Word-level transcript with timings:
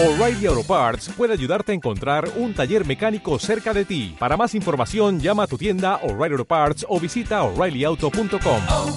O'Reilly 0.00 0.46
Auto 0.46 0.62
Parts 0.62 1.08
puede 1.16 1.32
ayudarte 1.32 1.72
a 1.72 1.74
encontrar 1.74 2.30
un 2.36 2.54
taller 2.54 2.86
mecánico 2.86 3.36
cerca 3.40 3.74
de 3.74 3.84
ti. 3.84 4.14
Para 4.16 4.36
más 4.36 4.54
información, 4.54 5.18
llama 5.18 5.42
a 5.42 5.46
tu 5.48 5.58
tienda 5.58 5.96
O'Reilly 6.04 6.34
Auto 6.34 6.44
Parts 6.44 6.86
o 6.88 7.00
visita 7.00 7.42
oreillyauto.com. 7.42 8.62
oh, 8.70 8.96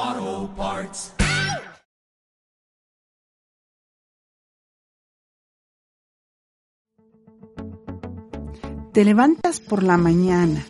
oh, 0.00 0.50
Parts. 0.56 1.12
Te 8.92 9.04
levantas 9.04 9.58
por 9.58 9.82
la 9.82 9.96
mañana, 9.96 10.64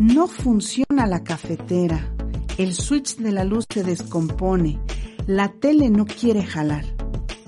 no 0.00 0.26
funciona 0.26 1.06
la 1.06 1.22
cafetera, 1.22 2.12
el 2.58 2.74
switch 2.74 3.16
de 3.16 3.30
la 3.30 3.44
luz 3.44 3.66
se 3.72 3.84
descompone, 3.84 4.80
la 5.26 5.48
tele 5.48 5.88
no 5.88 6.04
quiere 6.04 6.44
jalar 6.44 6.84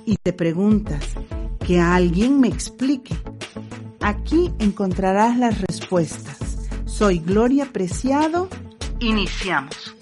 y 0.06 0.16
te 0.16 0.32
preguntas, 0.32 1.14
que 1.66 1.80
alguien 1.80 2.40
me 2.40 2.48
explique. 2.48 3.14
Aquí 4.00 4.52
encontrarás 4.58 5.36
las 5.36 5.60
respuestas. 5.60 6.68
Soy 6.86 7.18
Gloria 7.18 7.72
Preciado. 7.72 8.48
Iniciamos. 9.00 9.94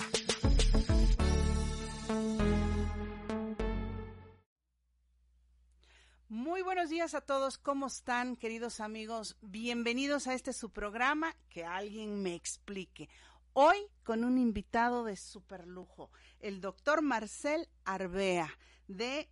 Muy 6.29 6.63
buenos 6.63 6.91
días 6.91 7.15
a 7.15 7.23
todos, 7.23 7.59
¿cómo 7.59 7.87
están 7.87 8.37
queridos 8.37 8.81
amigos? 8.81 9.37
Bienvenidos 9.41 10.27
a 10.27 10.35
este 10.35 10.53
su 10.53 10.71
programa, 10.71 11.35
que 11.49 11.65
alguien 11.65 12.23
me 12.23 12.35
explique. 12.35 13.09
Hoy 13.57 13.77
con 14.03 14.25
un 14.25 14.37
invitado 14.37 15.05
de 15.05 15.17
super 15.17 15.67
lujo, 15.67 16.11
el 16.45 16.61
doctor 16.61 17.01
Marcel 17.03 17.69
Arbea 17.85 18.49
de 18.87 19.29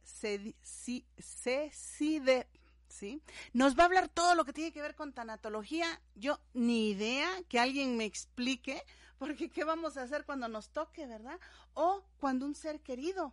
CECIDE. 1.20 2.48
¿Sí? 2.88 3.22
Nos 3.54 3.76
va 3.78 3.84
a 3.84 3.86
hablar 3.86 4.08
todo 4.10 4.34
lo 4.34 4.44
que 4.44 4.52
tiene 4.52 4.70
que 4.72 4.82
ver 4.82 4.94
con 4.94 5.12
tanatología. 5.14 5.86
Yo 6.14 6.38
ni 6.52 6.90
idea 6.90 7.26
que 7.48 7.58
alguien 7.58 7.96
me 7.96 8.04
explique, 8.04 8.82
porque 9.18 9.48
¿qué 9.48 9.64
vamos 9.64 9.96
a 9.96 10.02
hacer 10.02 10.26
cuando 10.26 10.46
nos 10.48 10.68
toque, 10.70 11.06
verdad? 11.06 11.40
O 11.72 12.04
cuando 12.18 12.44
un 12.44 12.54
ser 12.54 12.80
querido 12.80 13.32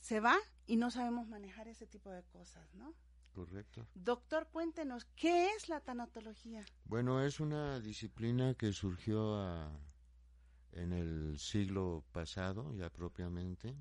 se 0.00 0.20
va 0.20 0.36
y 0.66 0.76
no 0.76 0.90
sabemos 0.90 1.28
manejar 1.28 1.68
ese 1.68 1.86
tipo 1.86 2.10
de 2.10 2.22
cosas, 2.24 2.72
¿no? 2.74 2.94
Correcto. 3.34 3.86
Doctor, 3.94 4.48
cuéntenos, 4.50 5.04
¿qué 5.16 5.48
es 5.54 5.68
la 5.68 5.80
tanatología? 5.80 6.64
Bueno, 6.86 7.22
es 7.22 7.40
una 7.40 7.80
disciplina 7.80 8.54
que 8.54 8.72
surgió 8.72 9.36
a- 9.36 9.70
en 10.74 10.92
el 10.92 11.38
siglo 11.38 12.04
pasado, 12.12 12.74
ya 12.74 12.90
propiamente, 12.90 13.74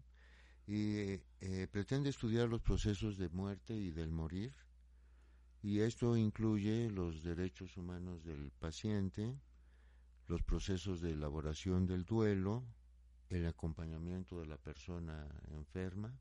y 0.66 1.19
eh, 1.41 1.67
pretende 1.72 2.09
estudiar 2.09 2.47
los 2.47 2.61
procesos 2.61 3.17
de 3.17 3.30
muerte 3.30 3.73
y 3.75 3.91
del 3.91 4.11
morir, 4.11 4.53
y 5.61 5.80
esto 5.80 6.17
incluye 6.17 6.89
los 6.89 7.23
derechos 7.23 7.77
humanos 7.77 8.23
del 8.23 8.52
paciente, 8.52 9.38
los 10.27 10.41
procesos 10.44 11.02
de 11.02 11.11
elaboración 11.11 11.86
del 11.86 12.05
duelo, 12.05 12.64
el 13.30 13.45
acompañamiento 13.47 14.39
de 14.39 14.47
la 14.47 14.58
persona 14.58 15.27
enferma, 15.52 16.14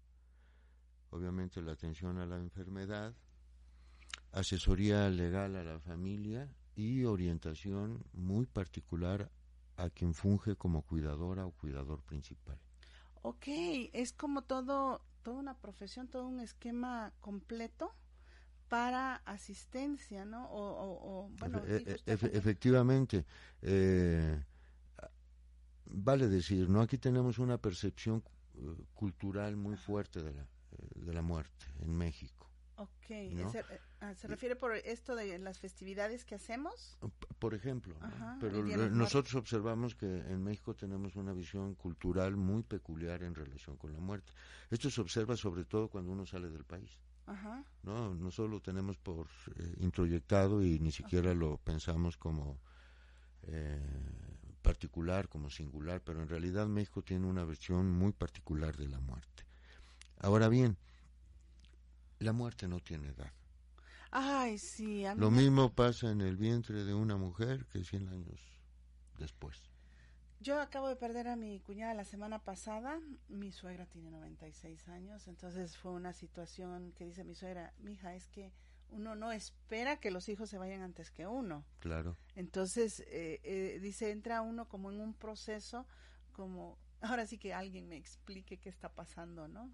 obviamente 1.10 1.60
la 1.60 1.72
atención 1.72 2.18
a 2.18 2.26
la 2.26 2.38
enfermedad, 2.38 3.14
asesoría 4.32 5.08
legal 5.10 5.56
a 5.56 5.64
la 5.64 5.78
familia 5.78 6.48
y 6.74 7.04
orientación 7.04 8.02
muy 8.12 8.46
particular 8.46 9.30
a 9.76 9.90
quien 9.90 10.14
funge 10.14 10.56
como 10.56 10.82
cuidadora 10.82 11.46
o 11.46 11.52
cuidador 11.52 12.02
principal. 12.02 12.58
Ok, 13.22 13.44
es 13.92 14.12
como 14.12 14.42
todo, 14.42 15.00
toda 15.22 15.38
una 15.38 15.58
profesión, 15.60 16.08
todo 16.08 16.26
un 16.26 16.40
esquema 16.40 17.12
completo 17.20 17.94
para 18.68 19.16
asistencia, 19.26 20.24
¿no? 20.24 20.48
O, 20.50 20.58
o- 20.58 21.24
o, 21.26 21.28
bueno, 21.38 21.60
Efe- 21.60 21.76
e- 21.76 21.96
efe- 22.06 22.30
completo. 22.30 22.38
efectivamente, 22.38 23.26
eh, 23.62 24.44
vale 25.86 26.28
decir, 26.28 26.68
¿no? 26.68 26.80
Aquí 26.80 26.98
tenemos 26.98 27.38
una 27.38 27.58
percepción 27.58 28.22
eh, 28.54 28.84
cultural 28.94 29.56
muy 29.56 29.76
fuerte 29.76 30.22
de 30.22 30.32
la, 30.34 30.42
eh, 30.42 30.46
de 30.94 31.12
la 31.14 31.22
muerte 31.22 31.66
en 31.80 31.96
México. 31.96 32.51
Ok, 32.76 33.10
¿no? 33.32 33.50
¿se, 33.52 33.60
eh, 33.60 33.80
ah, 34.00 34.14
¿se 34.14 34.26
refiere 34.28 34.56
por 34.56 34.74
esto 34.74 35.14
de 35.14 35.38
las 35.38 35.58
festividades 35.58 36.24
que 36.24 36.34
hacemos? 36.34 36.98
Por 37.38 37.54
ejemplo, 37.54 37.94
pero 38.40 38.62
lo- 38.62 38.90
nosotros 38.90 39.34
observamos 39.34 39.94
que 39.94 40.06
en 40.06 40.42
México 40.42 40.74
tenemos 40.74 41.16
una 41.16 41.32
visión 41.32 41.74
cultural 41.74 42.36
muy 42.36 42.62
peculiar 42.62 43.22
en 43.22 43.34
relación 43.34 43.76
con 43.76 43.92
la 43.92 44.00
muerte. 44.00 44.32
Esto 44.70 44.90
se 44.90 45.00
observa 45.00 45.36
sobre 45.36 45.64
todo 45.64 45.88
cuando 45.88 46.10
uno 46.12 46.24
sale 46.26 46.48
del 46.48 46.64
país. 46.64 46.98
Ajá, 47.26 47.64
No, 47.82 48.14
no 48.14 48.30
solo 48.30 48.48
lo 48.48 48.60
tenemos 48.60 48.96
por 48.96 49.26
eh, 49.56 49.74
introyectado 49.80 50.62
y 50.64 50.78
ni 50.78 50.92
siquiera 50.92 51.34
lo 51.34 51.58
pensamos 51.58 52.16
como 52.16 52.58
eh, 53.44 53.80
particular, 54.62 55.28
como 55.28 55.50
singular, 55.50 56.00
pero 56.04 56.22
en 56.22 56.28
realidad 56.28 56.66
México 56.68 57.02
tiene 57.02 57.26
una 57.26 57.44
versión 57.44 57.90
muy 57.90 58.12
particular 58.12 58.76
de 58.76 58.88
la 58.88 59.00
muerte. 59.00 59.44
Ahora 60.18 60.48
bien, 60.48 60.76
la 62.22 62.32
muerte 62.32 62.68
no 62.68 62.80
tiene 62.80 63.08
edad. 63.08 63.32
Ay, 64.10 64.58
sí, 64.58 65.04
a 65.06 65.14
mí 65.14 65.20
Lo 65.20 65.30
me- 65.30 65.42
mismo 65.42 65.72
pasa 65.72 66.10
en 66.10 66.20
el 66.20 66.36
vientre 66.36 66.84
de 66.84 66.94
una 66.94 67.16
mujer 67.16 67.66
que 67.66 67.84
100 67.84 68.08
años 68.08 68.40
después. 69.18 69.62
Yo 70.40 70.60
acabo 70.60 70.88
de 70.88 70.96
perder 70.96 71.28
a 71.28 71.36
mi 71.36 71.60
cuñada 71.60 71.94
la 71.94 72.04
semana 72.04 72.40
pasada. 72.40 73.00
Mi 73.28 73.52
suegra 73.52 73.86
tiene 73.86 74.10
96 74.10 74.88
años, 74.88 75.28
entonces 75.28 75.76
fue 75.76 75.92
una 75.92 76.12
situación 76.12 76.92
que 76.92 77.04
dice 77.04 77.22
mi 77.24 77.34
suegra, 77.34 77.72
mija, 77.78 78.14
es 78.14 78.28
que 78.28 78.52
uno 78.90 79.14
no 79.14 79.32
espera 79.32 79.98
que 80.00 80.10
los 80.10 80.28
hijos 80.28 80.50
se 80.50 80.58
vayan 80.58 80.82
antes 80.82 81.10
que 81.10 81.26
uno. 81.26 81.64
Claro. 81.78 82.18
Entonces, 82.34 83.00
eh, 83.06 83.40
eh, 83.44 83.78
dice, 83.80 84.10
entra 84.10 84.42
uno 84.42 84.68
como 84.68 84.90
en 84.90 85.00
un 85.00 85.14
proceso, 85.14 85.86
como, 86.32 86.76
ahora 87.00 87.24
sí 87.26 87.38
que 87.38 87.54
alguien 87.54 87.88
me 87.88 87.96
explique 87.96 88.58
qué 88.58 88.68
está 88.68 88.88
pasando, 88.92 89.46
¿no? 89.48 89.70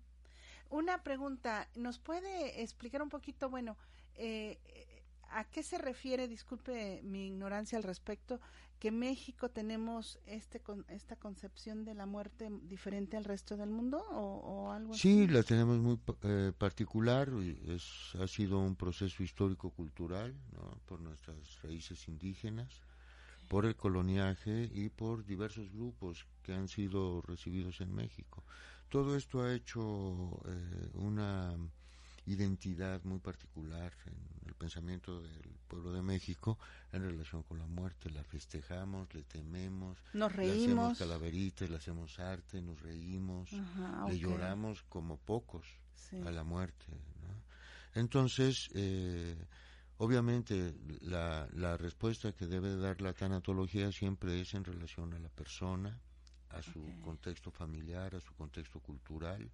Una 0.70 1.02
pregunta, 1.02 1.68
¿nos 1.74 1.98
puede 1.98 2.62
explicar 2.62 3.02
un 3.02 3.08
poquito, 3.08 3.48
bueno, 3.48 3.76
eh, 4.14 4.58
eh, 4.66 5.02
a 5.30 5.44
qué 5.44 5.62
se 5.62 5.78
refiere, 5.78 6.28
disculpe 6.28 7.00
mi 7.02 7.26
ignorancia 7.28 7.78
al 7.78 7.84
respecto, 7.84 8.40
que 8.78 8.90
México 8.90 9.50
tenemos 9.50 10.18
este 10.26 10.60
con, 10.60 10.84
esta 10.88 11.16
concepción 11.16 11.84
de 11.84 11.94
la 11.94 12.06
muerte 12.06 12.48
diferente 12.62 13.16
al 13.16 13.24
resto 13.24 13.56
del 13.56 13.70
mundo 13.70 13.98
o, 14.10 14.22
o 14.68 14.70
algo 14.72 14.94
Sí, 14.94 15.24
así? 15.24 15.26
la 15.26 15.42
tenemos 15.42 15.78
muy 15.78 15.98
eh, 16.22 16.52
particular, 16.56 17.28
es, 17.66 18.14
ha 18.20 18.26
sido 18.26 18.58
un 18.58 18.76
proceso 18.76 19.22
histórico-cultural 19.22 20.34
¿no? 20.52 20.78
por 20.86 21.00
nuestras 21.00 21.36
raíces 21.62 22.08
indígenas, 22.08 22.82
por 23.48 23.66
el 23.66 23.76
coloniaje 23.76 24.68
y 24.72 24.88
por 24.90 25.24
diversos 25.24 25.70
grupos 25.72 26.26
que 26.42 26.52
han 26.54 26.68
sido 26.68 27.22
recibidos 27.22 27.80
en 27.80 27.94
México. 27.94 28.44
Todo 28.88 29.16
esto 29.16 29.42
ha 29.42 29.54
hecho 29.54 30.40
eh, 30.46 30.90
una 30.94 31.54
identidad 32.26 33.02
muy 33.04 33.18
particular 33.18 33.92
en 34.06 34.48
el 34.48 34.54
pensamiento 34.54 35.20
del 35.20 35.58
pueblo 35.66 35.92
de 35.92 36.02
México 36.02 36.58
en 36.92 37.02
relación 37.02 37.42
con 37.42 37.58
la 37.58 37.66
muerte. 37.66 38.10
La 38.10 38.24
festejamos, 38.24 39.12
le 39.14 39.22
tememos, 39.24 39.98
Nos 40.12 40.34
le 40.36 40.50
hacemos 40.50 40.98
calaveritas, 40.98 41.68
le 41.68 41.76
hacemos 41.76 42.18
arte, 42.18 42.60
nos 42.62 42.80
reímos 42.80 43.52
Ajá, 43.52 44.08
le 44.08 44.18
lloramos 44.18 44.82
como 44.84 45.16
pocos 45.18 45.66
sí. 45.94 46.20
a 46.26 46.30
la 46.30 46.44
muerte. 46.44 46.86
¿no? 46.88 48.00
Entonces, 48.00 48.70
eh, 48.74 49.36
obviamente, 49.98 50.74
la, 51.00 51.48
la 51.52 51.76
respuesta 51.76 52.32
que 52.32 52.46
debe 52.46 52.76
dar 52.76 53.00
la 53.00 53.12
tanatología 53.12 53.90
siempre 53.92 54.40
es 54.40 54.54
en 54.54 54.64
relación 54.64 55.12
a 55.14 55.18
la 55.18 55.28
persona, 55.28 55.98
a 56.58 56.62
su 56.62 57.00
contexto 57.02 57.50
familiar, 57.50 58.14
a 58.14 58.20
su 58.20 58.34
contexto 58.34 58.80
cultural, 58.80 59.50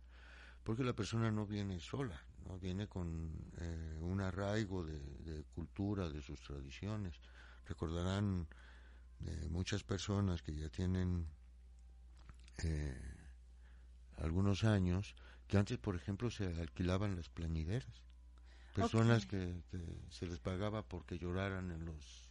porque 0.63 0.83
la 0.83 0.95
persona 0.95 1.31
no 1.31 1.47
viene 1.47 1.79
sola, 1.79 2.19
no 2.47 2.59
viene 2.59 2.89
con 2.89 3.31
eh, 3.59 3.99
un 4.01 4.21
arraigo 4.21 4.85
de, 4.85 4.99
de 5.19 5.45
cultura, 5.55 6.09
de 6.09 6.23
sus 6.23 6.41
tradiciones. 6.41 7.21
Recordarán 7.67 8.47
eh, 9.27 9.49
muchas 9.51 9.83
personas 9.83 10.43
que 10.43 10.55
ya 10.55 10.69
tienen 10.69 11.27
eh, 12.63 13.15
algunos 14.19 14.65
años 14.65 15.15
que 15.47 15.59
antes, 15.59 15.79
por 15.79 15.97
ejemplo, 15.97 16.31
se 16.31 16.47
alquilaban 16.61 17.17
las 17.17 17.29
plañideras. 17.29 18.03
Personas 18.75 19.27
que 19.27 19.63
se 20.11 20.27
les 20.27 20.41
pagaba 20.41 20.83
porque 20.83 21.17
lloraran 21.17 21.71
en 21.71 21.85
los 21.85 22.29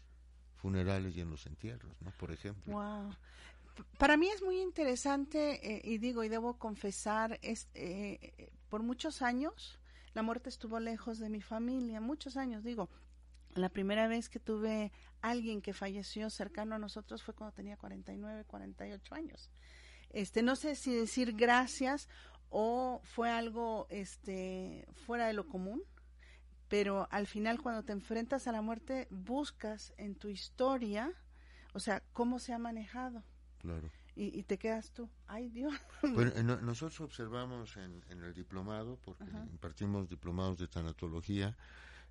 funerales 0.55 1.15
y 1.15 1.21
en 1.21 1.29
los 1.29 1.45
entierros, 1.45 2.01
¿no? 2.01 2.11
Por 2.11 2.31
ejemplo. 2.31 2.73
Wow. 2.73 3.15
Para 3.97 4.17
mí 4.17 4.27
es 4.29 4.41
muy 4.41 4.59
interesante 4.61 5.75
eh, 5.75 5.81
y 5.83 5.97
digo 5.97 6.23
y 6.23 6.29
debo 6.29 6.57
confesar 6.57 7.39
es 7.41 7.69
eh, 7.73 8.51
por 8.69 8.83
muchos 8.83 9.21
años 9.21 9.79
la 10.13 10.21
muerte 10.21 10.49
estuvo 10.49 10.79
lejos 10.79 11.19
de 11.19 11.29
mi 11.29 11.41
familia 11.41 12.01
muchos 12.01 12.37
años 12.37 12.63
digo 12.63 12.89
la 13.55 13.69
primera 13.69 14.07
vez 14.07 14.29
que 14.29 14.39
tuve 14.39 14.91
alguien 15.21 15.61
que 15.61 15.73
falleció 15.73 16.29
cercano 16.29 16.75
a 16.75 16.79
nosotros 16.79 17.23
fue 17.23 17.33
cuando 17.33 17.55
tenía 17.55 17.77
49 17.77 18.45
48 18.45 19.15
años 19.15 19.49
este 20.09 20.43
no 20.43 20.55
sé 20.55 20.75
si 20.75 20.93
decir 20.93 21.33
gracias 21.33 22.07
o 22.55 23.01
fue 23.03 23.31
algo 23.31 23.87
este 23.89 24.87
fuera 24.93 25.25
de 25.25 25.33
lo 25.33 25.47
común, 25.47 25.81
pero 26.67 27.07
al 27.09 27.25
final 27.25 27.59
cuando 27.59 27.83
te 27.83 27.93
enfrentas 27.93 28.47
a 28.47 28.51
la 28.51 28.61
muerte 28.61 29.07
buscas 29.09 29.91
en 29.97 30.13
tu 30.13 30.29
historia, 30.29 31.11
o 31.73 31.79
sea, 31.79 32.03
cómo 32.13 32.37
se 32.37 32.53
ha 32.53 32.59
manejado. 32.59 33.23
Claro. 33.63 33.89
Y, 34.15 34.37
y 34.37 34.43
te 34.43 34.57
quedas 34.59 34.91
tú, 34.91 35.09
ay 35.25 35.49
Dios. 35.49 35.73
Bueno, 36.03 36.31
no- 36.43 36.61
nosotros 36.61 36.99
observamos 37.01 37.77
en, 37.77 38.03
en 38.09 38.21
el 38.21 38.33
diplomado, 38.33 38.99
porque 39.03 39.31
impartimos 39.51 40.09
diplomados 40.09 40.57
de 40.57 40.67
tanatología, 40.67 41.55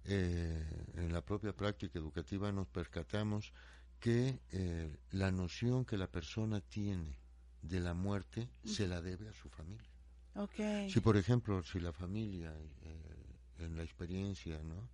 eh, 0.05 0.67
en 0.95 1.13
la 1.13 1.21
propia 1.25 1.53
práctica 1.55 1.99
educativa 1.99 2.51
nos 2.51 2.67
percatamos 2.69 3.53
que 4.01 4.41
eh, 4.51 4.97
la 5.11 5.31
noción 5.31 5.85
que 5.85 5.97
la 5.97 6.09
persona 6.11 6.61
tiene 6.61 7.19
de 7.61 7.79
la 7.81 7.95
muerte 7.95 8.49
se 8.65 8.89
la 8.89 9.01
debe 9.01 9.29
a 9.29 9.33
su 9.35 9.49
familia. 9.49 9.91
Ok. 10.35 10.57
Si, 10.89 11.01
por 11.01 11.17
ejemplo, 11.17 11.63
si 11.63 11.79
la 11.79 11.93
familia, 11.93 12.53
eh, 12.83 13.27
en 13.59 13.77
la 13.77 13.83
experiencia 13.85 14.61
¿no? 14.65 14.89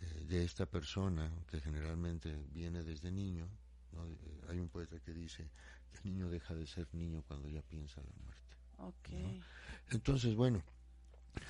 Eh, 0.00 0.24
de 0.26 0.44
esta 0.44 0.66
persona, 0.66 1.30
que 1.46 1.60
generalmente 1.60 2.36
viene 2.52 2.82
desde 2.82 3.10
niño, 3.10 3.48
¿no? 3.92 4.04
Eh, 4.06 4.16
hay 4.50 4.58
un 4.58 4.68
poeta 4.68 4.98
que 5.00 5.12
dice 5.14 5.48
el 5.92 6.12
niño 6.12 6.30
deja 6.30 6.54
de 6.54 6.66
ser 6.66 6.86
niño 6.94 7.22
cuando 7.26 7.48
ya 7.48 7.62
piensa 7.62 8.00
la 8.00 8.12
muerte. 8.22 8.44
Ok. 8.78 9.42
Entonces, 9.90 10.34
bueno, 10.34 10.62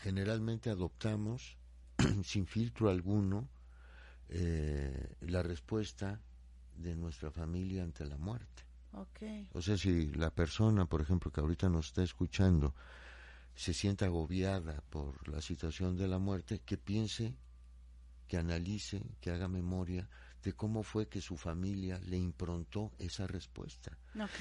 generalmente 0.03 0.71
adoptamos 0.71 1.57
sin 2.25 2.47
filtro 2.47 2.91
alguno 2.91 3.49
eh, 4.29 5.15
la 5.21 5.43
respuesta 5.43 6.21
de 6.77 6.95
nuestra 6.97 7.31
familia 7.31 7.83
ante 7.83 8.05
la 8.07 8.17
muerte. 8.17 8.65
Ok. 8.93 9.23
O 9.53 9.63
sea, 9.63 9.77
si 9.77 10.07
la 10.13 10.31
persona, 10.31 10.87
por 10.87 11.01
ejemplo, 11.01 11.31
que 11.31 11.41
ahorita 11.41 11.69
nos 11.69 11.87
está 11.87 12.03
escuchando, 12.03 12.75
se 13.55 13.73
siente 13.73 14.05
agobiada 14.05 14.83
por 14.91 15.29
la 15.29 15.41
situación 15.41 15.97
de 15.97 16.09
la 16.09 16.19
muerte, 16.19 16.61
que 16.65 16.77
piense, 16.77 17.35
que 18.29 18.37
analice, 18.37 19.03
que 19.21 19.31
haga 19.31 19.49
memoria 19.49 20.09
de 20.45 20.53
cómo 20.53 20.83
fue 20.83 21.09
que 21.09 21.21
su 21.21 21.37
familia 21.37 21.99
le 22.07 22.19
improntó 22.19 22.93
esa 22.99 23.27
respuesta. 23.27 23.97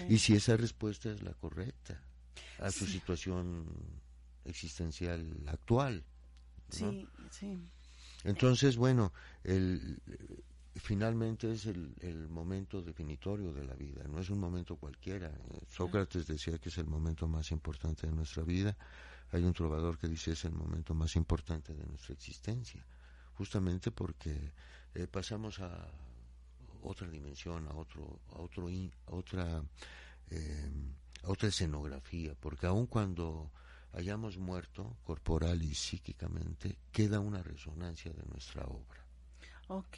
Y 0.10 0.18
si 0.20 0.34
esa 0.36 0.58
respuesta 0.58 1.10
es 1.10 1.24
la 1.24 1.34
correcta 1.34 2.04
a 2.60 2.72
su 2.72 2.86
situación 2.86 3.66
existencial 4.46 5.44
actual. 5.48 6.04
¿no? 6.82 6.92
Sí, 6.92 7.08
sí. 7.32 7.58
Entonces, 8.26 8.78
bueno, 8.78 9.14
el, 9.44 10.02
finalmente 10.76 11.52
es 11.52 11.66
el, 11.66 11.94
el 12.00 12.30
momento 12.30 12.82
definitorio 12.82 13.54
de 13.54 13.64
la 13.64 13.76
vida, 13.76 14.04
no 14.08 14.20
es 14.20 14.30
un 14.30 14.40
momento 14.40 14.76
cualquiera. 14.78 15.32
Sócrates 15.70 16.28
decía 16.28 16.58
que 16.58 16.70
es 16.70 16.78
el 16.78 16.88
momento 16.88 17.28
más 17.28 17.52
importante 17.52 18.08
de 18.08 18.14
nuestra 18.14 18.44
vida. 18.44 18.78
Hay 19.32 19.44
un 19.44 19.54
trovador 19.54 19.98
que 19.98 20.08
dice 20.08 20.32
es 20.32 20.46
el 20.46 20.54
momento 20.54 20.94
más 20.94 21.16
importante 21.16 21.74
de 21.74 21.86
nuestra 21.86 22.14
existencia, 22.14 22.86
justamente 23.38 23.92
porque 23.92 24.52
eh, 24.96 25.08
pasamos 25.08 25.60
a 25.60 25.88
otra 26.84 27.08
dimensión, 27.10 27.68
a 27.68 27.76
otro, 27.76 28.20
a 28.34 28.42
otro, 28.42 28.68
otra, 29.08 29.64
eh, 30.30 30.72
a 31.24 31.30
otra 31.30 31.50
escenografía, 31.50 32.36
porque 32.40 32.68
aun 32.68 32.88
cuando 32.88 33.52
hayamos 33.94 34.38
muerto 34.38 34.98
corporal 35.04 35.62
y 35.64 35.74
psíquicamente, 35.74 36.78
queda 36.92 37.20
una 37.20 37.42
resonancia 37.42 38.12
de 38.12 38.24
nuestra 38.26 38.64
obra. 38.66 39.04
Ok, 39.68 39.98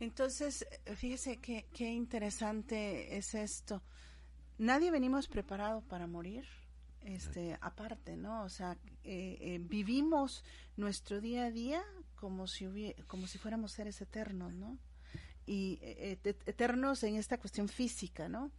entonces 0.00 0.66
fíjese 0.96 1.36
qué, 1.38 1.66
qué 1.74 1.92
interesante 1.92 3.16
es 3.16 3.34
esto. 3.34 3.82
Nadie 4.58 4.90
venimos 4.90 5.28
preparado 5.28 5.82
para 5.82 6.06
morir, 6.06 6.44
este, 7.02 7.56
aparte, 7.60 8.16
¿no? 8.16 8.42
O 8.44 8.48
sea, 8.48 8.76
eh, 9.04 9.38
eh, 9.40 9.58
vivimos 9.62 10.44
nuestro 10.76 11.20
día 11.20 11.46
a 11.46 11.50
día 11.50 11.82
como 12.16 12.46
si 12.46 12.64
hubie- 12.66 12.94
como 13.06 13.26
si 13.26 13.38
fuéramos 13.38 13.72
seres 13.72 14.00
eternos, 14.00 14.52
¿no? 14.54 14.78
y 15.46 15.78
eh, 15.80 16.18
et- 16.24 16.46
eternos 16.46 17.02
en 17.04 17.16
esta 17.16 17.38
cuestión 17.38 17.68
física, 17.68 18.28
¿no? 18.28 18.50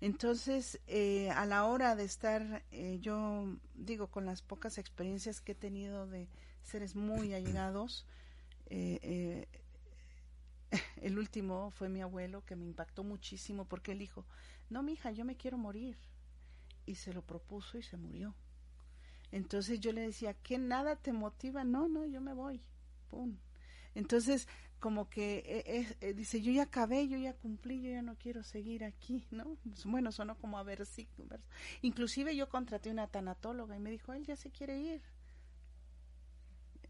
Entonces, 0.00 0.80
eh, 0.86 1.28
a 1.32 1.44
la 1.44 1.66
hora 1.66 1.94
de 1.94 2.04
estar, 2.04 2.64
eh, 2.72 2.96
yo 3.02 3.54
digo, 3.74 4.06
con 4.06 4.24
las 4.24 4.40
pocas 4.40 4.78
experiencias 4.78 5.42
que 5.42 5.52
he 5.52 5.54
tenido 5.54 6.06
de 6.06 6.26
seres 6.62 6.94
muy 6.96 7.34
allegados, 7.34 8.06
el 11.02 11.18
último 11.18 11.70
fue 11.70 11.88
mi 11.88 12.00
abuelo 12.00 12.44
que 12.44 12.56
me 12.56 12.64
impactó 12.64 13.04
muchísimo 13.04 13.64
porque 13.66 13.92
él 13.92 13.98
dijo, 13.98 14.24
no, 14.70 14.82
mi 14.82 14.92
hija, 14.94 15.10
yo 15.10 15.24
me 15.24 15.36
quiero 15.36 15.58
morir. 15.58 15.96
Y 16.88 16.94
se 16.94 17.12
lo 17.12 17.20
propuso 17.22 17.76
y 17.76 17.82
se 17.82 17.96
murió. 17.98 18.34
Entonces 19.30 19.78
yo 19.80 19.92
le 19.92 20.00
decía, 20.00 20.32
¿qué 20.32 20.56
nada 20.56 20.96
te 20.96 21.12
motiva? 21.12 21.62
No, 21.62 21.86
no, 21.86 22.06
yo 22.06 22.20
me 22.22 22.32
voy. 22.32 22.62
Pum. 23.10 23.36
Entonces, 23.94 24.48
como 24.80 25.10
que 25.10 25.38
eh, 25.44 25.62
eh, 25.66 25.96
eh, 26.00 26.14
dice, 26.14 26.40
yo 26.40 26.50
ya 26.50 26.62
acabé, 26.62 27.06
yo 27.08 27.18
ya 27.18 27.34
cumplí, 27.34 27.82
yo 27.82 27.90
ya 27.90 28.00
no 28.00 28.14
quiero 28.16 28.42
seguir 28.42 28.84
aquí, 28.84 29.26
¿no? 29.30 29.56
Pues, 29.64 29.84
Bueno, 29.84 30.12
sonó 30.12 30.36
como 30.38 30.58
a 30.58 30.62
ver, 30.62 30.86
sí. 30.86 31.06
ver- 31.18 31.40
Inclusive 31.82 32.34
yo 32.34 32.48
contraté 32.48 32.90
una 32.90 33.06
tanatóloga 33.06 33.76
y 33.76 33.80
me 33.80 33.90
dijo, 33.90 34.14
él 34.14 34.24
ya 34.24 34.36
se 34.36 34.50
quiere 34.50 34.80
ir. 34.80 35.02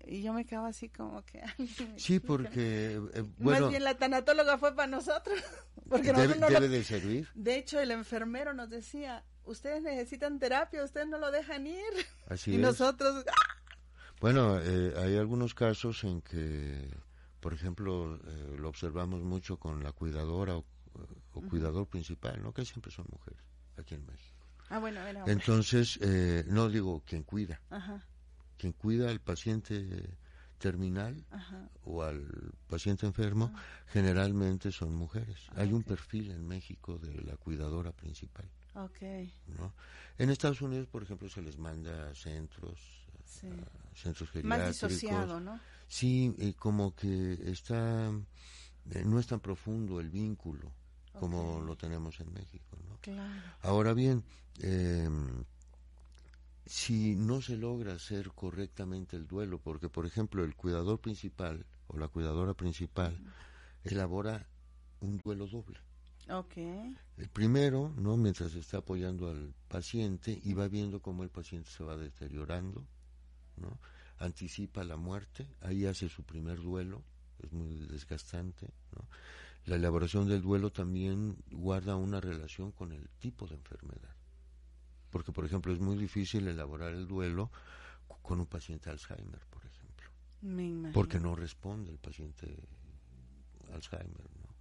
Y 0.07 0.23
yo 0.23 0.33
me 0.33 0.45
quedaba 0.45 0.69
así 0.69 0.89
como 0.89 1.23
que... 1.25 1.43
Sí, 1.97 2.21
porque, 2.21 3.01
eh, 3.15 3.25
Más 3.39 3.69
bien 3.69 3.83
la 3.85 3.97
tanatóloga 3.99 4.59
fue 4.59 4.75
para 4.75 4.87
nosotros. 4.89 5.39
Porque 5.89 6.13
debe, 6.13 6.19
nosotros 6.19 6.41
no 6.41 6.51
lo- 6.51 6.61
debe 6.61 6.77
de 6.79 6.85
servir. 6.85 7.29
De 7.35 7.57
hecho, 7.57 7.81
el 7.81 7.91
enfermero 7.91 8.53
nos 8.53 8.69
decía, 8.69 9.25
ustedes 9.49 9.83
necesitan 9.83 10.39
terapia, 10.39 10.85
ustedes 10.85 11.09
no 11.09 11.19
lo 11.19 11.31
dejan 11.31 11.67
ir. 11.67 11.83
Así 12.29 12.51
y 12.53 12.55
es. 12.57 12.61
nosotros, 12.61 13.25
¡ah! 13.29 13.55
Bueno, 14.21 14.59
eh, 14.61 14.95
hay 14.97 15.17
algunos 15.17 15.55
casos 15.55 16.03
en 16.05 16.21
que, 16.23 16.89
por 17.41 17.55
ejemplo, 17.55 18.17
eh, 18.17 18.57
lo 18.59 18.69
observamos 18.69 19.23
mucho 19.23 19.59
con 19.59 19.83
la 19.85 19.93
cuidadora 19.93 20.57
o, 20.57 20.65
o 21.35 21.41
cuidador 21.43 21.87
principal, 21.87 22.43
¿no? 22.43 22.53
Que 22.53 22.65
siempre 22.65 22.91
son 22.91 23.07
mujeres 23.11 23.41
aquí 23.77 23.95
en 23.95 24.05
México. 24.07 24.45
ah, 24.71 24.79
bueno, 24.81 25.01
era 25.07 25.21
hombre. 25.21 25.33
Entonces, 25.33 25.99
eh, 26.03 26.45
no 26.49 26.69
digo 26.69 27.03
quien 27.07 27.23
cuida, 27.23 27.61
Ajá, 27.71 28.05
quien 28.57 28.73
cuida 28.73 29.09
al 29.09 29.21
paciente 29.21 30.17
terminal 30.59 31.25
ajá. 31.31 31.71
o 31.85 32.03
al 32.03 32.53
paciente 32.67 33.07
enfermo, 33.07 33.53
generalmente 33.87 34.73
son 34.73 34.97
mujeres. 34.97 35.39
Ah, 35.51 35.61
Hay 35.61 35.73
un 35.73 35.85
perfil 35.85 36.33
en 36.33 36.45
México 36.49 36.99
de 36.99 37.15
la 37.23 37.37
cuidadora 37.37 37.93
principal, 37.93 38.51
Ok, 38.85 39.01
¿no? 39.59 39.73
En 40.19 40.31
Estados 40.31 40.61
Unidos, 40.63 40.87
por 40.89 41.03
ejemplo, 41.03 41.29
se 41.29 41.43
les 41.43 41.59
manda 41.59 42.11
a 42.11 42.15
centros, 42.15 42.79
sí. 43.25 43.49
a 43.49 43.97
centros 43.97 44.29
Más 44.45 44.59
geriátricos. 44.59 44.91
disociado, 44.91 45.41
¿no? 45.41 45.61
Sí, 45.89 46.35
eh, 46.39 46.55
como 46.55 46.95
que 46.95 47.39
está, 47.51 48.11
eh, 48.91 49.03
no 49.05 49.19
es 49.19 49.27
tan 49.27 49.41
profundo 49.41 50.01
el 50.01 50.11
vínculo 50.11 50.73
como 51.19 51.61
lo 51.61 51.77
tenemos 51.77 52.21
en 52.21 52.33
México, 52.33 52.77
¿no? 52.89 52.99
Claro. 53.01 53.43
Ahora 53.63 53.93
bien, 53.93 54.23
eh, 54.61 55.09
si 56.67 57.17
no 57.17 57.43
se 57.43 57.57
logra 57.57 57.95
hacer 57.95 58.31
correctamente 58.33 59.17
el 59.17 59.27
duelo, 59.27 59.59
porque 59.59 59.89
por 59.89 60.07
ejemplo 60.07 60.45
el 60.45 60.55
cuidador 60.55 61.01
principal 61.01 61.67
o 61.89 61.97
la 61.99 62.09
cuidadora 62.09 62.55
principal 62.55 63.19
elabora 63.85 64.47
un 65.01 65.19
duelo 65.19 65.47
doble. 65.47 65.81
Ok, 66.31 66.57
El 66.57 67.29
primero, 67.33 67.93
¿no? 67.97 68.17
Mientras 68.17 68.55
está 68.55 68.79
apoyando 68.79 69.31
al 69.31 69.55
paciente 69.69 70.39
y 70.45 70.53
va 70.53 70.69
viendo 70.69 71.01
cómo 71.01 71.23
el 71.23 71.31
paciente 71.31 71.71
se 71.71 71.83
va 71.83 71.97
deteriorando, 71.97 72.87
¿no? 73.57 73.79
Anticipa 74.19 74.85
la 74.85 74.97
muerte, 74.97 75.49
ahí 75.61 75.87
hace 75.87 76.09
su 76.09 76.25
primer 76.25 76.61
duelo, 76.61 77.03
es 77.39 77.53
muy 77.53 77.77
desgastante, 77.87 78.69
¿no? 78.95 79.09
La 79.65 79.77
elaboración 79.77 80.29
del 80.29 80.43
duelo 80.43 80.71
también 80.71 81.37
guarda 81.51 81.97
una 81.97 82.21
relación 82.21 82.73
con 82.73 82.93
el 82.93 83.09
tipo 83.19 83.47
de 83.47 83.55
enfermedad. 83.55 84.15
Porque, 85.11 85.33
por 85.33 85.45
ejemplo, 85.45 85.73
es 85.73 85.81
muy 85.81 85.97
difícil 85.97 86.47
elaborar 86.49 86.93
el 86.93 87.07
duelo 87.07 87.51
con 88.23 88.41
un 88.41 88.47
paciente 88.47 88.91
Alzheimer, 88.91 89.41
por 89.51 89.65
ejemplo 89.65 89.79
me 90.43 90.67
imagino. 90.67 90.93
porque 90.93 91.19
no 91.19 91.35
responde 91.35 91.91
el 91.91 91.99
paciente 91.99 92.47
Alzheimer. 93.73 94.31
¿no? 94.43 94.55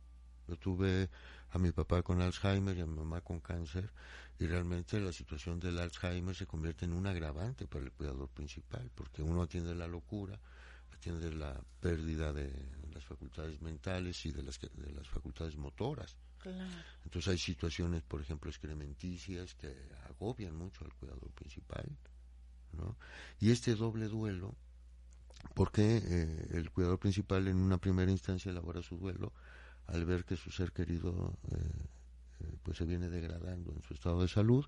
Yo 0.47 0.55
tuve 0.57 1.09
a 1.51 1.57
mi 1.57 1.71
papá 1.71 2.01
con 2.03 2.21
Alzheimer 2.21 2.77
y 2.77 2.81
a 2.81 2.85
mi 2.85 2.95
mamá 2.95 3.21
con 3.21 3.39
cáncer 3.39 3.89
y 4.39 4.45
realmente 4.45 4.99
la 4.99 5.11
situación 5.11 5.59
del 5.59 5.79
Alzheimer 5.79 6.35
se 6.35 6.45
convierte 6.45 6.85
en 6.85 6.93
un 6.93 7.07
agravante 7.07 7.67
para 7.67 7.85
el 7.85 7.91
cuidador 7.91 8.29
principal, 8.29 8.91
porque 8.93 9.23
uno 9.23 9.41
atiende 9.41 9.73
la 9.73 9.87
locura, 9.87 10.39
atiende 10.93 11.33
la 11.33 11.59
pérdida 11.79 12.33
de 12.33 12.51
las 12.93 13.03
facultades 13.03 13.61
mentales 13.61 14.25
y 14.25 14.31
de 14.31 14.43
las, 14.43 14.59
de 14.59 14.91
las 14.91 15.07
facultades 15.07 15.55
motoras. 15.57 16.17
Claro. 16.39 16.69
Entonces 17.03 17.31
hay 17.31 17.37
situaciones, 17.39 18.03
por 18.03 18.21
ejemplo, 18.21 18.49
excrementicias 18.49 19.55
que 19.55 19.73
agobian 20.07 20.55
mucho 20.55 20.85
al 20.85 20.93
cuidador 20.93 21.31
principal, 21.31 21.85
¿no? 22.73 22.95
Y 23.39 23.49
este 23.51 23.73
doble 23.73 24.07
duelo, 24.07 24.55
porque 25.55 25.97
eh, 25.97 26.47
el 26.51 26.69
cuidador 26.69 26.99
principal 26.99 27.47
en 27.47 27.57
una 27.57 27.79
primera 27.79 28.11
instancia 28.11 28.51
elabora 28.51 28.83
su 28.83 28.97
duelo 28.97 29.33
al 29.88 30.06
ver 30.06 30.25
que 30.25 30.36
su 30.36 30.51
ser 30.51 30.72
querido 30.72 31.38
eh, 31.51 32.58
pues 32.63 32.77
se 32.77 32.86
viene 32.86 33.10
degradando 33.10 33.72
en 33.74 33.82
su 33.82 33.94
estado 33.94 34.22
de 34.22 34.27
salud 34.27 34.65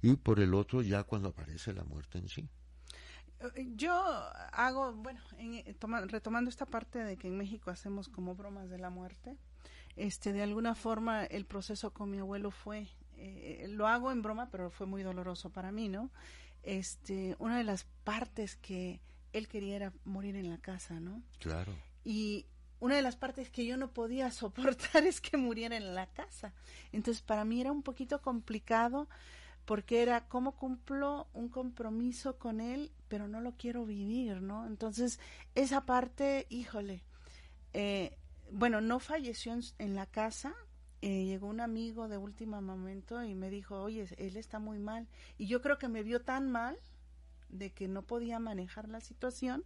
y 0.00 0.16
por 0.16 0.40
el 0.40 0.54
otro 0.54 0.82
ya 0.82 1.04
cuando 1.04 1.30
aparece 1.30 1.72
la 1.72 1.84
muerte 1.84 2.18
en 2.18 2.28
sí. 2.28 2.48
Eh, 3.40 3.68
yo 3.76 3.92
hago, 4.52 4.92
bueno, 4.94 5.20
en, 5.38 5.74
toma, 5.74 6.00
retomando 6.02 6.48
esta 6.48 6.66
parte 6.66 6.98
de 7.00 7.16
que 7.16 7.28
en 7.28 7.36
México 7.36 7.70
hacemos 7.70 8.08
como 8.08 8.34
bromas 8.34 8.70
de 8.70 8.78
la 8.78 8.90
muerte, 8.90 9.36
este, 9.96 10.32
de 10.32 10.42
alguna 10.42 10.74
forma 10.74 11.24
el 11.24 11.44
proceso 11.44 11.92
con 11.92 12.10
mi 12.10 12.18
abuelo 12.18 12.50
fue, 12.50 12.88
eh, 13.16 13.66
lo 13.68 13.86
hago 13.86 14.10
en 14.10 14.22
broma, 14.22 14.48
pero 14.50 14.70
fue 14.70 14.86
muy 14.86 15.02
doloroso 15.02 15.50
para 15.50 15.70
mí, 15.72 15.88
¿no? 15.88 16.10
Este, 16.62 17.36
una 17.38 17.58
de 17.58 17.64
las 17.64 17.84
partes 18.04 18.56
que 18.56 19.00
él 19.32 19.48
quería 19.48 19.76
era 19.76 19.92
morir 20.04 20.36
en 20.36 20.48
la 20.48 20.58
casa, 20.58 21.00
¿no? 21.00 21.22
Claro. 21.38 21.72
Y 22.04 22.46
una 22.82 22.96
de 22.96 23.02
las 23.02 23.14
partes 23.14 23.48
que 23.48 23.64
yo 23.64 23.76
no 23.76 23.92
podía 23.92 24.32
soportar 24.32 25.04
es 25.06 25.20
que 25.20 25.36
muriera 25.36 25.76
en 25.76 25.94
la 25.94 26.06
casa. 26.06 26.52
Entonces, 26.90 27.22
para 27.22 27.44
mí 27.44 27.60
era 27.60 27.70
un 27.70 27.84
poquito 27.84 28.20
complicado 28.20 29.08
porque 29.64 30.02
era 30.02 30.26
cómo 30.26 30.56
cumplo 30.56 31.28
un 31.32 31.48
compromiso 31.48 32.38
con 32.38 32.60
él, 32.60 32.90
pero 33.06 33.28
no 33.28 33.40
lo 33.40 33.52
quiero 33.52 33.86
vivir, 33.86 34.42
¿no? 34.42 34.66
Entonces, 34.66 35.20
esa 35.54 35.86
parte, 35.86 36.48
híjole, 36.50 37.04
eh, 37.72 38.18
bueno, 38.50 38.80
no 38.80 38.98
falleció 38.98 39.56
en, 39.78 39.94
la 39.94 40.06
casa, 40.06 40.52
eh, 41.02 41.24
llegó 41.24 41.46
un 41.46 41.60
amigo 41.60 42.08
de 42.08 42.18
último 42.18 42.60
momento 42.62 43.22
y 43.22 43.36
me 43.36 43.48
dijo, 43.48 43.80
oye, 43.80 44.08
él 44.18 44.36
está 44.36 44.58
muy 44.58 44.80
mal. 44.80 45.06
Y 45.38 45.46
yo 45.46 45.62
creo 45.62 45.78
que 45.78 45.86
me 45.86 46.02
vio 46.02 46.22
tan 46.22 46.50
mal 46.50 46.76
de 47.48 47.70
que 47.70 47.86
no 47.86 48.02
podía 48.02 48.40
manejar 48.40 48.88
la 48.88 49.00
situación 49.00 49.64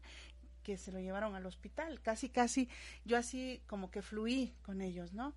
que 0.66 0.76
se 0.78 0.90
lo 0.90 0.98
llevaron 0.98 1.36
al 1.36 1.46
hospital. 1.46 2.00
Casi, 2.00 2.28
casi, 2.28 2.68
yo 3.04 3.16
así 3.16 3.62
como 3.68 3.88
que 3.88 4.02
fluí 4.02 4.52
con 4.62 4.82
ellos, 4.82 5.12
¿no? 5.12 5.32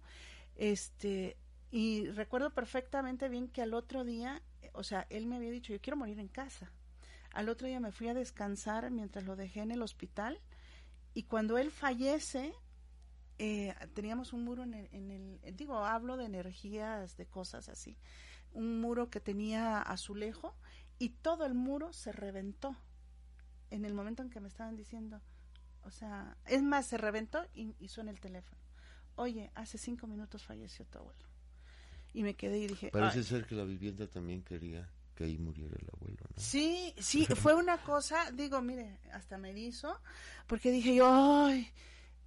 Este, 0.56 1.38
y 1.70 2.08
recuerdo 2.08 2.50
perfectamente 2.50 3.30
bien 3.30 3.48
que 3.48 3.62
al 3.62 3.76
otro 3.76 4.04
día, 4.04 4.42
o 4.74 4.82
sea, 4.82 5.06
él 5.12 5.28
me 5.28 5.36
había 5.36 5.52
dicho, 5.52 5.72
yo 5.72 5.80
quiero 5.80 5.98
morir 5.98 6.20
en 6.20 6.30
casa. 6.30 6.72
Al 7.32 7.48
otro 7.48 7.68
día 7.68 7.80
me 7.80 7.92
fui 7.92 8.08
a 8.08 8.16
descansar 8.16 8.90
mientras 8.90 9.24
lo 9.26 9.36
dejé 9.36 9.60
en 9.60 9.70
el 9.70 9.84
hospital 9.84 10.40
y 11.14 11.24
cuando 11.24 11.60
él 11.60 11.70
fallece, 11.70 12.52
eh, 13.38 13.76
teníamos 13.94 14.34
un 14.34 14.44
muro 14.44 14.64
en 14.64 14.74
el, 14.74 14.90
en 14.92 15.12
el, 15.12 15.56
digo, 15.56 15.78
hablo 15.86 16.18
de 16.18 16.26
energías, 16.26 17.18
de 17.18 17.28
cosas 17.28 17.70
así, 17.70 18.00
un 18.52 18.82
muro 18.82 19.12
que 19.12 19.20
tenía 19.20 19.80
azulejo 19.80 20.56
y 20.98 21.10
todo 21.10 21.46
el 21.46 21.54
muro 21.54 21.94
se 21.94 22.12
reventó 22.12 22.76
en 23.70 23.86
el 23.86 23.94
momento 23.94 24.22
en 24.22 24.30
que 24.30 24.40
me 24.40 24.48
estaban 24.48 24.76
diciendo, 24.76 25.22
o 25.84 25.92
sea, 25.92 26.38
es 26.46 26.62
más, 26.62 26.86
se 26.86 26.98
reventó 26.98 27.46
y, 27.54 27.76
y 27.80 27.88
suena 27.88 28.12
el 28.12 28.20
teléfono. 28.20 28.62
Oye, 29.16 29.52
hace 29.56 29.78
cinco 29.78 30.08
minutos 30.08 30.44
falleció 30.44 30.86
tu 30.86 31.00
abuelo. 31.00 31.26
Y 32.14 32.24
me 32.24 32.36
quedé 32.36 32.60
y 32.60 32.68
dije... 32.68 32.90
Parece 32.92 33.24
ser 33.24 33.46
que 33.46 33.56
la 33.56 33.64
vivienda 33.64 34.08
también 34.08 34.42
quería 34.44 34.90
que 35.20 35.26
ahí 35.26 35.38
muriera 35.38 35.76
el 35.78 35.88
abuelo, 35.94 36.18
¿no? 36.34 36.42
Sí, 36.42 36.94
sí, 36.98 37.26
fue 37.26 37.54
una 37.54 37.78
cosa, 37.80 38.32
digo, 38.32 38.62
mire, 38.62 39.00
hasta 39.12 39.38
me 39.38 39.52
hizo, 39.52 40.00
porque 40.48 40.72
dije 40.72 40.96
yo, 40.96 41.08
ay, 41.46 41.68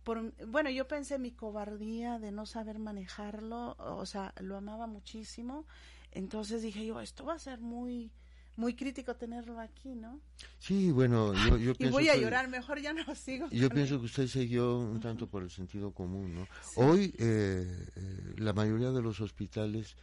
por, 0.04 0.30
bueno, 0.46 0.68
yo 0.68 0.86
pensé 0.86 1.18
mi 1.18 1.30
cobardía 1.30 2.18
de 2.18 2.32
no 2.32 2.44
saber 2.44 2.78
manejarlo, 2.78 3.76
o 3.78 4.04
sea, 4.04 4.34
lo 4.40 4.58
amaba 4.58 4.86
muchísimo, 4.86 5.66
entonces 6.10 6.60
dije 6.60 6.84
yo, 6.84 7.00
esto 7.00 7.24
va 7.24 7.32
a 7.32 7.38
ser 7.38 7.60
muy, 7.60 8.12
muy 8.56 8.74
crítico 8.74 9.14
tenerlo 9.16 9.58
aquí, 9.58 9.94
¿no? 9.94 10.20
Sí, 10.58 10.90
bueno, 10.90 11.32
yo, 11.34 11.56
yo 11.56 11.74
pienso 11.74 12.00
Y 12.00 12.04
voy 12.04 12.08
a 12.08 12.16
llorar, 12.16 12.48
mejor 12.48 12.80
ya 12.80 12.92
no 12.92 13.14
sigo. 13.14 13.48
Yo 13.50 13.68
pienso 13.70 13.98
que 13.98 14.06
usted 14.06 14.26
siguió 14.26 14.78
un 14.78 15.00
tanto 15.00 15.26
por 15.26 15.42
el 15.42 15.50
sentido 15.50 15.92
común, 15.92 16.34
¿no? 16.34 16.46
Hoy 16.76 17.14
eh, 17.18 17.86
eh, 17.96 18.34
la 18.36 18.52
mayoría 18.52 18.90
de 18.90 19.02
los 19.02 19.20
hospitales 19.20 19.96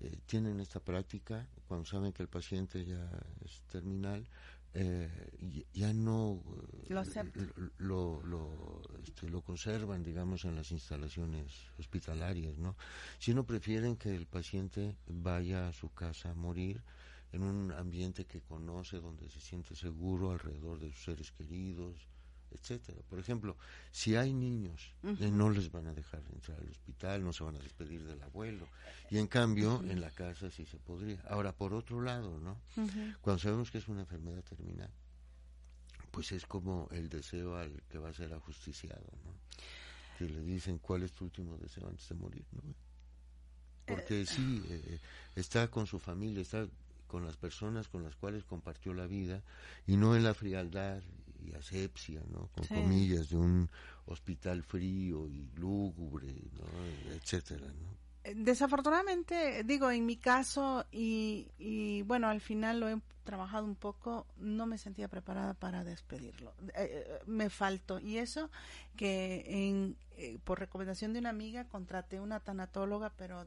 eh, 0.00 0.18
tienen 0.26 0.60
esta 0.60 0.80
práctica, 0.80 1.46
cuando 1.66 1.86
saben 1.86 2.12
que 2.12 2.22
el 2.22 2.28
paciente 2.28 2.84
ya 2.84 3.10
es 3.44 3.62
terminal, 3.62 4.26
ya 5.72 5.92
no 5.92 6.40
lo, 6.88 7.02
lo, 7.78 8.22
lo, 8.22 8.82
este, 9.02 9.28
lo, 9.28 9.40
conservan, 9.40 10.04
digamos, 10.04 10.44
en 10.44 10.54
las 10.54 10.70
instalaciones 10.70 11.52
hospitalarias, 11.80 12.58
¿no? 12.58 12.76
Sino 13.18 13.44
prefieren 13.44 13.96
que 13.96 14.14
el 14.14 14.26
paciente 14.26 14.94
vaya 15.08 15.66
a 15.66 15.72
su 15.72 15.92
casa 15.92 16.30
a 16.30 16.34
morir 16.34 16.80
en 17.32 17.42
un 17.42 17.72
ambiente 17.72 18.24
que 18.24 18.40
conoce, 18.40 18.98
donde 18.98 19.28
se 19.28 19.40
siente 19.40 19.74
seguro 19.74 20.30
alrededor 20.30 20.78
de 20.78 20.90
sus 20.90 21.04
seres 21.04 21.32
queridos, 21.32 22.08
etcétera. 22.50 23.00
Por 23.08 23.18
ejemplo, 23.18 23.56
si 23.90 24.16
hay 24.16 24.32
niños, 24.32 24.94
eh, 25.02 25.30
no 25.30 25.50
les 25.50 25.70
van 25.70 25.86
a 25.86 25.94
dejar 25.94 26.22
entrar 26.32 26.58
al 26.58 26.68
hospital, 26.68 27.24
no 27.24 27.32
se 27.32 27.44
van 27.44 27.56
a 27.56 27.58
despedir 27.58 28.04
del 28.04 28.22
abuelo. 28.22 28.66
Y 29.10 29.18
en 29.18 29.26
cambio, 29.26 29.82
en 29.82 30.00
la 30.00 30.10
casa 30.10 30.50
sí 30.50 30.64
se 30.64 30.78
podría. 30.78 31.20
Ahora, 31.28 31.52
por 31.52 31.74
otro 31.74 32.00
lado, 32.00 32.38
¿no? 32.40 32.58
Cuando 33.20 33.38
sabemos 33.38 33.70
que 33.70 33.78
es 33.78 33.88
una 33.88 34.00
enfermedad 34.00 34.42
terminal, 34.42 34.90
pues 36.10 36.32
es 36.32 36.46
como 36.46 36.88
el 36.90 37.08
deseo 37.08 37.56
al 37.56 37.82
que 37.90 37.98
va 37.98 38.08
a 38.08 38.14
ser 38.14 38.32
ajusticiado, 38.32 39.06
¿no? 39.24 39.34
Que 40.18 40.28
le 40.32 40.42
dicen, 40.42 40.78
¿cuál 40.78 41.02
es 41.02 41.12
tu 41.12 41.24
último 41.24 41.56
deseo 41.58 41.86
antes 41.86 42.08
de 42.08 42.14
morir, 42.14 42.44
¿no? 42.52 42.62
Porque 43.86 44.22
eh, 44.22 44.26
sí, 44.26 44.62
eh, 44.68 45.00
está 45.34 45.68
con 45.68 45.86
su 45.86 45.98
familia, 45.98 46.42
está 46.42 46.66
con 47.08 47.26
las 47.26 47.36
personas 47.36 47.88
con 47.88 48.04
las 48.04 48.14
cuales 48.14 48.44
compartió 48.44 48.94
la 48.94 49.06
vida 49.06 49.42
y 49.86 49.96
no 49.96 50.14
en 50.14 50.22
la 50.22 50.34
frialdad 50.34 51.02
y 51.44 51.54
asepsia, 51.54 52.22
¿no? 52.30 52.48
Con 52.48 52.66
comillas, 52.66 53.30
de 53.30 53.36
un 53.36 53.68
hospital 54.06 54.62
frío 54.62 55.26
y 55.28 55.48
lúgubre, 55.56 56.32
¿no? 56.52 57.14
etcétera, 57.14 57.66
¿no? 57.66 58.08
Eh, 58.24 58.34
desafortunadamente, 58.36 59.64
digo, 59.64 59.90
en 59.90 60.06
mi 60.06 60.16
caso, 60.16 60.84
y, 60.90 61.48
y, 61.58 62.02
bueno, 62.02 62.28
al 62.28 62.40
final 62.40 62.80
lo 62.80 62.88
he 62.88 63.00
trabajado 63.24 63.64
un 63.64 63.76
poco, 63.76 64.26
no 64.38 64.66
me 64.66 64.78
sentía 64.78 65.08
preparada 65.08 65.54
para 65.54 65.84
despedirlo. 65.84 66.52
Eh, 66.68 66.72
eh, 66.76 67.18
me 67.26 67.50
faltó. 67.50 68.00
Y 68.00 68.18
eso 68.18 68.50
que 68.96 69.44
en, 69.46 69.96
por 70.44 70.58
recomendación 70.58 71.12
de 71.12 71.20
una 71.20 71.30
amiga 71.30 71.68
contraté 71.68 72.20
una 72.20 72.40
tanatóloga, 72.40 73.10
pero 73.16 73.46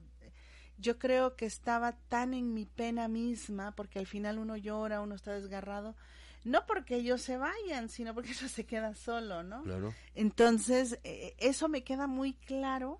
yo 0.81 0.97
creo 0.97 1.35
que 1.35 1.45
estaba 1.45 1.93
tan 2.09 2.33
en 2.33 2.53
mi 2.53 2.65
pena 2.65 3.07
misma, 3.07 3.71
porque 3.75 3.99
al 3.99 4.07
final 4.07 4.39
uno 4.39 4.57
llora, 4.57 5.01
uno 5.01 5.15
está 5.15 5.31
desgarrado, 5.31 5.95
no 6.43 6.65
porque 6.65 6.95
ellos 6.95 7.21
se 7.21 7.37
vayan, 7.37 7.87
sino 7.87 8.13
porque 8.13 8.31
eso 8.31 8.47
se 8.47 8.65
queda 8.65 8.95
solo, 8.95 9.43
¿no? 9.43 9.63
Claro. 9.63 9.93
Entonces, 10.15 10.99
eh, 11.03 11.35
eso 11.37 11.69
me 11.69 11.83
queda 11.83 12.07
muy 12.07 12.33
claro, 12.33 12.99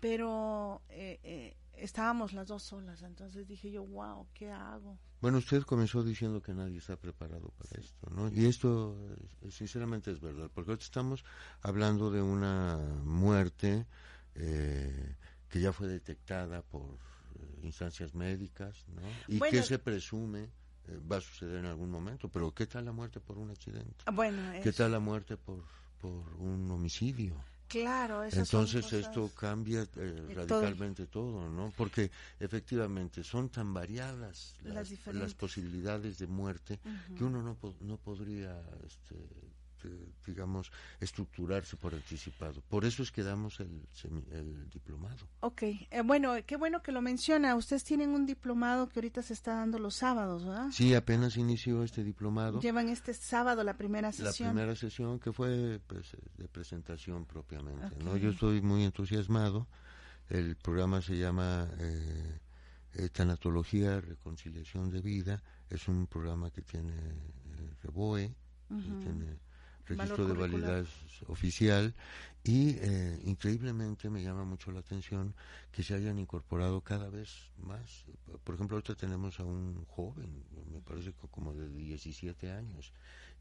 pero 0.00 0.82
eh, 0.88 1.20
eh, 1.22 1.56
estábamos 1.76 2.32
las 2.32 2.48
dos 2.48 2.64
solas, 2.64 3.02
entonces 3.02 3.46
dije 3.46 3.70
yo, 3.70 3.84
wow, 3.84 4.26
¿qué 4.34 4.50
hago? 4.50 4.98
Bueno, 5.20 5.38
usted 5.38 5.62
comenzó 5.62 6.02
diciendo 6.02 6.42
que 6.42 6.52
nadie 6.52 6.78
está 6.78 6.96
preparado 6.96 7.52
para 7.56 7.80
esto, 7.80 8.10
¿no? 8.10 8.28
Y 8.32 8.46
esto, 8.46 8.96
sinceramente, 9.48 10.10
es 10.10 10.20
verdad, 10.20 10.50
porque 10.52 10.72
hoy 10.72 10.78
estamos 10.80 11.24
hablando 11.60 12.10
de 12.10 12.20
una 12.20 12.76
muerte 13.04 13.86
que 14.34 15.60
ya 15.60 15.72
fue 15.72 15.86
detectada 15.86 16.62
por 16.62 16.98
instancias 17.62 18.14
médicas, 18.14 18.84
¿no? 18.88 19.02
Y 19.28 19.38
que 19.40 19.62
se 19.62 19.78
presume 19.78 20.50
eh, 20.88 20.98
va 21.10 21.18
a 21.18 21.20
suceder 21.20 21.58
en 21.58 21.66
algún 21.66 21.90
momento. 21.90 22.28
Pero 22.28 22.52
¿qué 22.52 22.66
tal 22.66 22.84
la 22.84 22.92
muerte 22.92 23.20
por 23.20 23.38
un 23.38 23.50
accidente? 23.50 24.04
Ah, 24.06 24.10
bueno, 24.10 24.42
¿Qué 24.62 24.72
tal 24.72 24.92
la 24.92 25.00
muerte 25.00 25.36
por, 25.36 25.64
por 26.00 26.34
un 26.38 26.70
homicidio? 26.70 27.34
Claro, 27.68 28.22
Entonces 28.24 28.92
esto 28.92 29.30
cambia 29.34 29.86
eh, 29.96 30.34
radicalmente 30.34 31.06
todo. 31.06 31.48
¿no? 31.48 31.72
Porque 31.74 32.10
efectivamente 32.38 33.24
son 33.24 33.48
tan 33.48 33.72
variadas 33.72 34.56
las, 34.62 34.90
las, 35.06 35.32
posibilidades 35.32 36.18
de 36.18 36.26
muerte 36.26 36.80
que 37.16 37.24
uno 37.24 37.42
no, 37.42 37.56
no 37.80 37.96
podría 37.96 38.60
este, 38.86 39.16
este, 39.82 40.30
digamos, 40.30 40.70
estructurarse 41.00 41.76
por 41.76 41.94
anticipado. 41.94 42.62
Por 42.68 42.84
eso 42.84 43.02
es 43.02 43.10
que 43.10 43.22
damos 43.22 43.60
el, 43.60 43.82
el 44.30 44.70
diplomado. 44.70 45.26
Ok, 45.40 45.62
eh, 45.62 46.02
bueno, 46.04 46.34
qué 46.46 46.56
bueno 46.56 46.82
que 46.82 46.92
lo 46.92 47.02
menciona. 47.02 47.54
Ustedes 47.56 47.84
tienen 47.84 48.10
un 48.10 48.26
diplomado 48.26 48.88
que 48.88 49.00
ahorita 49.00 49.22
se 49.22 49.32
está 49.32 49.56
dando 49.56 49.78
los 49.78 49.96
sábados, 49.96 50.44
¿verdad? 50.44 50.70
Sí, 50.70 50.94
apenas 50.94 51.36
inició 51.36 51.82
este 51.82 52.04
diplomado. 52.04 52.60
Llevan 52.60 52.88
este 52.88 53.14
sábado 53.14 53.64
la 53.64 53.76
primera 53.76 54.12
sesión. 54.12 54.48
La 54.48 54.54
primera 54.54 54.76
sesión 54.76 55.18
que 55.18 55.32
fue 55.32 55.80
pues, 55.86 56.16
de 56.36 56.48
presentación 56.48 57.24
propiamente. 57.24 57.96
¿no? 58.04 58.16
Yo 58.16 58.30
estoy 58.30 58.60
muy 58.60 58.84
entusiasmado. 58.84 59.66
El 60.28 60.56
programa 60.56 61.02
se 61.02 61.18
llama 61.18 61.68
eh, 61.78 62.38
eh 62.94 63.08
Tanatología, 63.10 64.00
Reconciliación 64.00 64.90
de 64.90 65.00
Vida. 65.00 65.42
Es 65.68 65.88
un 65.88 66.06
programa 66.06 66.50
que 66.50 66.62
tiene 66.62 66.92
eh, 66.92 67.74
Reboe, 67.82 68.34
que 68.68 69.04
tiene 69.04 69.38
registro 69.86 70.26
de 70.26 70.34
validez 70.34 70.88
oficial 71.28 71.94
y 72.44 72.70
eh, 72.80 73.20
increíblemente 73.24 74.10
me 74.10 74.22
llama 74.22 74.44
mucho 74.44 74.72
la 74.72 74.80
atención 74.80 75.34
que 75.70 75.82
se 75.82 75.94
hayan 75.94 76.18
incorporado 76.18 76.80
cada 76.80 77.08
vez 77.08 77.50
más. 77.58 78.04
Por 78.44 78.54
ejemplo, 78.56 78.76
ahorita 78.76 78.94
tenemos 78.96 79.38
a 79.38 79.44
un 79.44 79.84
joven, 79.86 80.44
me 80.72 80.80
parece 80.80 81.12
como 81.30 81.54
de 81.54 81.68
17 81.68 82.50
años, 82.50 82.92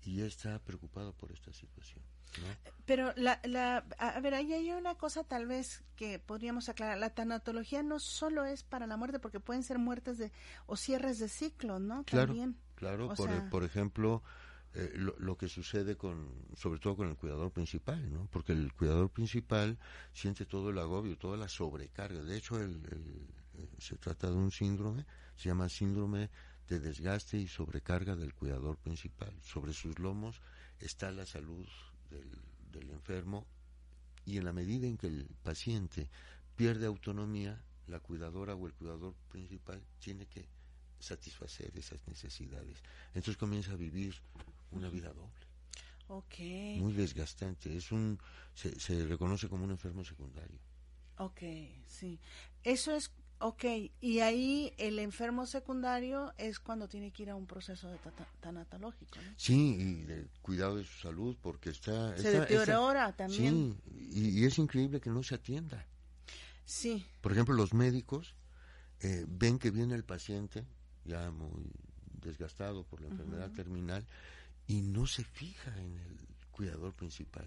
y 0.03 0.17
ya 0.17 0.25
está 0.25 0.59
preocupado 0.59 1.13
por 1.13 1.31
esta 1.31 1.51
situación. 1.53 2.01
¿no? 2.41 2.71
Pero 2.85 3.11
la, 3.17 3.39
la, 3.43 3.85
a 3.97 4.19
ver, 4.21 4.33
ahí 4.35 4.53
hay 4.53 4.71
una 4.71 4.95
cosa 4.95 5.23
tal 5.23 5.47
vez 5.47 5.83
que 5.95 6.17
podríamos 6.19 6.69
aclarar. 6.69 6.97
La 6.97 7.09
tanatología 7.09 7.83
no 7.83 7.99
solo 7.99 8.45
es 8.45 8.63
para 8.63 8.87
la 8.87 8.97
muerte, 8.97 9.19
porque 9.19 9.39
pueden 9.39 9.63
ser 9.63 9.79
muertes 9.79 10.17
de 10.17 10.31
o 10.67 10.75
cierres 10.77 11.19
de 11.19 11.27
ciclo, 11.27 11.79
¿no? 11.79 12.03
Claro, 12.05 12.27
También. 12.27 12.55
claro. 12.75 13.07
O 13.09 13.15
Por, 13.15 13.29
sea- 13.29 13.49
por 13.49 13.63
ejemplo, 13.63 14.23
eh, 14.73 14.93
lo, 14.95 15.13
lo 15.19 15.37
que 15.37 15.49
sucede 15.49 15.97
con, 15.97 16.29
sobre 16.55 16.79
todo 16.79 16.95
con 16.95 17.09
el 17.09 17.17
cuidador 17.17 17.51
principal, 17.51 18.11
¿no? 18.11 18.27
Porque 18.31 18.53
el 18.53 18.71
cuidador 18.73 19.09
principal 19.09 19.77
siente 20.13 20.45
todo 20.45 20.69
el 20.69 20.77
agobio, 20.77 21.17
toda 21.17 21.35
la 21.35 21.49
sobrecarga. 21.49 22.21
De 22.21 22.37
hecho, 22.37 22.57
el, 22.57 22.81
eh, 23.55 23.67
se 23.79 23.97
trata 23.97 24.29
de 24.29 24.37
un 24.37 24.49
síndrome, 24.49 25.05
se 25.35 25.49
llama 25.49 25.67
síndrome 25.67 26.29
de 26.69 26.79
desgaste 26.79 27.37
y 27.37 27.47
sobrecarga 27.47 28.15
del 28.15 28.33
cuidador 28.33 28.77
principal. 28.77 29.33
Sobre 29.41 29.73
sus 29.73 29.99
lomos 29.99 30.41
está 30.79 31.11
la 31.11 31.25
salud 31.25 31.67
del, 32.09 32.29
del 32.71 32.91
enfermo 32.91 33.45
y 34.25 34.37
en 34.37 34.45
la 34.45 34.53
medida 34.53 34.87
en 34.87 34.97
que 34.97 35.07
el 35.07 35.27
paciente 35.43 36.07
pierde 36.55 36.85
autonomía, 36.85 37.61
la 37.87 37.99
cuidadora 37.99 38.55
o 38.55 38.67
el 38.67 38.73
cuidador 38.73 39.15
principal 39.29 39.81
tiene 39.99 40.27
que 40.27 40.47
satisfacer 40.99 41.75
esas 41.75 42.07
necesidades. 42.07 42.81
Entonces 43.07 43.37
comienza 43.37 43.73
a 43.73 43.75
vivir 43.75 44.15
una 44.71 44.89
vida 44.89 45.13
doble, 45.13 45.45
muy 46.79 46.93
desgastante. 46.93 47.75
Es 47.75 47.91
un, 47.91 48.19
se, 48.53 48.77
se 48.79 49.05
reconoce 49.05 49.47
como 49.47 49.63
un 49.63 49.71
enfermo 49.71 50.03
secundario. 50.03 50.59
ok, 51.17 51.41
sí. 51.85 52.19
Eso 52.63 52.93
es, 52.93 53.11
ok. 53.39 53.63
Y 54.01 54.19
ahí 54.19 54.73
el 54.77 54.99
enfermo 54.99 55.45
secundario 55.45 56.33
es 56.37 56.59
cuando 56.59 56.87
tiene 56.89 57.11
que 57.11 57.23
ir 57.23 57.29
a 57.29 57.35
un 57.35 57.47
proceso 57.47 57.89
de 57.89 57.97
tanatológico, 58.41 59.19
¿no? 59.21 59.33
Sí, 59.37 59.75
y 59.79 59.93
de 60.03 60.27
cuidado 60.41 60.75
de 60.77 60.83
su 60.83 60.99
salud 60.99 61.37
porque 61.41 61.69
está... 61.69 62.15
Se 62.17 62.27
está- 62.27 62.39
deteriora 62.41 63.05
está- 63.09 63.17
también. 63.17 63.79
Sí, 63.85 64.09
y, 64.13 64.39
y 64.41 64.45
es 64.45 64.57
increíble 64.57 64.99
que 64.99 65.09
no 65.09 65.23
se 65.23 65.35
atienda. 65.35 65.85
Sí, 66.65 67.05
Por 67.21 67.31
ejemplo, 67.31 67.53
los 67.55 67.73
médicos 67.73 68.35
eh, 68.99 69.25
ven 69.27 69.59
que 69.59 69.71
viene 69.71 69.95
el 69.95 70.03
paciente 70.03 70.65
ya 71.05 71.31
muy 71.31 71.71
desgastado 72.21 72.83
por 72.83 73.01
la 73.01 73.07
enfermedad 73.07 73.51
terminal 73.51 74.05
y 74.71 74.81
no 74.83 75.05
se 75.05 75.25
fija 75.25 75.69
en 75.79 75.97
el 75.97 76.17
cuidador 76.49 76.93
principal. 76.93 77.45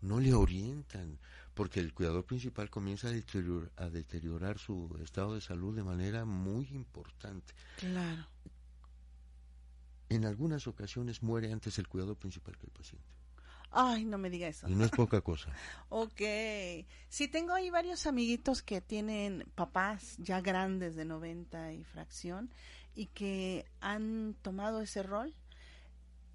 No 0.00 0.18
le 0.18 0.34
orientan, 0.34 1.20
porque 1.54 1.78
el 1.78 1.94
cuidador 1.94 2.24
principal 2.24 2.68
comienza 2.68 3.06
a 3.06 3.12
deteriorar, 3.12 3.70
a 3.76 3.88
deteriorar 3.88 4.58
su 4.58 4.98
estado 5.00 5.36
de 5.36 5.40
salud 5.40 5.76
de 5.76 5.84
manera 5.84 6.24
muy 6.24 6.66
importante. 6.72 7.54
claro. 7.76 8.26
En 10.08 10.26
algunas 10.26 10.66
ocasiones 10.66 11.22
muere 11.22 11.50
antes 11.52 11.78
el 11.78 11.88
cuidador 11.88 12.16
principal 12.16 12.58
que 12.58 12.66
el 12.66 12.72
paciente. 12.72 13.08
Ay, 13.70 14.04
no 14.04 14.18
me 14.18 14.28
diga 14.28 14.48
eso. 14.48 14.68
Y 14.68 14.74
no 14.74 14.84
es 14.84 14.90
poca 14.90 15.22
cosa. 15.22 15.50
Ok. 15.88 16.20
Sí, 17.08 17.28
tengo 17.28 17.54
ahí 17.54 17.70
varios 17.70 18.06
amiguitos 18.06 18.62
que 18.62 18.82
tienen 18.82 19.46
papás 19.54 20.16
ya 20.18 20.42
grandes 20.42 20.96
de 20.96 21.06
90 21.06 21.72
y 21.72 21.84
fracción 21.84 22.52
y 22.94 23.06
que 23.06 23.64
han 23.80 24.34
tomado 24.42 24.82
ese 24.82 25.02
rol 25.02 25.34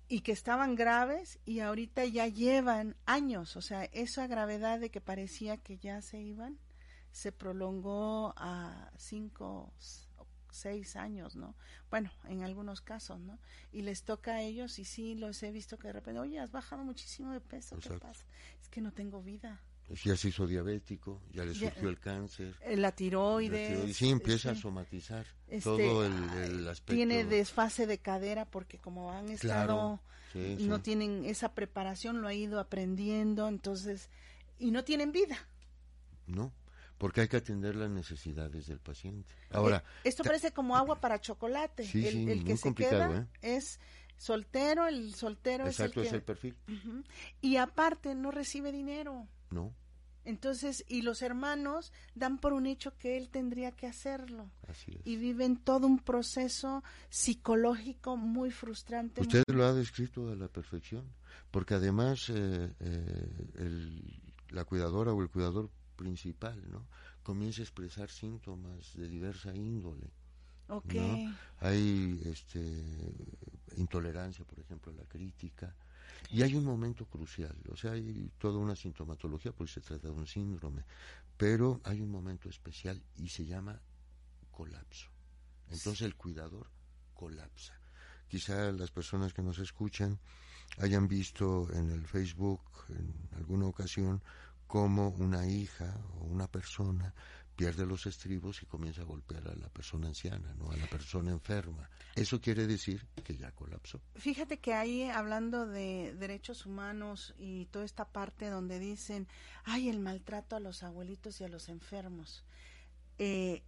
y 0.07 0.21
que 0.21 0.31
estaban 0.31 0.75
graves 0.75 1.39
y 1.45 1.59
ahorita 1.59 2.05
ya 2.05 2.27
llevan 2.27 2.95
años. 3.05 3.55
O 3.57 3.61
sea, 3.61 3.85
esa 3.85 4.27
gravedad 4.27 4.79
de 4.79 4.89
que 4.89 5.01
parecía 5.01 5.57
que 5.57 5.77
ya 5.77 6.01
se 6.01 6.19
iban 6.19 6.59
se 7.11 7.31
prolongó 7.31 8.33
a 8.37 8.91
cinco 8.97 9.73
o 10.17 10.27
seis 10.51 10.95
años, 10.95 11.35
¿no? 11.35 11.55
Bueno, 11.89 12.11
en 12.25 12.43
algunos 12.43 12.81
casos, 12.81 13.19
¿no? 13.19 13.39
Y 13.71 13.81
les 13.81 14.03
toca 14.03 14.33
a 14.33 14.41
ellos 14.41 14.79
y 14.79 14.85
sí 14.85 15.15
los 15.15 15.41
he 15.43 15.51
visto 15.51 15.77
que 15.77 15.87
de 15.87 15.93
repente, 15.93 16.19
oye, 16.19 16.39
has 16.39 16.51
bajado 16.51 16.83
muchísimo 16.83 17.31
de 17.31 17.41
peso, 17.41 17.77
¿qué 17.77 17.97
pasa? 17.97 18.25
Es 18.61 18.69
que 18.69 18.81
no 18.81 18.91
tengo 18.91 19.21
vida. 19.21 19.61
Ya 20.03 20.17
se 20.17 20.27
hizo 20.29 20.45
diabético, 20.47 21.21
ya 21.31 21.45
le 21.45 21.53
Ya- 21.53 21.69
surgió 21.71 21.87
el 21.89 21.97
cáncer. 21.99 22.55
Eh, 22.61 22.75
La 22.75 22.91
tiroides. 22.91 23.87
Y 23.89 23.93
sí, 23.93 24.09
empieza 24.09 24.49
este, 24.51 24.59
a 24.59 24.61
somatizar 24.61 25.25
este, 25.47 25.61
todo 25.61 26.05
el, 26.05 26.13
el 26.43 26.67
aspecto. 26.67 26.93
Tiene 26.95 27.23
desfase 27.23 27.87
de 27.87 27.97
cadera 27.97 28.43
porque 28.45 28.79
como 28.79 29.11
han 29.13 29.29
estado, 29.29 29.65
Claro, 29.65 29.99
sí, 30.33 30.57
no 30.67 30.75
sí. 30.77 30.81
tienen 30.81 31.23
esa 31.23 31.53
preparación, 31.53 32.21
lo 32.21 32.27
ha 32.27 32.33
ido 32.33 32.59
aprendiendo, 32.59 33.47
entonces, 33.47 34.09
y 34.59 34.71
no 34.71 34.83
tienen 34.83 35.13
vida. 35.13 35.37
No, 36.25 36.51
porque 36.97 37.21
hay 37.21 37.27
que 37.29 37.37
atender 37.37 37.75
las 37.77 37.89
necesidades 37.89 38.67
del 38.67 38.79
paciente. 38.79 39.33
Ahora, 39.51 39.77
Eh, 40.03 40.09
Esto 40.09 40.23
parece 40.25 40.51
como 40.51 40.75
agua 40.75 40.99
para 40.99 41.21
chocolate. 41.21 41.85
Sí, 41.85 42.05
el, 42.05 42.27
el 42.27 42.39
que 42.39 42.49
muy 42.49 42.57
se 42.57 42.61
complicado, 42.63 43.13
queda 43.13 43.21
¿eh? 43.41 43.55
es 43.55 43.79
soltero, 44.17 44.85
el 44.87 45.13
soltero 45.15 45.65
exacto 45.67 46.01
es 46.01 46.07
es 46.07 46.11
el 46.13 46.15
el 46.17 46.21
que... 46.23 46.25
perfil. 46.25 46.57
Ujú. 46.67 47.03
Y 47.39 47.55
aparte 47.55 48.15
no 48.15 48.31
recibe 48.31 48.73
dinero. 48.73 49.27
No, 49.51 49.73
Entonces, 50.25 50.83
y 50.89 51.03
los 51.03 51.21
hermanos 51.21 51.93
dan 52.13 52.37
por 52.37 52.51
un 52.51 52.65
hecho 52.65 52.97
que 52.97 53.15
él 53.17 53.29
tendría 53.29 53.71
que 53.71 53.87
hacerlo. 53.87 54.49
así 54.67 54.91
es. 54.91 55.01
Y 55.07 55.15
viven 55.15 55.55
todo 55.55 55.87
un 55.87 55.99
proceso 55.99 56.83
psicológico 57.09 58.17
muy 58.17 58.51
frustrante. 58.51 59.21
Usted 59.21 59.43
muy- 59.47 59.57
lo 59.57 59.65
ha 59.65 59.73
descrito 59.73 60.29
a 60.29 60.35
la 60.35 60.47
perfección, 60.49 61.05
porque 61.49 61.75
además 61.75 62.29
eh, 62.29 62.73
eh, 62.79 63.47
el- 63.55 64.21
la 64.49 64.65
cuidadora 64.65 65.13
o 65.13 65.21
el 65.21 65.29
cuidador 65.29 65.69
principal, 65.95 66.61
¿no? 66.69 66.85
Comienza 67.23 67.61
a 67.61 67.63
expresar 67.63 68.09
síntomas 68.09 68.93
de 68.95 69.07
diversa 69.07 69.55
índole. 69.55 70.09
Ok. 70.69 70.93
¿no? 70.93 71.35
Hay 71.61 72.21
este, 72.25 72.59
intolerancia, 73.77 74.43
por 74.45 74.59
ejemplo, 74.59 74.91
a 74.91 74.95
la 74.95 75.05
crítica. 75.05 75.73
Y 76.31 76.41
hay 76.41 76.55
un 76.55 76.65
momento 76.65 77.05
crucial, 77.05 77.55
o 77.71 77.75
sea, 77.75 77.91
hay 77.91 78.31
toda 78.37 78.59
una 78.59 78.75
sintomatología, 78.75 79.51
porque 79.51 79.73
se 79.73 79.81
trata 79.81 80.07
de 80.07 80.13
un 80.13 80.27
síndrome, 80.27 80.83
pero 81.37 81.79
hay 81.83 82.01
un 82.01 82.11
momento 82.11 82.49
especial 82.49 83.01
y 83.17 83.29
se 83.29 83.45
llama 83.45 83.79
colapso. 84.51 85.09
Entonces 85.69 86.01
el 86.01 86.15
cuidador 86.15 86.67
colapsa. 87.13 87.79
Quizá 88.27 88.71
las 88.71 88.91
personas 88.91 89.33
que 89.33 89.41
nos 89.41 89.59
escuchan 89.59 90.19
hayan 90.79 91.07
visto 91.07 91.67
en 91.73 91.89
el 91.91 92.05
Facebook 92.05 92.61
en 92.89 93.13
alguna 93.37 93.67
ocasión 93.67 94.21
cómo 94.67 95.09
una 95.09 95.47
hija 95.47 95.95
o 96.19 96.25
una 96.25 96.47
persona 96.47 97.13
pierde 97.57 97.85
los 97.85 98.05
estribos 98.05 98.61
y 98.61 98.67
comienza 98.67 99.01
a 99.01 99.05
golpear 99.05 99.47
a 99.47 99.55
la 99.55 99.67
persona 99.69 100.07
anciana, 100.07 100.53
no 100.53 100.71
a 100.71 100.77
la 100.77 100.85
persona 100.87 101.31
enferma. 101.31 101.89
Eso 102.15 102.39
quiere 102.39 102.67
decir 102.67 103.05
que 103.23 103.35
ya 103.35 103.51
colapsó. 103.51 103.99
Fíjate 104.15 104.59
que 104.59 104.73
ahí 104.73 105.03
hablando 105.09 105.65
de 105.65 106.15
derechos 106.17 106.65
humanos 106.65 107.33
y 107.37 107.65
toda 107.65 107.83
esta 107.83 108.05
parte 108.05 108.49
donde 108.49 108.79
dicen, 108.79 109.27
ay, 109.65 109.89
el 109.89 109.99
maltrato 109.99 110.55
a 110.55 110.59
los 110.59 110.83
abuelitos 110.83 111.41
y 111.41 111.43
a 111.43 111.49
los 111.49 111.67
enfermos, 111.67 112.45
eh, 113.17 113.63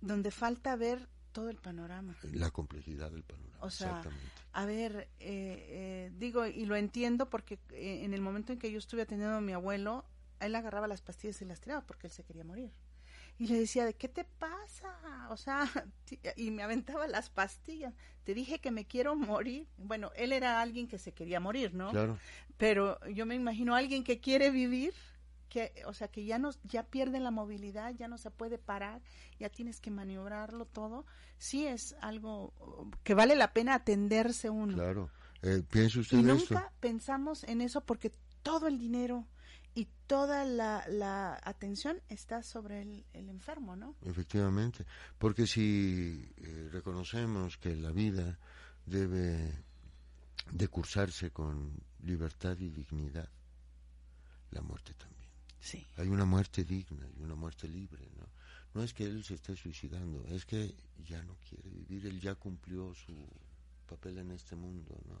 donde 0.00 0.30
falta 0.30 0.76
ver 0.76 1.08
todo 1.32 1.50
el 1.50 1.58
panorama. 1.58 2.16
La 2.32 2.50
complejidad 2.50 3.10
del 3.10 3.24
panorama. 3.24 3.58
O 3.60 3.68
sea, 3.68 3.88
Exactamente. 3.88 4.32
A 4.52 4.64
ver, 4.64 5.08
eh, 5.18 5.18
eh, 5.20 6.12
digo, 6.16 6.46
y 6.46 6.64
lo 6.64 6.76
entiendo 6.76 7.28
porque 7.28 7.58
eh, 7.72 8.04
en 8.04 8.14
el 8.14 8.22
momento 8.22 8.54
en 8.54 8.58
que 8.58 8.72
yo 8.72 8.78
estuve 8.78 9.02
atendiendo 9.02 9.36
a 9.36 9.40
mi 9.42 9.52
abuelo, 9.52 10.06
él 10.40 10.54
agarraba 10.54 10.88
las 10.88 11.02
pastillas 11.02 11.42
y 11.42 11.44
las 11.44 11.60
tiraba 11.60 11.84
porque 11.84 12.06
él 12.06 12.12
se 12.12 12.24
quería 12.24 12.44
morir. 12.44 12.72
Y 13.38 13.48
le 13.48 13.58
decía, 13.60 13.84
¿de 13.84 13.94
qué 13.94 14.08
te 14.08 14.24
pasa? 14.24 15.28
O 15.30 15.36
sea, 15.36 15.68
y 16.36 16.50
me 16.50 16.62
aventaba 16.62 17.06
las 17.06 17.30
pastillas. 17.30 17.94
Te 18.24 18.34
dije 18.34 18.60
que 18.60 18.70
me 18.70 18.86
quiero 18.86 19.14
morir. 19.14 19.68
Bueno, 19.76 20.10
él 20.16 20.32
era 20.32 20.60
alguien 20.60 20.88
que 20.88 20.98
se 20.98 21.12
quería 21.12 21.40
morir, 21.40 21.74
¿no? 21.74 21.90
Claro. 21.90 22.18
Pero 22.56 22.98
yo 23.08 23.26
me 23.26 23.34
imagino 23.34 23.74
a 23.74 23.78
alguien 23.78 24.04
que 24.04 24.20
quiere 24.20 24.50
vivir, 24.50 24.94
que, 25.50 25.72
o 25.86 25.92
sea, 25.92 26.08
que 26.08 26.24
ya 26.24 26.38
no, 26.38 26.50
ya 26.64 26.84
pierde 26.84 27.20
la 27.20 27.30
movilidad, 27.30 27.92
ya 27.94 28.08
no 28.08 28.16
se 28.16 28.30
puede 28.30 28.56
parar, 28.58 29.02
ya 29.38 29.50
tienes 29.50 29.80
que 29.80 29.90
maniobrarlo 29.90 30.64
todo. 30.64 31.04
Sí 31.38 31.66
es 31.66 31.94
algo 32.00 32.54
uh, 32.60 32.90
que 33.04 33.14
vale 33.14 33.36
la 33.36 33.52
pena 33.52 33.74
atenderse 33.74 34.48
uno. 34.48 34.74
Claro. 34.74 35.10
Eh, 35.42 35.62
piense 35.70 36.00
usted 36.00 36.16
Y 36.16 36.20
esto. 36.30 36.54
nunca 36.54 36.72
pensamos 36.80 37.44
en 37.44 37.60
eso 37.60 37.82
porque 37.82 38.10
todo 38.42 38.66
el 38.66 38.78
dinero 38.78 39.26
y 39.76 39.86
toda 40.06 40.44
la, 40.44 40.84
la 40.88 41.38
atención 41.44 42.00
está 42.08 42.42
sobre 42.42 42.82
el, 42.82 43.04
el 43.12 43.28
enfermo, 43.28 43.76
¿no? 43.76 43.94
Efectivamente, 44.02 44.86
porque 45.18 45.46
si 45.46 46.32
eh, 46.38 46.68
reconocemos 46.72 47.58
que 47.58 47.76
la 47.76 47.92
vida 47.92 48.38
debe 48.86 49.64
de 50.50 50.68
cursarse 50.68 51.30
con 51.30 51.78
libertad 52.02 52.58
y 52.58 52.70
dignidad, 52.70 53.28
la 54.50 54.62
muerte 54.62 54.94
también. 54.94 55.30
Sí. 55.60 55.86
Hay 55.98 56.08
una 56.08 56.24
muerte 56.24 56.64
digna 56.64 57.06
y 57.14 57.22
una 57.22 57.34
muerte 57.34 57.68
libre, 57.68 58.08
¿no? 58.16 58.26
No 58.72 58.82
es 58.82 58.94
que 58.94 59.04
él 59.04 59.24
se 59.24 59.34
esté 59.34 59.56
suicidando, 59.56 60.24
es 60.26 60.46
que 60.46 60.74
ya 61.04 61.22
no 61.22 61.36
quiere 61.48 61.68
vivir, 61.68 62.06
él 62.06 62.18
ya 62.18 62.34
cumplió 62.34 62.94
su, 62.94 63.14
papel 63.86 64.18
en 64.18 64.32
este 64.32 64.56
mundo, 64.56 64.98
¿no? 65.06 65.20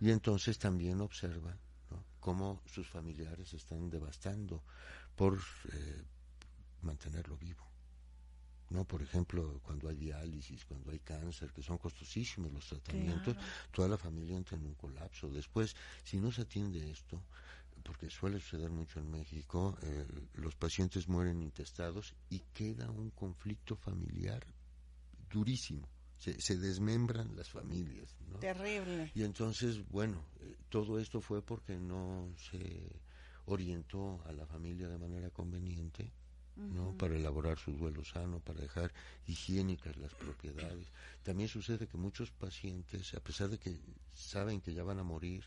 Y 0.00 0.10
entonces 0.10 0.58
también 0.58 1.00
observa. 1.00 1.56
Cómo 2.20 2.62
sus 2.66 2.88
familiares 2.88 3.52
están 3.54 3.90
devastando 3.90 4.62
por 5.16 5.38
eh, 5.72 6.02
mantenerlo 6.82 7.36
vivo. 7.36 7.66
¿no? 8.70 8.84
Por 8.84 9.02
ejemplo, 9.02 9.60
cuando 9.62 9.88
hay 9.88 9.96
diálisis, 9.96 10.64
cuando 10.64 10.90
hay 10.90 10.98
cáncer, 11.00 11.52
que 11.52 11.62
son 11.62 11.78
costosísimos 11.78 12.52
los 12.52 12.66
tratamientos, 12.66 13.36
toda 13.72 13.88
la 13.88 13.96
familia 13.96 14.36
entra 14.36 14.56
en 14.56 14.66
un 14.66 14.74
colapso. 14.74 15.28
Después, 15.30 15.74
si 16.04 16.18
no 16.18 16.30
se 16.30 16.42
atiende 16.42 16.90
esto, 16.90 17.22
porque 17.82 18.10
suele 18.10 18.40
suceder 18.40 18.70
mucho 18.70 19.00
en 19.00 19.10
México, 19.10 19.78
eh, 19.82 20.06
los 20.34 20.54
pacientes 20.56 21.08
mueren 21.08 21.42
intestados 21.42 22.14
y 22.28 22.40
queda 22.52 22.90
un 22.90 23.10
conflicto 23.10 23.76
familiar 23.76 24.44
durísimo. 25.30 25.88
Se, 26.18 26.40
se 26.40 26.56
desmembran 26.56 27.36
las 27.36 27.48
familias. 27.48 28.16
¿no? 28.28 28.38
Terrible. 28.38 29.10
Y 29.14 29.22
entonces, 29.22 29.88
bueno, 29.88 30.24
eh, 30.40 30.56
todo 30.68 30.98
esto 30.98 31.20
fue 31.20 31.42
porque 31.42 31.76
no 31.76 32.28
se 32.50 32.90
orientó 33.48 34.22
a 34.26 34.32
la 34.32 34.46
familia 34.46 34.88
de 34.88 34.98
manera 34.98 35.30
conveniente, 35.30 36.12
¿no? 36.56 36.96
Para 36.98 37.16
elaborar 37.16 37.58
su 37.58 37.72
duelo 37.72 38.04
sano, 38.04 38.40
para 38.40 38.60
dejar 38.60 38.92
higiénicas 39.26 39.96
las 39.96 40.12
propiedades. 40.14 40.88
También 41.22 41.48
sucede 41.48 41.86
que 41.86 41.96
muchos 41.96 42.30
pacientes, 42.32 43.14
a 43.14 43.20
pesar 43.20 43.48
de 43.48 43.58
que 43.58 43.78
saben 44.12 44.60
que 44.60 44.74
ya 44.74 44.82
van 44.82 44.98
a 44.98 45.04
morir 45.04 45.44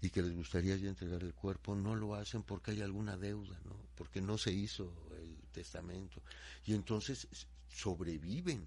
y 0.00 0.10
que 0.10 0.22
les 0.22 0.34
gustaría 0.34 0.76
ya 0.76 0.88
entregar 0.88 1.22
el 1.22 1.34
cuerpo, 1.34 1.74
no 1.74 1.94
lo 1.94 2.14
hacen 2.14 2.42
porque 2.42 2.70
hay 2.70 2.80
alguna 2.80 3.16
deuda, 3.16 3.58
¿no? 3.64 3.76
Porque 3.94 4.20
no 4.20 4.38
se 4.38 4.52
hizo 4.52 4.92
el 5.18 5.36
testamento. 5.52 6.22
Y 6.64 6.74
entonces 6.74 7.28
sobreviven. 7.68 8.66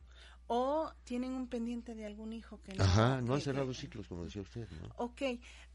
O 0.51 0.91
tienen 1.03 1.33
un 1.33 1.47
pendiente 1.47 1.93
de 1.93 2.07
algún 2.07 2.33
hijo 2.33 2.59
que 2.63 2.73
no. 2.73 2.83
Ajá, 2.83 3.21
no 3.21 3.35
han 3.35 3.41
cerrado 3.41 3.71
ciclos, 3.71 4.07
como 4.07 4.23
decía 4.25 4.41
usted, 4.41 4.67
¿no? 4.81 4.89
Ok, 4.97 5.21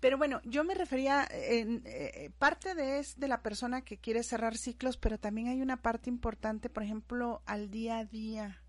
pero 0.01 0.19
bueno, 0.19 0.41
yo 0.45 0.65
me 0.65 0.75
refería, 0.75 1.29
en, 1.31 1.81
eh, 1.85 2.31
parte 2.41 2.75
de 2.75 2.99
es 2.99 3.15
de 3.17 3.29
la 3.29 3.41
persona 3.41 3.83
que 3.83 3.99
quiere 3.99 4.25
cerrar 4.25 4.57
ciclos, 4.57 4.97
pero 4.97 5.17
también 5.19 5.47
hay 5.47 5.63
una 5.63 5.77
parte 5.81 6.11
importante, 6.11 6.69
por 6.71 6.83
ejemplo, 6.83 7.41
al 7.47 7.71
día 7.71 7.99
a 7.99 8.05
día, 8.05 8.61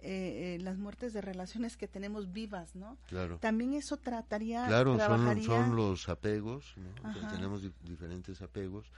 eh, 0.00 0.56
eh, 0.56 0.62
las 0.62 0.76
muertes 0.76 1.14
de 1.14 1.22
relaciones 1.22 1.78
que 1.78 1.88
tenemos 1.88 2.30
vivas, 2.30 2.76
¿no? 2.76 2.98
Claro. 3.08 3.38
También 3.38 3.72
eso 3.72 3.96
trataría, 3.96 4.66
Claro, 4.66 4.90
son, 4.90 4.98
trabajaría, 4.98 5.44
son 5.46 5.74
los 5.76 6.10
apegos, 6.10 6.74
¿no? 6.76 7.08
Ajá. 7.08 7.26
tenemos 7.28 7.62
di- 7.62 7.72
diferentes 7.84 8.42
apegos, 8.42 8.92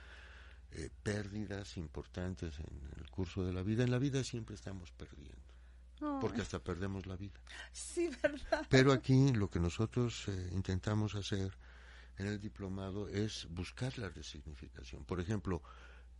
eh, 0.73 0.89
pérdidas 1.01 1.77
importantes 1.77 2.59
en 2.59 2.99
el 2.99 3.09
curso 3.09 3.43
de 3.45 3.53
la 3.53 3.63
vida. 3.63 3.83
En 3.85 3.91
la 3.91 3.99
vida 3.99 4.21
siempre 4.25 4.53
estamos 4.55 4.91
perdiendo, 4.91 5.50
Porque 6.19 6.41
hasta 6.41 6.59
perdemos 6.59 7.05
la 7.05 7.15
vida. 7.15 7.39
sí, 7.71 8.09
verdad. 8.21 8.65
Pero 8.69 8.91
aquí 8.91 9.31
lo 9.33 9.49
que 9.49 9.59
nosotros 9.59 10.27
eh, 10.27 10.49
intentamos 10.53 11.15
hacer 11.15 11.51
en 12.17 12.27
el 12.27 12.39
diplomado 12.39 13.07
es 13.07 13.47
buscar 13.51 13.97
la 13.97 14.09
resignificación. 14.09 15.05
Por 15.05 15.19
ejemplo, 15.19 15.61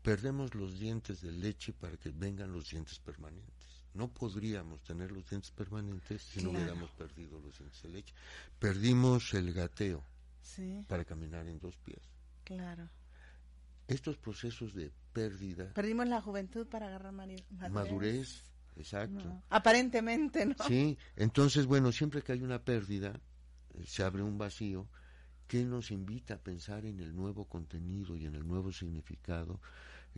perdemos 0.01 0.55
los 0.55 0.79
dientes 0.79 1.21
de 1.21 1.31
leche 1.31 1.73
para 1.73 1.97
que 1.97 2.09
vengan 2.11 2.51
los 2.51 2.69
dientes 2.69 2.99
permanentes. 2.99 3.83
No 3.93 4.07
podríamos 4.07 4.81
tener 4.83 5.11
los 5.11 5.29
dientes 5.29 5.51
permanentes 5.51 6.21
si 6.21 6.41
no 6.41 6.51
hubiéramos 6.51 6.91
perdido 6.91 7.39
los 7.41 7.57
dientes 7.57 7.81
de 7.83 7.89
leche. 7.89 8.13
Perdimos 8.59 9.33
el 9.33 9.51
gateo 9.53 10.03
Sí, 10.41 10.85
para 10.87 11.03
caminar 11.05 11.47
en 11.47 11.59
dos 11.59 11.75
pies. 11.77 11.99
claro. 12.43 12.87
Estos 13.87 14.15
procesos 14.15 14.73
de 14.73 14.89
pérdida, 15.11 15.73
Perdimos 15.73 16.07
la 16.07 16.21
juventud 16.21 16.65
para 16.67 16.87
agarrar 16.87 17.11
madurez, 17.69 18.41
exacto. 18.77 19.23
No, 19.25 19.43
Aparentemente, 19.49 20.45
¿no? 20.45 20.55
Sí, 20.67 20.97
entonces, 21.15 21.65
bueno, 21.65 21.91
siempre 21.91 22.21
que 22.21 22.31
hay 22.33 22.41
una 22.43 22.63
pérdida, 22.63 23.19
eh, 23.73 23.83
se 23.85 24.03
abre 24.03 24.21
un 24.23 24.37
vacío 24.37 24.87
que 25.47 25.63
nos 25.65 25.91
invita 25.91 26.35
a 26.35 26.37
pensar 26.39 26.85
en 26.85 26.99
el 26.99 27.15
nuevo 27.15 27.45
contenido 27.45 28.15
y 28.15 28.25
en 28.25 28.35
el 28.35 28.47
nuevo 28.47 28.71
significado 28.71 29.59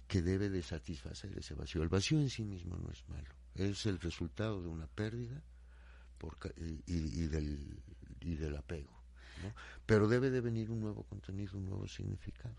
que 0.08 0.22
debe 0.22 0.50
de 0.50 0.62
satisfacer 0.62 1.38
ese 1.38 1.54
vacío. 1.56 1.82
El 1.84 1.90
vacío 1.90 2.20
en 2.20 2.30
sí 2.30 2.44
mismo 2.44 2.78
no 2.78 2.90
es 2.92 3.08
malo, 3.10 3.30
es 3.56 3.86
el 3.86 4.00
resultado 4.00 4.62
de 4.62 4.68
una 4.68 4.88
pérdida 4.88 5.42
por 6.18 6.38
y, 6.58 6.84
y- 6.88 7.28
del, 7.28 7.82
y 8.22 8.36
del 8.36 8.56
apego. 8.56 8.92
¿no? 9.44 9.54
Pero 9.86 10.08
debe 10.08 10.30
de 10.30 10.42
venir 10.42 10.70
un 10.72 10.80
nuevo 10.80 11.04
contenido, 11.04 11.58
un 11.58 11.66
nuevo 11.66 11.88
significado. 11.88 12.56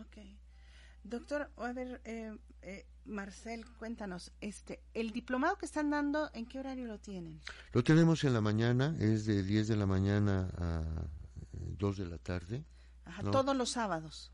Ok. 0.00 0.18
Doctor, 1.04 1.50
a 1.56 1.72
ver, 1.72 2.00
eh, 2.04 2.36
eh, 2.62 2.86
Marcel, 3.04 3.66
cuéntanos, 3.78 4.32
este, 4.40 4.80
el 4.94 5.10
diplomado 5.10 5.56
que 5.58 5.66
están 5.66 5.90
dando, 5.90 6.30
¿en 6.32 6.46
qué 6.46 6.58
horario 6.60 6.86
lo 6.86 6.98
tienen? 6.98 7.40
Lo 7.72 7.82
tenemos 7.82 8.22
en 8.24 8.32
la 8.34 8.40
mañana, 8.40 8.94
es 9.00 9.26
de 9.26 9.42
10 9.42 9.68
de 9.68 9.76
la 9.76 9.86
mañana 9.86 10.48
a 10.58 10.82
eh, 10.82 11.74
2 11.78 11.96
de 11.98 12.06
la 12.06 12.18
tarde, 12.18 12.64
Ajá, 13.04 13.22
No. 13.22 13.30
todos 13.32 13.56
los 13.56 13.70
sábados. 13.70 14.30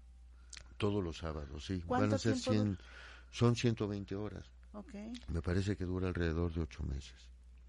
todos 0.76 1.02
los 1.02 1.16
sábados, 1.18 1.64
sí. 1.64 1.81
¿Cuánto 1.87 2.07
Van 2.07 2.14
a 2.14 2.18
ser 2.18 2.35
tiempo 2.35 2.52
100, 2.52 2.78
son 3.31 3.57
120 3.57 4.14
horas. 4.14 4.44
Ok, 4.74 4.94
Me 5.28 5.40
parece 5.42 5.74
que 5.76 5.85
dura 5.87 6.09
alrededor 6.09 6.52
de 6.52 6.61
8 6.61 6.83
meses. 6.85 7.14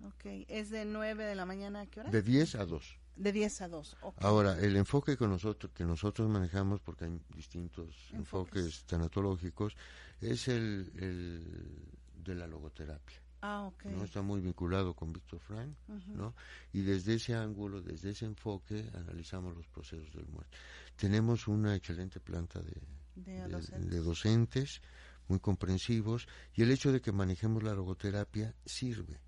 ok. 0.05 0.45
¿Es 0.49 0.69
de 0.69 0.83
9 0.85 1.23
de 1.23 1.35
la 1.35 1.45
mañana 1.45 1.81
a 1.81 1.85
qué 1.87 2.01
hora? 2.01 2.11
De 2.11 2.21
10 2.21 2.55
a 2.55 2.65
2. 2.65 2.97
De 3.19 3.31
10 3.33 3.61
a 3.61 3.67
2. 3.67 3.97
ok. 4.01 4.15
Ahora, 4.23 4.57
el 4.59 4.75
enfoque 4.77 5.17
que 5.17 5.27
nosotros, 5.27 5.71
que 5.73 5.83
nosotros 5.83 6.29
manejamos, 6.29 6.79
porque 6.81 7.05
hay 7.05 7.19
distintos 7.35 7.87
Enfoques. 8.13 8.63
enfoques, 8.63 8.83
tanatológicos, 8.85 9.75
es 10.21 10.47
el, 10.47 10.91
el 10.95 12.23
de 12.23 12.35
la 12.35 12.47
logoterapia. 12.47 13.21
Ah, 13.41 13.63
ok. 13.67 13.85
¿no? 13.85 14.03
Está 14.03 14.21
muy 14.21 14.41
vinculado 14.41 14.93
con 14.93 15.11
Víctor 15.13 15.39
Frank. 15.39 15.73
¿no? 16.07 16.33
Y 16.73 16.81
desde 16.81 17.15
ese 17.15 17.35
ángulo, 17.35 17.81
desde 17.81 18.11
ese 18.11 18.25
enfoque, 18.25 18.89
analizamos 18.93 19.55
los 19.55 19.67
procesos 19.67 20.13
del 20.13 20.27
muerte. 20.27 20.57
Tenemos 20.95 21.47
una 21.47 21.75
excelente 21.75 22.19
planta 22.19 22.61
de, 22.61 22.73
De 23.15 23.31
de- 23.43 23.47
docentes. 23.49 23.89
de 23.91 23.99
docentes, 23.99 24.81
muy 25.27 25.39
comprensivos, 25.39 26.27
y 26.53 26.63
el 26.63 26.71
hecho 26.71 26.91
de 26.91 27.01
que 27.01 27.11
manejemos 27.11 27.63
la 27.63 27.73
logoterapia 27.73 28.53
sirve 28.65 29.19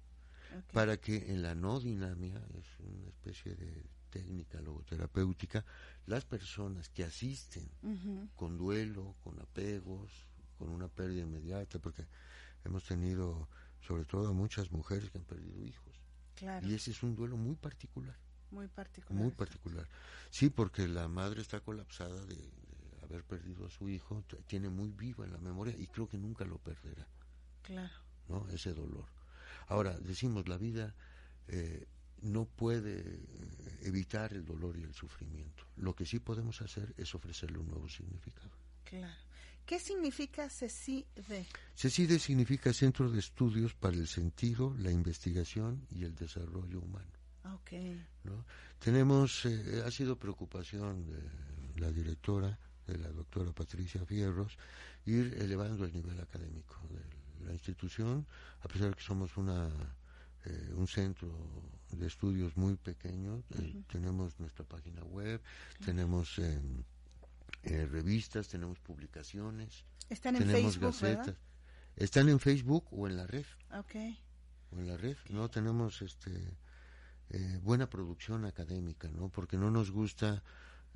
Para 0.73 0.97
que 0.97 1.31
en 1.31 1.41
la 1.41 1.55
no 1.55 1.79
dinamia, 1.79 2.41
es 2.57 2.79
una 2.79 3.07
especie 3.09 3.55
de 3.55 3.85
técnica 4.09 4.59
logoterapéutica, 4.61 5.63
las 6.05 6.25
personas 6.25 6.89
que 6.89 7.03
asisten 7.03 7.69
con 8.35 8.57
duelo, 8.57 9.15
con 9.23 9.39
apegos, 9.39 10.11
con 10.57 10.69
una 10.69 10.87
pérdida 10.87 11.21
inmediata, 11.23 11.79
porque 11.79 12.05
hemos 12.65 12.83
tenido 12.83 13.47
sobre 13.79 14.05
todo 14.05 14.27
a 14.27 14.33
muchas 14.33 14.71
mujeres 14.71 15.09
que 15.09 15.17
han 15.17 15.23
perdido 15.25 15.63
hijos, 15.63 15.93
Claro, 16.35 16.67
y 16.67 16.73
ese 16.73 16.91
es 16.91 17.01
un 17.03 17.15
duelo 17.15 17.37
muy 17.37 17.55
particular, 17.55 18.15
muy 18.51 18.67
particular. 18.67 19.21
muy 19.23 19.31
particular. 19.31 19.87
Sí, 20.29 20.49
porque 20.49 20.87
la 20.87 21.07
madre 21.07 21.41
está 21.41 21.59
colapsada 21.61 22.25
de, 22.25 22.35
de 22.35 23.03
haber 23.03 23.23
perdido 23.23 23.65
a 23.65 23.69
su 23.69 23.89
hijo, 23.89 24.23
tiene 24.47 24.69
muy 24.69 24.91
viva 24.91 25.25
en 25.25 25.31
la 25.31 25.39
memoria 25.39 25.73
y 25.77 25.87
creo 25.87 26.07
que 26.07 26.17
nunca 26.17 26.45
lo 26.45 26.57
perderá. 26.59 27.07
Claro, 27.63 27.93
¿no? 28.27 28.47
ese 28.49 28.73
dolor. 28.73 29.05
Ahora, 29.71 29.97
decimos, 29.99 30.49
la 30.49 30.57
vida 30.57 30.93
eh, 31.47 31.87
no 32.23 32.43
puede 32.45 32.99
eh, 32.99 33.79
evitar 33.83 34.33
el 34.33 34.43
dolor 34.43 34.77
y 34.77 34.83
el 34.83 34.93
sufrimiento. 34.93 35.63
Lo 35.77 35.95
que 35.95 36.05
sí 36.05 36.19
podemos 36.19 36.61
hacer 36.61 36.93
es 36.97 37.15
ofrecerle 37.15 37.57
un 37.57 37.69
nuevo 37.69 37.87
significado. 37.87 38.51
claro. 38.83 39.15
¿Qué 39.65 39.79
significa 39.79 40.49
CECIDE? 40.49 41.45
CECIDE 41.75 42.19
significa 42.19 42.73
Centro 42.73 43.09
de 43.09 43.19
Estudios 43.19 43.73
para 43.75 43.95
el 43.95 44.07
Sentido, 44.07 44.75
la 44.79 44.91
Investigación 44.91 45.85
y 45.91 46.03
el 46.03 46.15
Desarrollo 46.15 46.81
Humano. 46.81 47.11
Ah, 47.43 47.53
Ok, 47.55 47.71
¿no? 48.23 48.43
Tenemos, 48.79 49.45
eh, 49.45 49.83
ha 49.85 49.91
sido 49.91 50.17
preocupación 50.17 51.05
de 51.05 51.79
la 51.79 51.91
directora, 51.91 52.57
de 52.87 52.97
la 52.97 53.09
doctora 53.09 53.53
Patricia 53.53 54.03
Fierros, 54.05 54.57
ir 55.05 55.37
elevando 55.39 55.85
el 55.85 55.93
nivel 55.93 56.19
académico 56.19 56.75
de 56.89 57.20
la 57.45 57.53
institución, 57.53 58.25
a 58.61 58.67
pesar 58.67 58.89
de 58.89 58.95
que 58.95 59.01
somos 59.03 59.37
una, 59.37 59.69
eh, 60.45 60.73
un 60.75 60.87
centro 60.87 61.29
de 61.91 62.07
estudios 62.07 62.55
muy 62.57 62.75
pequeño, 62.75 63.43
eh, 63.59 63.83
tenemos 63.87 64.39
nuestra 64.39 64.65
página 64.65 65.03
web, 65.03 65.41
tenemos 65.83 66.37
eh, 66.39 66.61
eh, 67.63 67.85
revistas, 67.85 68.47
tenemos 68.47 68.79
publicaciones, 68.79 69.85
están 70.09 70.35
en 70.35 70.43
tenemos 70.47 70.73
Facebook, 70.77 70.91
gacetas. 70.91 71.27
¿verdad? 71.27 71.37
Están 71.95 72.29
en 72.29 72.39
Facebook 72.39 72.85
o 72.91 73.07
en 73.07 73.17
la 73.17 73.27
red 73.27 73.45
Ok, 73.77 73.95
o 74.71 74.79
en 74.79 74.87
la 74.87 74.97
red, 74.97 75.17
¿no? 75.29 75.49
Tenemos 75.49 76.01
este 76.01 76.31
eh, 77.29 77.59
buena 77.61 77.89
producción 77.89 78.45
académica, 78.45 79.09
¿no? 79.11 79.29
Porque 79.29 79.57
no 79.57 79.69
nos 79.71 79.91
gusta 79.91 80.41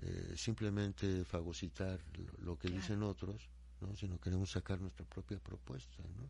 eh, 0.02 0.34
simplemente 0.38 1.24
fagocitar 1.26 2.00
lo, 2.18 2.46
lo 2.46 2.58
que 2.58 2.68
Claro. 2.70 2.82
dicen 2.82 3.04
otros, 3.04 3.50
¿no? 3.82 3.96
Sino 3.96 4.20
queremos 4.20 4.52
sacar 4.52 4.80
nuestra 4.80 5.06
propia 5.06 5.40
propuesta, 5.40 6.04
¿no? 6.18 6.30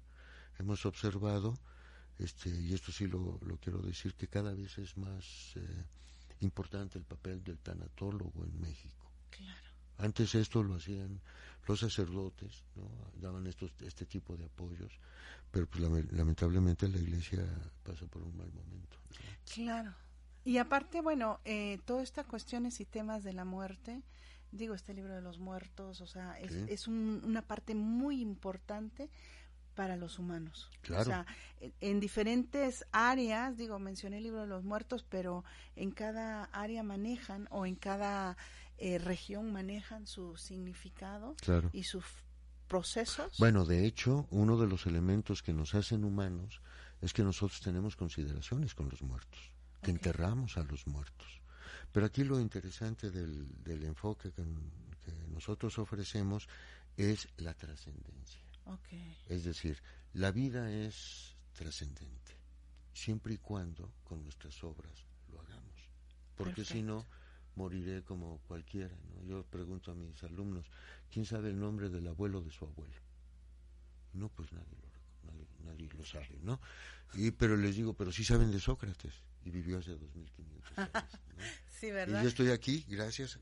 Hemos 0.60 0.86
observado, 0.86 1.58
este, 2.19 2.49
y 2.49 2.73
esto 2.73 2.91
sí 2.91 3.08
lo, 3.08 3.39
lo 3.45 3.58
quiero 3.58 3.79
decir, 3.81 4.13
que 4.15 4.27
cada 4.27 4.53
vez 4.53 4.77
es 4.77 4.97
más 4.97 5.53
eh, 5.55 5.86
importante 6.41 6.97
el 6.97 7.03
papel 7.05 7.43
del 7.43 7.58
tanatólogo 7.60 8.43
en 8.45 8.60
México. 8.62 9.05
claro. 9.31 9.60
Antes 9.97 10.36
esto 10.36 10.62
lo 10.62 10.75
hacían 10.75 11.21
los 11.67 11.79
sacerdotes, 11.79 12.63
¿no? 12.75 12.89
daban 13.21 13.47
estos, 13.47 13.71
este 13.81 14.05
tipo 14.05 14.36
de 14.36 14.45
apoyos, 14.45 14.91
pero 15.51 15.67
pues 15.67 15.81
lame- 15.84 16.05
lamentablemente 16.12 16.88
la 16.89 16.97
iglesia 16.97 17.45
pasa 17.84 18.05
por 18.08 18.21
un 18.21 18.36
mal 18.36 18.51
momento. 18.51 18.97
¿no? 19.12 19.53
Claro. 19.53 19.93
Y 20.43 20.58
aparte, 20.58 21.01
bueno, 21.01 21.39
eh, 21.45 21.79
todas 21.86 22.03
estas 22.03 22.25
cuestiones 22.27 22.79
y 22.81 22.86
temas 22.86 23.23
de 23.23 23.34
la 23.34 23.45
muerte, 23.45 24.03
digo, 24.56 24.74
este 24.76 24.94
libro 24.94 25.13
de 25.15 25.22
los 25.22 25.38
muertos, 25.39 26.02
o 26.02 26.08
sea, 26.08 26.39
es, 26.39 26.52
Sí. 26.52 26.65
es 26.70 26.88
un- 26.88 27.22
una 27.24 27.41
parte 27.41 27.76
muy 27.76 28.22
importante 28.22 29.10
para 29.76 29.98
los 29.98 30.20
humanos. 30.20 30.70
Claro. 30.82 31.02
O 31.02 31.06
sea, 31.06 31.26
en, 31.60 31.74
en 31.82 32.00
diferentes 32.00 32.86
áreas, 32.94 33.58
digo, 33.58 33.78
mencioné 33.78 34.18
el 34.18 34.24
libro 34.24 34.41
de 34.41 34.48
los 34.48 34.63
muertos, 34.63 35.04
pero 35.08 35.44
en 35.76 35.91
cada 35.91 36.46
área 36.46 36.82
manejan 36.84 37.48
o 37.52 37.65
en 37.65 37.76
cada 37.76 38.38
eh, 38.78 38.98
región 38.98 39.54
manejan 39.54 40.06
su 40.08 40.36
significado 40.36 41.36
Claro. 41.41 41.70
y 41.74 41.84
sus 41.84 42.04
procesos. 42.68 43.38
Bueno, 43.38 43.65
de 43.65 43.86
hecho, 43.86 44.28
uno 44.32 44.58
de 44.58 44.68
los 44.68 44.86
elementos 44.86 45.41
que 45.44 45.54
nos 45.54 45.76
hacen 45.76 46.04
humanos 46.04 46.62
es 47.02 47.13
que 47.13 47.24
nosotros 47.24 47.62
tenemos 47.62 47.96
consideraciones 47.96 48.74
con 48.74 48.89
los 48.89 49.02
muertos, 49.02 49.52
que 49.82 49.91
enterramos 49.91 50.58
a 50.58 50.63
los 50.63 50.88
muertos. 50.88 51.41
Pero 51.95 52.08
aquí 52.08 52.25
lo 52.25 52.41
interesante 52.41 53.10
del, 53.10 53.47
del 53.63 53.86
enfoque 53.86 54.29
que, 54.29 54.43
que 54.43 55.13
nosotros 55.29 55.79
ofrecemos 55.79 56.45
es 56.97 57.29
la 57.38 57.53
trascendencia. 57.53 58.41
Es 59.29 59.45
decir, 59.45 59.81
la 60.12 60.31
vida 60.31 60.69
es 60.69 61.38
trascendente, 61.53 62.34
siempre 62.91 63.36
y 63.36 63.38
cuando 63.38 63.93
con 64.03 64.21
nuestras 64.23 64.62
obras 64.65 64.91
lo 65.31 65.39
hagamos. 65.39 65.89
Porque 66.36 66.65
si 66.65 66.81
no, 66.81 67.05
moriré 67.55 68.03
como 68.03 68.39
cualquiera. 68.39 68.97
¿no? 69.13 69.23
Yo 69.23 69.45
pregunto 69.45 69.93
a 69.93 69.95
mis 69.95 70.21
alumnos, 70.23 70.65
¿quién 71.10 71.25
sabe 71.25 71.49
el 71.49 71.58
nombre 71.58 71.88
del 71.88 72.10
abuelo 72.10 72.41
de 72.41 72.51
su 72.51 72.65
abuelo? 72.65 72.99
No, 74.12 74.27
pues 74.27 74.51
nadie 74.51 74.77
lo, 74.81 75.31
nadie, 75.31 75.47
nadie 75.63 75.89
lo 75.97 76.03
sabe, 76.03 76.39
¿no? 76.41 76.60
Y, 77.13 77.31
pero 77.31 77.55
les 77.55 77.77
digo, 77.77 77.93
pero 77.93 78.12
sí 78.12 78.25
saben 78.25 78.51
de 78.51 78.60
Sócrates, 78.60 79.13
y 79.45 79.49
vivió 79.49 79.77
hace 79.77 79.91
2500 79.91 80.77
años. 80.77 80.91
¿no? 81.38 81.64
Sí, 81.80 81.88
Y 81.88 82.12
yo 82.12 82.28
estoy 82.28 82.52
aquí 82.52 82.86
gracias 82.88 83.40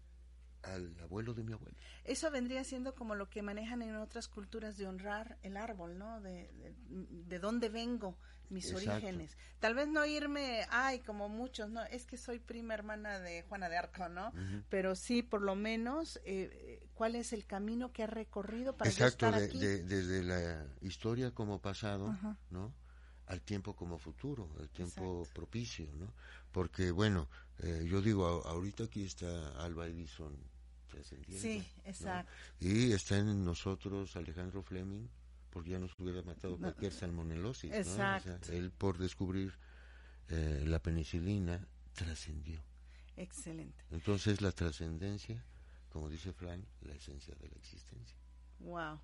al 0.63 0.97
abuelo 1.01 1.33
de 1.33 1.43
mi 1.43 1.53
abuelo. 1.53 1.75
Eso 2.05 2.31
vendría 2.31 2.63
siendo 2.63 2.95
como 2.95 3.15
lo 3.15 3.29
que 3.29 3.41
manejan 3.41 3.81
en 3.81 3.95
otras 3.95 4.27
culturas 4.27 4.77
de 4.77 4.87
honrar 4.87 5.37
el 5.43 5.57
árbol, 5.57 5.97
¿no? 5.97 6.21
De, 6.21 6.51
de, 6.53 6.73
de 6.89 7.39
dónde 7.39 7.69
vengo, 7.69 8.17
mis 8.49 8.71
Exacto. 8.71 8.91
orígenes. 8.95 9.37
Tal 9.59 9.75
vez 9.75 9.87
no 9.89 10.05
irme, 10.05 10.65
ay, 10.69 10.99
como 10.99 11.27
muchos, 11.27 11.69
no, 11.69 11.83
es 11.85 12.05
que 12.05 12.17
soy 12.17 12.39
prima 12.39 12.73
hermana 12.73 13.19
de 13.19 13.43
Juana 13.43 13.67
de 13.69 13.77
Arco, 13.77 14.07
¿no? 14.09 14.33
Pero 14.69 14.95
sí, 14.95 15.21
por 15.21 15.41
lo 15.41 15.55
menos, 15.55 16.19
eh, 16.23 16.87
cuál 16.93 17.15
es 17.15 17.33
el 17.33 17.45
camino 17.45 17.91
que 17.91 18.03
ha 18.03 18.07
recorrido 18.07 18.75
para 18.77 18.89
Exacto, 18.89 19.27
estar 19.27 19.39
de- 19.41 19.47
aquí. 19.47 19.59
de- 19.59 19.83
desde 19.83 20.23
la 20.23 20.65
historia 20.81 21.31
como 21.31 21.59
pasado. 21.59 22.17
¿no? 22.49 22.73
Al 23.27 23.41
tiempo 23.41 23.73
como 23.75 23.97
futuro, 23.97 24.49
al 24.59 24.69
tiempo 24.69 25.21
Exacto. 25.23 25.33
propicio, 25.33 25.87
¿no? 25.95 26.13
Porque, 26.51 26.91
bueno, 26.91 27.29
eh, 27.59 27.85
yo 27.89 28.01
digo, 28.01 28.25
ahorita 28.45 28.85
aquí 28.85 29.03
está 29.03 29.61
Alba 29.63 29.87
Edison 29.87 30.35
trascendiendo. 30.89 31.41
Sí, 31.41 31.59
¿no? 31.77 31.89
exacto. 31.89 32.31
Y 32.59 32.91
está 32.91 33.17
en 33.17 33.43
nosotros 33.45 34.15
Alejandro 34.15 34.61
Fleming, 34.63 35.07
porque 35.49 35.71
ya 35.71 35.79
nos 35.79 35.97
hubiera 35.99 36.21
matado 36.23 36.53
No, 36.53 36.59
cualquier 36.59 36.91
salmonelosis, 36.91 37.71
¿no? 37.71 37.77
O 37.77 37.79
Exacto. 37.79 38.45
sea, 38.45 38.55
él 38.55 38.71
por 38.71 38.97
descubrir 38.97 39.53
eh, 40.29 40.63
la 40.65 40.79
penicilina 40.79 41.67
trascendió. 41.93 42.59
Excelente. 43.17 43.83
Entonces 43.91 44.41
la 44.41 44.51
trascendencia, 44.51 45.43
como 45.89 46.09
dice 46.09 46.33
Frank, 46.33 46.63
la 46.81 46.95
esencia 46.95 47.35
de 47.35 47.47
la 47.49 47.55
existencia. 47.55 48.17
Wow. 48.59 48.99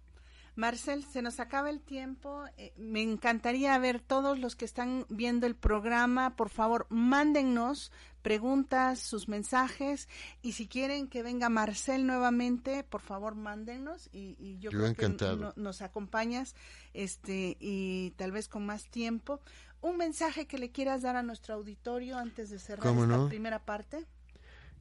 Marcel, 0.59 1.03
se 1.05 1.21
nos 1.21 1.39
acaba 1.39 1.69
el 1.69 1.79
tiempo. 1.79 2.43
Eh, 2.57 2.73
me 2.77 3.01
encantaría 3.01 3.77
ver 3.79 4.01
todos 4.01 4.37
los 4.37 4.55
que 4.55 4.65
están 4.65 5.05
viendo 5.09 5.47
el 5.47 5.55
programa. 5.55 6.35
Por 6.35 6.49
favor, 6.49 6.85
mándennos 6.89 7.91
preguntas, 8.21 8.99
sus 8.99 9.29
mensajes. 9.29 10.09
Y 10.41 10.51
si 10.51 10.67
quieren 10.67 11.07
que 11.07 11.23
venga 11.23 11.47
Marcel 11.49 12.05
nuevamente, 12.05 12.83
por 12.83 13.01
favor, 13.01 13.35
mándennos. 13.35 14.09
Y, 14.11 14.35
y 14.37 14.59
yo, 14.59 14.71
Yo 14.71 14.79
creo 14.79 14.87
encantado. 14.91 15.37
que 15.37 15.43
no- 15.43 15.53
nos 15.55 15.81
acompañas 15.81 16.55
este 16.93 17.55
y 17.59 18.11
tal 18.17 18.31
vez 18.33 18.47
con 18.49 18.65
más 18.65 18.89
tiempo. 18.89 19.39
Un 19.81 19.95
mensaje 19.95 20.45
que 20.45 20.57
le 20.57 20.71
quieras 20.71 21.01
dar 21.03 21.15
a 21.15 21.23
nuestro 21.23 21.55
auditorio 21.55 22.17
antes 22.17 22.49
de 22.49 22.59
cerrar 22.59 22.85
¿Cómo 22.85 23.05
esta 23.05 23.15
no? 23.15 23.29
primera 23.29 23.59
parte. 23.59 24.05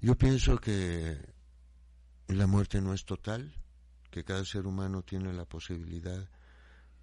Yo 0.01 0.17
pienso 0.17 0.59
que 0.59 1.19
la 2.27 2.47
muerte 2.49 2.81
no 2.81 2.93
es 2.93 3.05
total, 3.05 3.55
que 4.11 4.25
cada 4.25 4.44
ser 4.44 4.66
humano 4.66 5.03
tiene 5.03 5.33
la 5.33 5.44
posibilidad, 5.44 6.29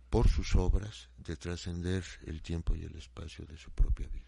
por 0.09 0.29
sus 0.29 0.55
obras, 0.55 1.09
de 1.17 1.35
trascender 1.35 2.03
el 2.25 2.41
tiempo 2.41 2.75
y 2.75 2.83
el 2.83 2.95
espacio 2.95 3.45
de 3.45 3.57
su 3.57 3.71
propia 3.71 4.07
vida. 4.07 4.25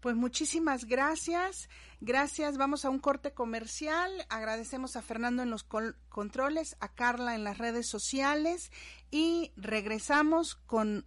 Pues 0.00 0.14
muchísimas 0.16 0.84
gracias. 0.84 1.68
Gracias. 2.00 2.56
Vamos 2.56 2.84
a 2.84 2.90
un 2.90 2.98
corte 3.00 3.32
comercial. 3.32 4.10
Agradecemos 4.28 4.94
a 4.96 5.02
Fernando 5.02 5.42
en 5.42 5.50
los 5.50 5.64
col- 5.64 5.96
controles, 6.08 6.76
a 6.80 6.94
Carla 6.94 7.34
en 7.34 7.42
las 7.44 7.58
redes 7.58 7.88
sociales 7.88 8.70
y 9.10 9.52
regresamos 9.56 10.54
con 10.54 11.04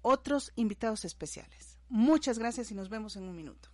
otros 0.00 0.52
invitados 0.56 1.04
especiales. 1.04 1.78
Muchas 1.90 2.38
gracias 2.38 2.70
y 2.70 2.74
nos 2.74 2.88
vemos 2.88 3.16
en 3.16 3.24
un 3.24 3.36
minuto. 3.36 3.68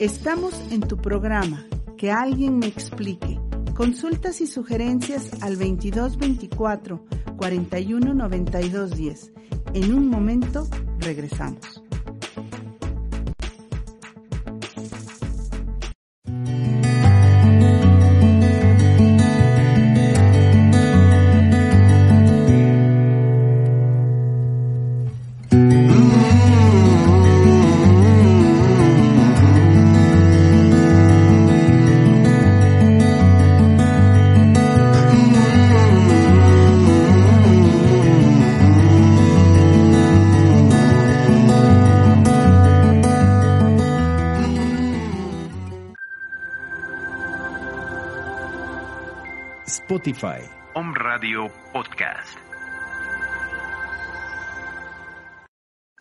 Estamos 0.00 0.54
en 0.72 0.80
tu 0.80 0.96
programa. 0.96 1.66
Que 1.96 2.10
alguien 2.10 2.58
me 2.58 2.66
explique. 2.66 3.38
Consultas 3.74 4.40
y 4.40 4.46
sugerencias 4.46 5.32
al 5.42 5.58
2224 5.58 7.04
41 7.36 8.14
92 8.14 8.96
10. 8.96 9.32
En 9.74 9.92
un 9.92 10.08
momento 10.08 10.68
regresamos. 11.00 11.83
Spotify. 49.94 50.42
Home 50.74 50.92
Radio 50.96 51.48
Podcast. 51.72 52.36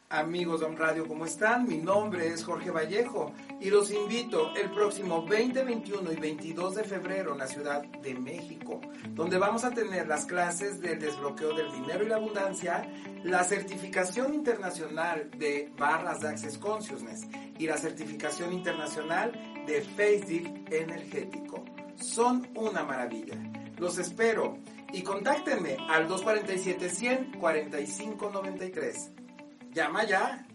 Amigos 0.10 0.62
de 0.62 0.66
Home 0.66 0.78
Radio, 0.78 1.08
¿cómo 1.08 1.26
están? 1.28 1.68
Mi 1.68 1.78
nombre 1.78 2.28
es 2.28 2.44
Jorge 2.44 2.72
Vallejo 2.72 3.34
y 3.62 3.70
los 3.70 3.92
invito 3.92 4.56
el 4.56 4.72
próximo 4.72 5.24
20, 5.28 5.64
21 5.64 6.12
y 6.12 6.16
22 6.16 6.76
de 6.76 6.84
febrero 6.86 7.34
en 7.34 7.38
la 7.38 7.46
Ciudad 7.46 7.84
de 7.84 8.16
México, 8.16 8.82
donde 9.10 9.38
vamos 9.38 9.64
a 9.64 9.70
tener 9.70 10.08
las 10.08 10.26
clases 10.26 10.82
del 10.82 11.00
desbloqueo 11.00 11.54
del 11.54 11.72
dinero 11.72 12.04
y 12.04 12.08
la 12.08 12.16
abundancia, 12.16 12.92
la 13.24 13.44
certificación 13.44 14.34
internacional 14.34 15.30
de 15.38 15.72
barras 15.78 16.20
de 16.22 16.30
Access 16.30 16.58
Consciousness 16.58 17.28
y 17.60 17.68
la 17.68 17.78
certificación 17.78 18.54
internacional 18.54 19.34
de 19.68 19.82
Face 19.82 20.26
Deep 20.28 20.74
Energético. 20.74 21.64
Son 21.96 22.48
una 22.56 22.84
maravilla. 22.84 23.38
Los 23.78 23.98
espero 23.98 24.58
y 24.92 25.02
contáctenme 25.02 25.78
al 25.90 26.08
247 26.08 26.90
100 26.90 27.32
4593. 27.40 29.12
Llama 29.74 30.06
ya. 30.06 30.48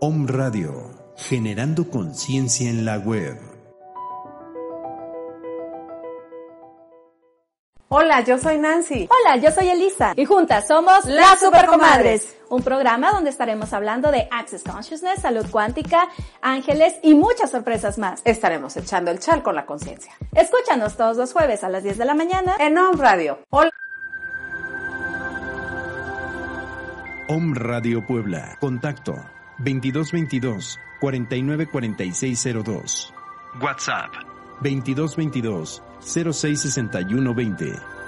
Om 0.00 0.26
Radio. 0.28 0.90
Generando 1.16 1.90
conciencia 1.90 2.70
en 2.70 2.84
la 2.84 2.98
web. 2.98 3.47
Hola, 7.90 8.20
yo 8.20 8.36
soy 8.36 8.58
Nancy. 8.58 9.08
Hola, 9.08 9.38
yo 9.38 9.50
soy 9.50 9.70
Elisa 9.70 10.12
y 10.14 10.26
juntas 10.26 10.68
somos 10.68 11.06
Las 11.06 11.40
Supercomadres. 11.40 12.36
un 12.50 12.62
programa 12.62 13.12
donde 13.12 13.30
estaremos 13.30 13.72
hablando 13.72 14.10
de 14.10 14.28
Access 14.30 14.62
Consciousness, 14.62 15.22
salud 15.22 15.46
cuántica, 15.50 16.06
ángeles 16.42 16.96
y 17.02 17.14
muchas 17.14 17.50
sorpresas 17.50 17.96
más. 17.96 18.20
Estaremos 18.26 18.76
echando 18.76 19.10
el 19.10 19.20
chal 19.20 19.42
con 19.42 19.54
la 19.54 19.64
conciencia. 19.64 20.12
Escúchanos 20.34 20.98
todos 20.98 21.16
los 21.16 21.32
jueves 21.32 21.64
a 21.64 21.70
las 21.70 21.82
10 21.82 21.96
de 21.96 22.04
la 22.04 22.12
mañana. 22.12 22.56
En 22.58 22.76
Home 22.76 23.02
Radio. 23.02 23.38
Hola. 23.48 23.70
Om 27.30 27.54
Radio 27.54 28.06
Puebla. 28.06 28.58
Contacto 28.60 29.14
2222 29.60 30.78
494602. 31.00 33.14
WhatsApp. 33.62 34.12
2222 34.60 35.82
066120. 36.00 37.98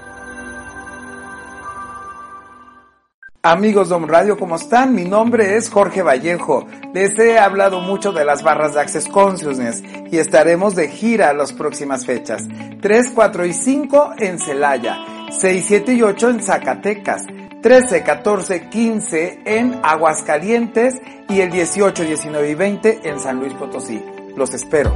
Amigos 3.42 3.88
de 3.88 3.94
Home 3.94 4.06
Radio, 4.06 4.36
¿cómo 4.36 4.56
están? 4.56 4.94
Mi 4.94 5.04
nombre 5.04 5.56
es 5.56 5.70
Jorge 5.70 6.02
Vallejo. 6.02 6.66
Les 6.92 7.18
he 7.18 7.38
hablado 7.38 7.80
mucho 7.80 8.12
de 8.12 8.26
las 8.26 8.42
barras 8.42 8.74
de 8.74 8.80
Access 8.80 9.08
Consciousness 9.08 9.82
y 10.10 10.18
estaremos 10.18 10.76
de 10.76 10.88
gira 10.88 11.32
las 11.32 11.54
próximas 11.54 12.04
fechas. 12.04 12.42
3, 12.82 13.12
4 13.14 13.46
y 13.46 13.54
5 13.54 14.12
en 14.18 14.38
Celaya, 14.38 14.98
6, 15.30 15.64
7 15.66 15.94
y 15.94 16.02
8 16.02 16.28
en 16.28 16.42
Zacatecas, 16.42 17.24
13, 17.62 18.02
14, 18.02 18.68
15 18.68 19.40
en 19.46 19.80
Aguascalientes 19.82 21.00
y 21.30 21.40
el 21.40 21.50
18, 21.50 22.04
19 22.04 22.50
y 22.50 22.54
20 22.54 23.08
en 23.08 23.20
San 23.20 23.40
Luis 23.40 23.54
Potosí. 23.54 24.04
Los 24.36 24.52
espero. 24.52 24.94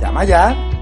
Llama 0.00 0.24
ya. 0.24 0.73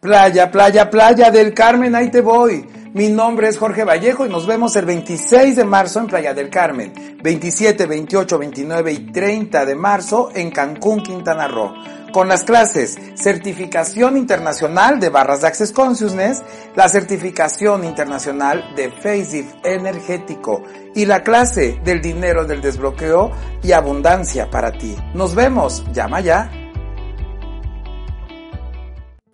Playa, 0.00 0.50
playa, 0.50 0.88
playa 0.88 1.30
del 1.30 1.52
Carmen, 1.52 1.94
ahí 1.94 2.10
te 2.10 2.22
voy. 2.22 2.66
Mi 2.94 3.10
nombre 3.10 3.48
es 3.48 3.58
Jorge 3.58 3.84
Vallejo 3.84 4.24
y 4.24 4.30
nos 4.30 4.46
vemos 4.46 4.74
el 4.76 4.86
26 4.86 5.56
de 5.56 5.64
marzo 5.64 6.00
en 6.00 6.06
Playa 6.06 6.32
del 6.32 6.48
Carmen, 6.48 7.18
27, 7.22 7.84
28, 7.84 8.38
29 8.38 8.92
y 8.92 9.12
30 9.12 9.66
de 9.66 9.74
marzo 9.74 10.30
en 10.34 10.50
Cancún, 10.52 11.02
Quintana 11.02 11.48
Roo. 11.48 11.74
Con 12.14 12.28
las 12.28 12.44
clases 12.44 12.98
Certificación 13.14 14.16
Internacional 14.16 14.98
de 15.00 15.10
Barras 15.10 15.42
de 15.42 15.48
Access 15.48 15.70
Consciousness, 15.70 16.42
la 16.74 16.88
Certificación 16.88 17.84
Internacional 17.84 18.74
de 18.74 18.90
Faceit 18.90 19.48
Energético 19.62 20.62
y 20.94 21.04
la 21.04 21.22
clase 21.22 21.78
del 21.84 22.00
dinero 22.00 22.46
del 22.46 22.62
desbloqueo 22.62 23.32
y 23.62 23.72
abundancia 23.72 24.50
para 24.50 24.72
ti. 24.72 24.96
Nos 25.12 25.34
vemos, 25.34 25.84
llama 25.92 26.20
ya. 26.20 26.50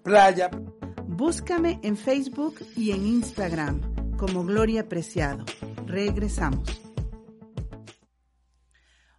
Playa. 0.06 0.48
Búscame 1.08 1.80
en 1.82 1.96
Facebook 1.96 2.54
y 2.76 2.92
en 2.92 3.04
Instagram 3.04 3.80
como 4.16 4.44
Gloria 4.44 4.88
Preciado. 4.88 5.44
Regresamos. 5.84 6.85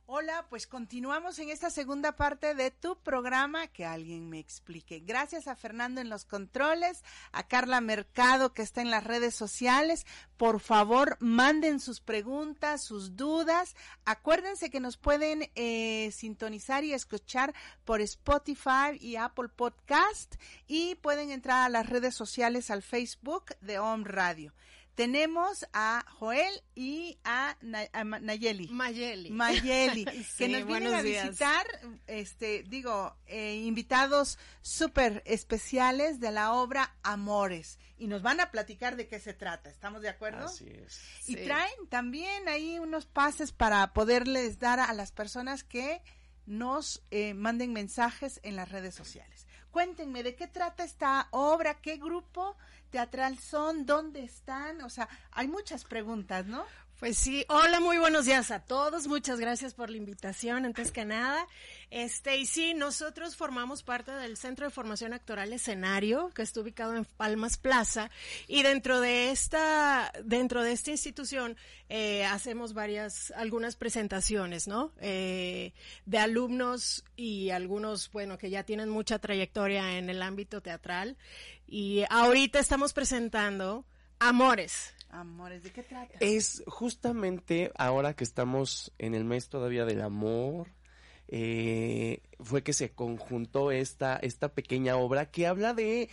Hola, 0.10 0.46
pues 0.50 0.67
continuamos 0.67 1.38
en 1.38 1.50
esta 1.50 1.70
segunda 1.70 2.15
parte 2.15 2.56
de 2.56 2.72
tu 2.72 2.98
programa 2.98 3.67
que 3.67 3.86
alguien 3.86 4.30
me 4.30 4.39
explique. 4.39 5.02
Gracias 5.02 5.50
a 5.50 5.56
Fernando 5.58 6.00
en 6.00 6.08
los 6.08 6.24
controles, 6.24 7.04
a 7.34 7.46
Carla 7.46 7.82
Mercado 7.82 8.54
que 8.54 8.62
está 8.62 8.82
en 8.82 8.89
las 8.89 9.04
redes 9.04 9.36
sociales. 9.36 10.06
Por 10.38 10.62
favor, 10.62 11.17
manden 11.20 11.82
sus 11.82 12.00
preguntas, 12.00 12.86
sus 12.86 13.17
dudas. 13.17 13.76
Acuérdense 14.06 14.70
que 14.70 14.80
nos 14.80 14.96
pueden 14.96 15.52
eh, 15.56 16.10
sintonizar 16.13 16.86
y 16.86 16.93
escuchar 16.93 17.54
por 17.84 18.00
Spotify 18.00 18.98
y 19.02 19.17
Apple 19.17 19.50
Podcast 19.50 20.36
y 20.67 20.96
pueden 20.96 21.32
entrar 21.32 21.65
a 21.65 21.70
las 21.70 21.89
redes 21.89 22.15
sociales 22.15 22.72
al 22.72 22.82
Facebook 22.82 23.58
de 23.60 23.78
Home 23.78 24.06
Radio. 24.06 24.54
Tenemos 24.97 25.63
a 25.73 26.03
Joel 26.17 26.51
y 26.73 27.19
a, 27.23 27.55
Na- 27.62 27.88
a 27.93 28.03
Nayeli. 28.03 28.67
Mayeli. 28.69 29.29
Mayeli, 29.29 30.05
que 30.05 30.23
Sí, 30.23 30.47
nos 30.47 30.65
vienen 30.65 30.91
a 30.95 31.03
días. 31.03 31.27
visitar, 31.29 31.67
este, 32.07 32.63
digo, 32.63 33.15
eh, 33.27 33.57
invitados 33.57 34.39
súper 34.63 35.21
especiales 35.27 36.19
de 36.19 36.31
la 36.31 36.51
obra 36.53 36.95
Amores. 37.03 37.77
Y 37.99 38.07
nos 38.07 38.23
van 38.23 38.39
a 38.39 38.49
platicar 38.49 38.95
de 38.95 39.07
qué 39.07 39.19
se 39.19 39.36
trata. 39.36 39.69
¿Estamos 39.69 40.01
de 40.01 40.10
acuerdo? 40.10 40.45
Así 40.45 40.67
es. 40.67 40.99
Y 41.27 41.36
Sí. 41.36 41.43
traen 41.45 41.88
también 41.89 42.47
ahí 42.47 42.79
unos 42.79 43.05
pases 43.05 43.51
para 43.51 43.93
poderles 43.93 44.57
dar 44.57 44.79
a 44.79 44.91
las 44.93 45.12
personas 45.12 45.63
que 45.63 46.01
nos 46.47 47.03
eh, 47.12 47.36
manden 47.36 47.71
mensajes 47.71 48.39
en 48.41 48.55
las 48.55 48.69
redes 48.71 48.95
sociales. 48.95 49.45
Cuéntenme 49.69 50.23
de 50.23 50.33
qué 50.36 50.47
trata 50.47 50.83
esta 50.83 51.27
obra, 51.29 51.75
qué 51.81 51.97
grupo 51.97 52.57
teatral 52.89 53.38
son, 53.39 53.86
dónde 53.86 54.23
están, 54.23 54.82
o 54.82 54.89
sea, 54.89 55.08
hay 55.32 55.47
muchas 55.47 55.84
preguntas, 55.84 56.45
¿no? 56.45 56.65
Pues 57.00 57.15
sí, 57.19 57.45
hola, 57.47 57.80
muy 57.80 58.00
buenos 58.00 58.26
días 58.26 58.50
a 58.50 58.60
todos. 58.60 59.06
Muchas 59.06 59.39
gracias 59.39 59.76
por 59.76 59.91
la 59.91 59.97
invitación, 59.97 60.65
antes 60.65 60.91
que 60.91 61.06
nada. 61.06 61.45
Este, 61.91 62.38
y 62.38 62.47
sí, 62.47 62.73
nosotros 62.73 63.36
formamos 63.36 63.84
parte 63.84 64.12
del 64.12 64.36
Centro 64.36 64.65
de 64.65 64.71
Formación 64.71 65.13
Actoral 65.13 65.54
Escenario, 65.54 66.32
que 66.34 66.41
está 66.41 66.60
ubicado 66.62 66.95
en 66.95 67.06
Palmas 67.06 67.58
Plaza, 67.58 68.10
y 68.47 68.63
dentro 68.63 69.00
de 69.00 69.30
esta, 69.30 70.12
dentro 70.23 70.63
de 70.63 70.71
esta 70.71 70.89
institución, 70.89 71.56
eh, 71.88 72.26
hacemos 72.26 72.73
varias, 72.73 73.30
algunas 73.38 73.76
presentaciones, 73.76 74.67
¿no? 74.67 74.91
Eh, 75.00 75.73
de 76.08 76.17
alumnos 76.17 77.06
y 77.15 77.52
algunos, 77.52 78.12
bueno, 78.12 78.39
que 78.39 78.50
ya 78.50 78.63
tienen 78.63 78.89
mucha 78.89 79.19
trayectoria 79.19 80.00
en 80.00 80.10
el 80.10 80.23
ámbito 80.23 80.62
teatral. 80.62 81.15
Y 81.67 82.03
ahorita 82.10 82.60
estamos 82.60 82.93
presentando 82.93 83.86
Amores. 84.19 84.93
Amores, 85.10 85.63
¿de 85.63 85.71
qué 85.71 85.84
trata? 85.84 86.17
Es 86.19 86.63
justamente 86.67 87.71
ahora 87.77 88.13
que 88.13 88.23
estamos 88.23 88.91
en 88.97 89.13
el 89.15 89.23
mes 89.25 89.47
todavía 89.49 89.86
del 89.86 90.01
amor, 90.01 90.67
eh, 91.27 92.21
fue 92.39 92.63
que 92.63 92.73
se 92.73 92.91
conjuntó 92.91 93.71
esta, 93.71 94.17
esta 94.17 94.49
pequeña 94.53 94.97
obra 94.97 95.30
que 95.32 95.47
habla 95.47 95.73
de 95.73 96.10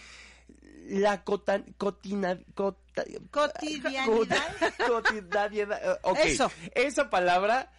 la 0.89 1.25
cota, 1.25 1.65
cotina, 1.79 2.39
cota- 2.55 3.05
Cotidianidad. 3.31 4.39
cotidianidad, 4.87 5.97
eh, 5.97 5.99
Eso. 6.25 6.51
Esa 6.75 7.11
palabra 7.11 7.73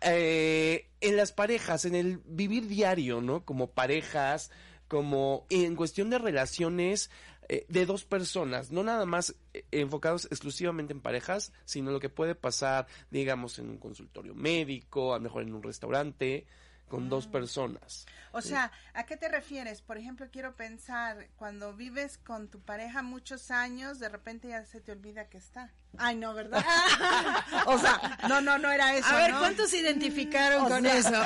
eh, 0.00 0.90
en 1.00 1.16
las 1.16 1.32
parejas, 1.32 1.84
en 1.84 1.94
el 1.94 2.18
vivir 2.26 2.66
diario, 2.66 3.20
¿no? 3.20 3.44
Como 3.44 3.70
parejas, 3.70 4.50
como 4.92 5.46
en 5.48 5.74
cuestión 5.74 6.10
de 6.10 6.18
relaciones 6.18 7.10
eh, 7.48 7.64
de 7.70 7.86
dos 7.86 8.04
personas, 8.04 8.70
no 8.70 8.84
nada 8.84 9.06
más 9.06 9.34
eh, 9.54 9.64
enfocados 9.70 10.26
exclusivamente 10.26 10.92
en 10.92 11.00
parejas, 11.00 11.50
sino 11.64 11.92
lo 11.92 11.98
que 11.98 12.10
puede 12.10 12.34
pasar, 12.34 12.86
digamos, 13.10 13.58
en 13.58 13.70
un 13.70 13.78
consultorio 13.78 14.34
médico, 14.34 15.14
a 15.14 15.16
lo 15.16 15.22
mejor 15.22 15.44
en 15.44 15.54
un 15.54 15.62
restaurante, 15.62 16.44
con 16.90 17.08
dos 17.08 17.26
personas. 17.26 18.04
O 18.32 18.42
sea, 18.42 18.70
¿a 18.92 19.06
qué 19.06 19.16
te 19.16 19.30
refieres? 19.30 19.80
Por 19.80 19.96
ejemplo, 19.96 20.28
quiero 20.30 20.56
pensar, 20.56 21.30
cuando 21.36 21.72
vives 21.72 22.18
con 22.18 22.48
tu 22.48 22.60
pareja 22.60 23.00
muchos 23.00 23.50
años, 23.50 23.98
de 23.98 24.10
repente 24.10 24.48
ya 24.48 24.66
se 24.66 24.82
te 24.82 24.92
olvida 24.92 25.30
que 25.30 25.38
está. 25.38 25.72
Ay, 25.98 26.16
no, 26.16 26.32
¿verdad? 26.34 26.64
o 27.66 27.78
sea, 27.78 28.18
no, 28.28 28.40
no, 28.40 28.58
no 28.58 28.70
era 28.70 28.96
eso. 28.96 29.06
A 29.08 29.16
ver, 29.16 29.32
¿no? 29.32 29.38
¿cuántos 29.40 29.70
se 29.70 29.78
identificaron 29.78 30.64
O 30.64 30.68
con 30.68 30.82
sea, 30.82 30.96
eso? 30.96 31.22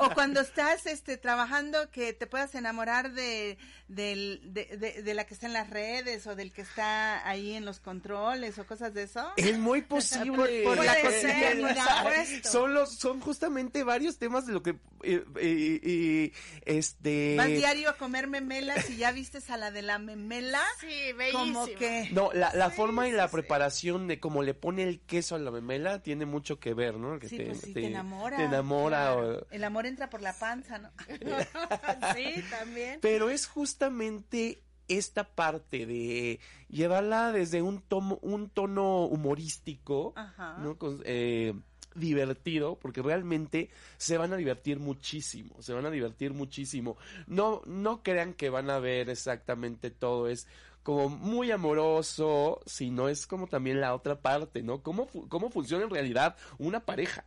o 0.00 0.10
cuando 0.14 0.40
estás 0.40 0.86
este, 0.86 1.16
trabajando 1.16 1.90
que 1.90 2.12
te 2.12 2.26
puedas 2.26 2.54
enamorar 2.54 3.12
de, 3.12 3.56
del- 3.88 4.40
de, 4.52 4.66
de- 4.76 5.02
de 5.02 5.14
la 5.14 5.24
que 5.24 5.34
está 5.34 5.46
en 5.46 5.54
las 5.54 5.70
redes 5.70 6.26
o 6.26 6.36
del 6.36 6.52
que 6.52 6.60
está 6.62 7.26
ahí 7.26 7.52
en 7.54 7.64
los 7.64 7.80
controles 7.80 8.58
o 8.58 8.66
cosas 8.66 8.92
de 8.94 9.04
eso. 9.04 9.32
Es 9.36 9.58
muy 9.58 9.80
posible. 9.82 10.62
Por- 10.64 10.76
por 10.76 10.84
la 10.84 11.00
cotidianidad. 11.00 12.12
eh, 12.14 12.42
Son 12.44 12.74
los, 12.74 12.98
son 12.98 13.20
justamente 13.20 13.82
varios 13.82 14.18
temas 14.18 14.46
de 14.46 14.52
lo 14.52 14.62
que 14.62 14.70
eh, 15.04 15.24
eh, 15.36 15.80
eh, 15.82 16.32
este 16.64 17.34
Vas 17.36 17.48
diario 17.48 17.90
a 17.90 17.96
comer 17.96 18.28
memelas 18.28 18.88
y 18.90 18.96
ya 18.96 19.10
vistes 19.12 19.50
a 19.50 19.56
la 19.56 19.70
de 19.70 19.82
la 19.82 19.98
memela. 19.98 20.62
Sí, 20.80 20.86
Como 21.32 21.66
que... 21.66 22.08
No, 22.12 22.30
la, 22.32 22.52
la 22.54 22.70
forma 22.70 23.08
y 23.08 23.12
la 23.12 23.28
preparación 23.28 24.01
de 24.08 24.20
cómo 24.20 24.42
le 24.42 24.54
pone 24.54 24.82
el 24.82 25.00
queso 25.00 25.34
a 25.34 25.38
la 25.38 25.50
memela 25.50 26.02
tiene 26.02 26.26
mucho 26.26 26.58
que 26.60 26.74
ver, 26.74 26.96
¿no? 26.98 27.18
Que 27.18 27.28
Sí, 27.28 27.38
pues 27.40 27.60
sí, 27.60 27.72
te, 27.72 27.86
enamora. 27.86 28.36
Te 28.36 28.44
enamora. 28.44 28.98
claro. 29.14 29.38
o- 29.38 29.46
El 29.50 29.64
amor 29.64 29.86
entra 29.86 30.08
por 30.10 30.22
la 30.22 30.32
panza, 30.38 30.78
¿no? 30.78 30.90
sí, 32.16 32.42
también. 32.50 32.98
Pero 33.00 33.30
es 33.30 33.46
justamente 33.46 34.62
esta 34.88 35.24
parte 35.24 35.86
de 35.86 36.40
llevarla 36.68 37.32
desde 37.32 37.62
un 37.62 37.80
tomo, 37.82 38.18
un 38.22 38.50
tono 38.50 39.06
humorístico, 39.06 40.12
Ajá. 40.16 40.58
¿no? 40.58 40.76
Con- 40.76 41.02
eh, 41.04 41.54
divertido, 41.94 42.78
porque 42.78 43.02
realmente 43.02 43.68
se 43.98 44.16
van 44.16 44.32
a 44.32 44.36
divertir 44.36 44.78
muchísimo, 44.80 45.60
se 45.60 45.74
van 45.74 45.84
a 45.86 45.90
divertir 45.90 46.32
muchísimo. 46.32 46.96
No, 47.26 47.60
no 47.66 48.02
crean 48.02 48.32
que 48.32 48.48
van 48.48 48.70
a 48.70 48.78
ver 48.78 49.10
exactamente 49.10 49.90
todo, 49.90 50.26
es 50.28 50.46
como 50.82 51.08
muy 51.08 51.50
amoroso, 51.50 52.60
sino 52.66 53.08
es 53.08 53.26
como 53.26 53.46
también 53.48 53.80
la 53.80 53.94
otra 53.94 54.20
parte, 54.20 54.62
¿no? 54.62 54.82
¿Cómo, 54.82 55.06
fu- 55.06 55.28
cómo 55.28 55.50
funciona 55.50 55.84
en 55.84 55.90
realidad 55.90 56.36
una 56.58 56.84
pareja? 56.84 57.24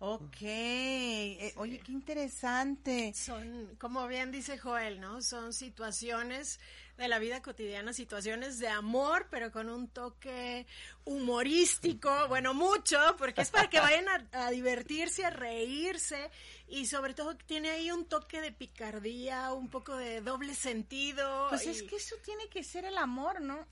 Ok. 0.00 0.36
Eh, 0.42 1.52
oye, 1.56 1.80
qué 1.80 1.92
interesante. 1.92 3.12
Son, 3.14 3.74
como 3.78 4.06
bien 4.06 4.30
dice 4.30 4.56
Joel, 4.58 5.00
¿no? 5.00 5.22
Son 5.22 5.52
situaciones 5.52 6.60
de 6.98 7.08
la 7.08 7.18
vida 7.18 7.40
cotidiana, 7.42 7.92
situaciones 7.92 8.58
de 8.58 8.68
amor, 8.68 9.28
pero 9.30 9.50
con 9.52 9.68
un 9.68 9.88
toque 9.88 10.66
humorístico, 11.04 12.26
bueno, 12.28 12.54
mucho, 12.54 12.98
porque 13.18 13.42
es 13.42 13.50
para 13.50 13.70
que 13.70 13.78
vayan 13.80 14.06
a, 14.08 14.46
a 14.46 14.50
divertirse, 14.50 15.24
a 15.24 15.30
reírse, 15.30 16.30
y 16.68 16.86
sobre 16.86 17.14
todo 17.14 17.36
tiene 17.36 17.70
ahí 17.70 17.90
un 17.90 18.04
toque 18.06 18.40
de 18.40 18.50
picardía, 18.52 19.52
un 19.52 19.68
poco 19.70 19.96
de 19.96 20.20
doble 20.20 20.54
sentido. 20.54 21.46
Pues 21.50 21.66
y- 21.66 21.70
es 21.70 21.82
que 21.84 21.96
eso 21.96 22.16
tiene 22.24 22.48
que 22.48 22.62
ser 22.64 22.84
el 22.84 22.98
amor, 22.98 23.40
¿no? 23.40 23.66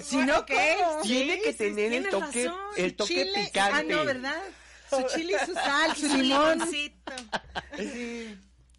si 0.00 0.16
no, 0.18 0.46
¿qué? 0.46 0.76
¿cómo? 0.80 1.02
Tiene 1.02 1.40
que 1.40 1.52
sí, 1.52 1.58
tener 1.58 1.92
el 1.92 2.08
toque, 2.08 2.46
razón. 2.46 2.60
el 2.76 2.90
Su 2.90 2.96
toque 2.96 3.14
chile- 3.14 3.44
picante. 3.46 3.76
Ah, 3.76 3.82
no, 3.82 4.04
¿verdad? 4.04 4.42
Su 4.90 5.02
chile, 5.14 5.36
su 5.44 5.54
sal, 5.54 5.96
su 5.96 6.08
Su. 6.08 6.94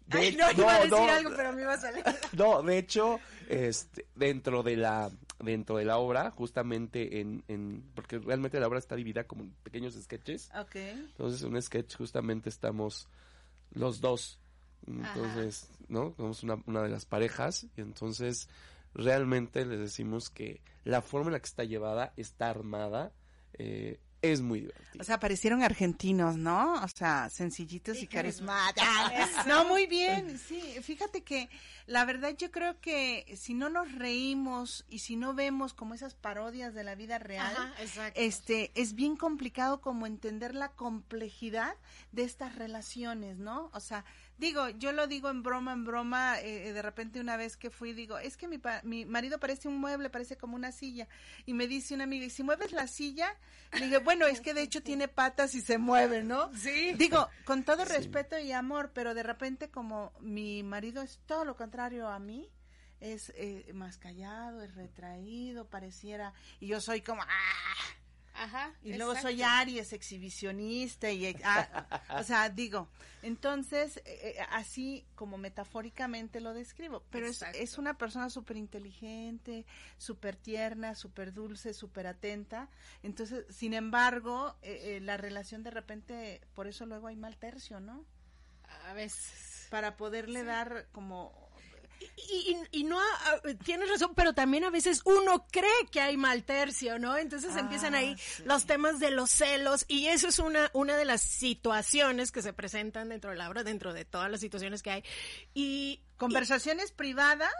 De- 0.06 0.18
Ay, 0.18 0.36
no, 0.36 0.50
iba 0.52 0.72
a 0.74 0.76
decir 0.76 0.90
no, 0.92 1.08
algo, 1.10 1.30
pero 1.36 1.52
me 1.52 1.62
iba 1.62 1.72
a 1.74 1.78
salir. 1.78 2.04
No, 2.32 2.62
de 2.62 2.78
hecho, 2.78 3.18
este, 3.48 4.06
dentro 4.14 4.62
de 4.62 4.76
la 4.76 5.10
dentro 5.38 5.76
de 5.76 5.84
la 5.84 5.98
obra, 5.98 6.30
justamente 6.30 7.20
en, 7.20 7.44
en, 7.48 7.82
porque 7.94 8.18
realmente 8.18 8.58
la 8.58 8.68
obra 8.68 8.78
está 8.78 8.96
dividida 8.96 9.24
como 9.24 9.42
en 9.42 9.50
pequeños 9.62 9.94
sketches. 9.94 10.50
Ok. 10.58 10.76
Entonces, 10.76 11.42
en 11.42 11.54
un 11.54 11.60
sketch 11.62 11.96
justamente 11.96 12.48
estamos 12.48 13.08
los 13.72 14.00
dos. 14.00 14.38
Entonces, 14.86 15.68
¿no? 15.88 16.14
Somos 16.16 16.42
una, 16.42 16.62
una 16.66 16.82
de 16.82 16.88
las 16.88 17.04
parejas 17.04 17.66
y 17.76 17.80
entonces 17.80 18.48
realmente 18.94 19.66
les 19.66 19.80
decimos 19.80 20.30
que 20.30 20.62
la 20.84 21.02
forma 21.02 21.26
en 21.26 21.32
la 21.34 21.40
que 21.40 21.46
está 21.46 21.64
llevada, 21.64 22.12
está 22.16 22.48
armada, 22.48 23.12
eh, 23.54 23.98
es 24.32 24.40
muy 24.40 24.60
divertida. 24.60 25.00
O 25.00 25.04
sea, 25.04 25.18
parecieron 25.18 25.62
argentinos, 25.62 26.36
¿no? 26.36 26.74
O 26.82 26.88
sea, 26.88 27.28
sencillitos 27.30 28.02
y 28.02 28.06
carismáticos. 28.06 28.86
No, 29.46 29.64
muy 29.66 29.86
bien. 29.86 30.38
Sí, 30.38 30.60
fíjate 30.82 31.22
que 31.22 31.48
la 31.86 32.04
verdad 32.04 32.34
yo 32.36 32.50
creo 32.50 32.80
que 32.80 33.26
si 33.36 33.54
no 33.54 33.68
nos 33.68 33.92
reímos 33.92 34.84
y 34.88 35.00
si 35.00 35.16
no 35.16 35.34
vemos 35.34 35.74
como 35.74 35.94
esas 35.94 36.14
parodias 36.14 36.74
de 36.74 36.84
la 36.84 36.94
vida 36.94 37.18
real, 37.18 37.52
Ajá, 37.56 37.72
exacto. 37.80 38.20
este, 38.20 38.72
es 38.74 38.94
bien 38.94 39.16
complicado 39.16 39.80
como 39.80 40.06
entender 40.06 40.54
la 40.54 40.70
complejidad 40.70 41.74
de 42.12 42.24
estas 42.24 42.56
relaciones, 42.56 43.38
¿no? 43.38 43.70
O 43.72 43.80
sea, 43.80 44.04
digo, 44.38 44.68
yo 44.70 44.92
lo 44.92 45.06
digo 45.06 45.28
en 45.30 45.42
broma, 45.42 45.72
en 45.72 45.84
broma, 45.84 46.40
eh, 46.40 46.72
de 46.72 46.82
repente 46.82 47.20
una 47.20 47.36
vez 47.36 47.56
que 47.56 47.70
fui, 47.70 47.92
digo, 47.92 48.18
es 48.18 48.36
que 48.36 48.48
mi, 48.48 48.58
pa- 48.58 48.80
mi 48.84 49.04
marido 49.04 49.38
parece 49.38 49.68
un 49.68 49.78
mueble, 49.78 50.10
parece 50.10 50.36
como 50.36 50.56
una 50.56 50.72
silla, 50.72 51.08
y 51.44 51.54
me 51.54 51.66
dice 51.66 51.94
una 51.94 52.04
amiga, 52.04 52.24
¿y 52.26 52.30
si 52.30 52.42
mueves 52.42 52.72
la 52.72 52.86
silla? 52.86 53.34
Le 53.72 53.86
dije, 53.86 53.98
bueno, 53.98 54.26
es 54.26 54.40
que 54.40 54.54
de 54.54 54.62
hecho 54.62 54.82
tiene 54.82 55.08
patas 55.08 55.54
y 55.54 55.60
se 55.60 55.78
mueve, 55.78 56.22
¿no? 56.22 56.52
Sí. 56.54 56.92
Digo, 56.94 57.28
con 57.44 57.64
todo 57.64 57.84
respeto 57.84 58.38
y 58.38 58.52
amor, 58.52 58.92
pero 58.94 59.14
de 59.14 59.22
repente 59.22 59.70
como 59.70 60.12
mi 60.20 60.62
marido 60.62 61.02
es 61.02 61.18
todo 61.26 61.44
lo 61.44 61.56
contrario 61.56 62.08
a 62.08 62.18
mí, 62.18 62.50
es 63.00 63.30
eh, 63.36 63.70
más 63.74 63.98
callado, 63.98 64.62
es 64.62 64.74
retraído, 64.74 65.66
pareciera, 65.68 66.32
y 66.60 66.66
yo 66.68 66.80
soy 66.80 67.02
como, 67.02 67.22
¡ah! 67.22 67.26
Ajá. 68.38 68.72
Y 68.82 68.94
luego 68.94 69.12
exacto. 69.12 69.28
soy 69.28 69.42
Aries, 69.42 69.92
exhibicionista, 69.92 71.10
y 71.10 71.36
ah, 71.44 71.86
o 72.18 72.22
sea, 72.22 72.48
digo, 72.48 72.88
entonces, 73.22 73.96
eh, 73.98 74.02
eh, 74.04 74.36
así 74.50 75.06
como 75.14 75.38
metafóricamente 75.38 76.40
lo 76.40 76.54
describo, 76.54 77.02
pero 77.10 77.26
es, 77.26 77.42
es 77.54 77.78
una 77.78 77.96
persona 77.98 78.30
súper 78.30 78.56
inteligente, 78.56 79.64
súper 79.98 80.36
tierna, 80.36 80.94
súper 80.94 81.32
dulce, 81.32 81.72
súper 81.72 82.06
atenta, 82.06 82.68
entonces, 83.02 83.44
sin 83.54 83.74
embargo, 83.74 84.56
eh, 84.62 84.96
eh, 84.96 85.00
la 85.00 85.16
relación 85.16 85.62
de 85.62 85.70
repente, 85.70 86.40
por 86.54 86.66
eso 86.66 86.86
luego 86.86 87.06
hay 87.06 87.16
mal 87.16 87.36
tercio, 87.36 87.80
¿no? 87.80 88.04
A 88.86 88.92
veces. 88.94 89.68
Para 89.70 89.96
poderle 89.96 90.44
dar 90.44 90.86
como... 90.92 91.45
Y, 92.00 92.52
y- 92.72 92.80
y 92.80 92.84
no, 92.84 92.98
ah, 93.00 93.40
tienes 93.64 93.88
razón, 93.88 94.12
pero 94.16 94.32
también 94.34 94.64
a 94.64 94.70
veces 94.70 95.00
uno 95.04 95.46
cree 95.50 95.70
que 95.90 96.00
hay 96.00 96.16
mal 96.16 96.42
tercio, 96.44 96.98
¿no? 96.98 97.16
Entonces 97.16 97.52
Ah, 97.54 97.60
empiezan 97.60 97.94
ahí 97.94 98.16
sí. 98.18 98.42
los 98.44 98.66
temas 98.66 98.98
de 98.98 99.10
los 99.10 99.30
celos 99.30 99.84
y 99.88 100.06
eso 100.08 100.28
es 100.28 100.38
una, 100.38 100.70
una 100.74 100.96
de 100.96 101.04
las 101.04 101.22
situaciones 101.22 102.32
que 102.32 102.42
se 102.42 102.52
presentan 102.52 103.08
dentro 103.10 103.30
de 103.30 103.36
la 103.36 103.48
obra, 103.48 103.62
dentro 103.64 103.92
de 103.94 104.04
todas 104.04 104.30
las 104.30 104.40
situaciones 104.40 104.82
que 104.82 104.90
hay. 104.90 105.04
Y 105.54 106.02
Conversaciones 106.16 106.92
privadas 106.92 107.52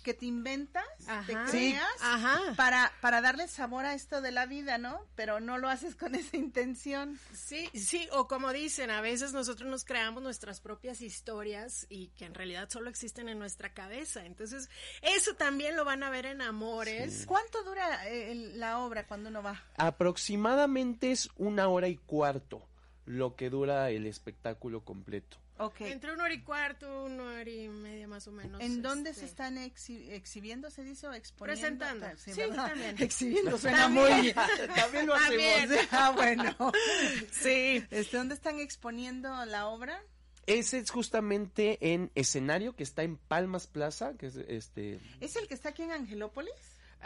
que 0.00 0.14
te 0.14 0.26
inventas, 0.26 0.84
te 1.26 1.34
creas, 1.50 1.84
Ajá. 2.00 2.40
para, 2.56 2.92
para 3.00 3.20
darle 3.20 3.46
sabor 3.48 3.84
a 3.84 3.94
esto 3.94 4.20
de 4.20 4.32
la 4.32 4.46
vida, 4.46 4.78
¿no? 4.78 5.06
Pero 5.14 5.40
no 5.40 5.58
lo 5.58 5.68
haces 5.68 5.94
con 5.96 6.14
esa 6.14 6.36
intención. 6.36 7.18
Sí, 7.32 7.68
sí, 7.74 8.08
o 8.12 8.26
como 8.28 8.52
dicen, 8.52 8.90
a 8.90 9.00
veces 9.00 9.32
nosotros 9.32 9.68
nos 9.70 9.84
creamos 9.84 10.22
nuestras 10.22 10.60
propias 10.60 11.00
historias 11.00 11.86
y 11.88 12.08
que 12.16 12.24
en 12.24 12.34
realidad 12.34 12.68
solo 12.70 12.90
existen 12.90 13.28
en 13.28 13.38
nuestra 13.38 13.72
cabeza. 13.74 14.24
Entonces, 14.24 14.68
eso 15.02 15.34
también 15.34 15.76
lo 15.76 15.84
van 15.84 16.02
a 16.02 16.10
ver 16.10 16.26
en 16.26 16.42
Amores. 16.42 17.24
¿Cuánto 17.26 17.62
dura 17.64 18.08
eh, 18.08 18.32
el- 18.32 18.58
la 18.60 18.78
obra 18.78 19.06
cuando 19.06 19.28
uno 19.30 19.42
va? 19.42 19.62
Aproximadamente 19.76 21.12
es 21.12 21.28
una 21.36 21.68
hora 21.68 21.88
y 21.88 21.96
cuarto 21.96 22.66
lo 23.06 23.34
que 23.36 23.50
dura 23.50 23.90
el 23.90 24.06
espectáculo 24.06 24.84
completo. 24.84 25.38
Entre 25.80 26.12
una 26.12 26.24
hora 26.24 26.34
y 26.34 26.42
cuarto, 26.42 27.04
una 27.04 27.24
hora 27.24 27.50
y 27.50 27.68
media 27.68 28.08
más 28.08 28.26
o 28.26 28.32
menos. 28.32 28.60
¿En 28.60 28.82
dónde 28.82 29.10
este, 29.10 29.20
se 29.22 29.26
están 29.26 29.56
exhi- 29.56 30.10
exhibiendo, 30.10 30.70
se 30.70 30.82
dice, 30.84 31.06
o 31.06 31.12
exponiendo? 31.12 31.60
Presentando. 31.60 32.06
Ta- 32.06 32.16
Sí, 32.16 32.32
también. 32.54 32.96
Exhibiendo 32.98 33.58
suena 33.58 33.78
También. 33.82 34.16
muy... 34.18 34.32
También 34.74 35.06
lo 35.06 35.14
hacemos. 35.14 35.44
También. 35.58 35.88
Ah, 35.90 36.10
bueno. 36.14 36.56
Sí. 37.32 37.84
Este, 37.90 38.16
¿Dónde 38.16 38.34
están 38.34 38.58
exponiendo 38.60 39.44
la 39.46 39.66
obra? 39.68 40.02
Ese 40.46 40.78
es 40.78 40.90
justamente 40.90 41.92
en 41.92 42.10
escenario 42.14 42.74
que 42.74 42.82
está 42.82 43.02
en 43.02 43.16
Palmas 43.18 43.66
Plaza, 43.66 44.14
que 44.16 44.26
es 44.26 44.36
este 44.36 44.98
¿Es 45.20 45.36
el 45.36 45.46
que 45.46 45.54
está 45.54 45.68
aquí 45.68 45.82
en 45.82 45.92
Angelópolis? 45.92 46.52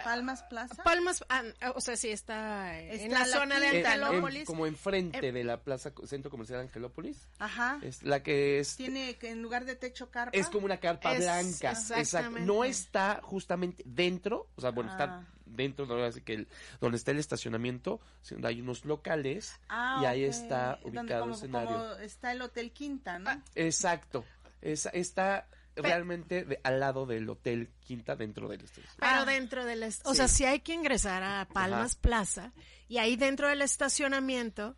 ¿Palmas 0.03 0.43
Plaza? 0.45 0.83
Palmas, 0.83 1.25
ah, 1.29 1.43
o 1.75 1.81
sea, 1.81 1.97
sí 1.97 2.09
está, 2.11 2.81
eh, 2.81 2.95
en 2.95 3.01
Está 3.13 3.19
la 3.21 3.27
la 3.27 3.39
zona 3.39 3.61
de 3.61 3.67
en- 3.67 3.73
quinta, 3.73 3.95
en-. 3.95 4.03
Angelópolis. 4.03 4.47
como 4.47 4.67
enfrente 4.67 5.29
Em- 5.29 5.35
de 5.35 5.45
la 5.45 5.61
Plaza 5.63 5.93
Centro 6.07 6.31
Comercial 6.31 6.61
Angelópolis. 6.61 7.29
Ajá. 7.39 7.79
Es 7.83 8.03
la 8.03 8.23
que 8.23 8.59
es 8.59 8.77
Tiene 8.77 9.17
que 9.17 9.31
en 9.31 9.43
lugar 9.43 9.65
de 9.65 9.77
techo 9.77 10.11
carpa. 10.11 10.37
es 10.37 10.49
como 10.49 10.67
una 10.67 10.79
carpa 10.79 11.13
Es- 11.15 11.21
blanca. 11.21 11.71
Exacto. 11.71 11.95
exactamente. 12.01 12.47
No 12.47 12.65
está 12.65 13.21
justamente 13.23 13.83
dentro, 13.87 14.49
o 14.57 14.61
sea, 14.61 14.71
bueno, 14.71 14.91
Ah. 14.91 14.95
está 14.95 15.25
dentro 15.47 15.87
de 15.87 16.07
así 16.07 16.21
que 16.23 16.35
el- 16.35 16.49
donde 16.81 16.97
está 16.97 17.13
el 17.13 17.19
estacionamiento, 17.19 18.01
donde 18.29 18.49
hay 18.49 18.61
unos 18.61 18.85
locales 18.85 19.61
Ah, 19.69 20.01
y 20.03 20.07
ahí 20.07 20.25
está 20.25 20.81
ubicado 20.83 21.21
como, 21.21 21.33
el 21.35 21.39
escenario. 21.39 21.69
como 21.69 21.93
está 21.97 22.33
el 22.33 22.43
Hotel 22.43 22.73
Quinta, 22.73 23.19
¿no? 23.21 23.31
Exacto. 23.55 24.25
Es- 24.63 24.89
está 24.93 25.47
realmente 25.77 26.45
de- 26.45 26.61
al 26.65 26.81
lado 26.81 27.07
del 27.07 27.29
Hotel 27.29 27.73
Quinta 27.81 28.17
dentro 28.17 28.49
del 28.49 28.61
estación. 28.63 28.95
Pero 28.99 29.13
Ah. 29.21 29.25
dentro 29.25 29.65
del... 29.65 29.83
O 29.83 29.91
Sí. 29.91 30.17
sea, 30.17 30.29
sí 30.29 30.45
hay 30.45 30.61
que 30.61 30.73
ingresar 30.73 31.23
a 31.23 31.49
Palmas 31.53 31.93
Ajá. 31.93 32.01
Plaza 32.01 32.53
y 32.89 32.99
ahí 32.99 33.17
dentro 33.17 33.49
del 33.49 33.63
estacionamiento 33.63 34.77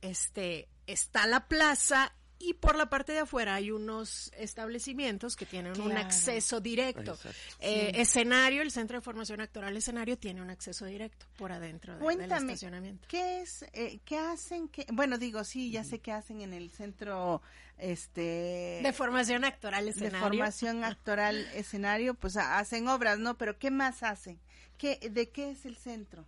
este, 0.00 0.68
está 0.86 1.26
la 1.26 1.46
plaza 1.48 2.14
y 2.40 2.54
por 2.54 2.74
la 2.74 2.88
parte 2.90 3.12
de 3.12 3.20
afuera 3.20 3.54
hay 3.54 3.70
unos 3.70 4.32
establecimientos 4.36 5.36
que 5.36 5.46
tienen 5.46 5.78
un 5.80 5.92
acceso 5.92 6.58
directo. 6.60 7.16
Eh, 7.60 7.92
Escenario, 7.96 8.62
el 8.62 8.70
Centro 8.72 8.96
de 8.98 9.02
Formación 9.02 9.40
Actoral 9.40 9.76
Escenario 9.76 10.18
tiene 10.18 10.40
un 10.42 10.50
acceso 10.50 10.86
directo 10.86 11.26
por 11.36 11.52
adentro 11.52 11.92
de- 11.92 11.98
del 11.98 12.04
Cuéntame, 12.04 12.52
estacionamiento. 12.54 13.06
¿qué 13.08 13.42
es, 13.42 13.64
eh, 13.74 14.00
qué 14.04 14.18
hacen? 14.18 14.68
Qué, 14.68 14.86
bueno, 14.92 15.18
digo, 15.18 15.44
sí, 15.44 15.70
ya 15.70 15.84
sé 15.84 15.98
qué 16.00 16.12
hacen 16.12 16.40
en 16.40 16.52
el 16.54 16.70
centro, 16.70 17.42
este... 17.78 18.80
De 18.82 18.92
formación 18.92 19.44
actoral 19.44 19.84
de 19.84 19.90
escenario. 19.90 20.20
formación 20.20 20.82
actoral 20.84 21.36
escenario, 21.54 22.14
pues 22.14 22.36
ha- 22.36 22.58
hacen 22.58 22.88
obras, 22.88 23.18
¿no? 23.18 23.36
Pero 23.36 23.58
¿qué 23.58 23.70
más 23.70 24.02
hacen? 24.02 24.40
¿Qué, 24.78 24.98
¿De 25.10 25.28
qué 25.30 25.50
es 25.50 25.66
el 25.66 25.76
centro? 25.76 26.26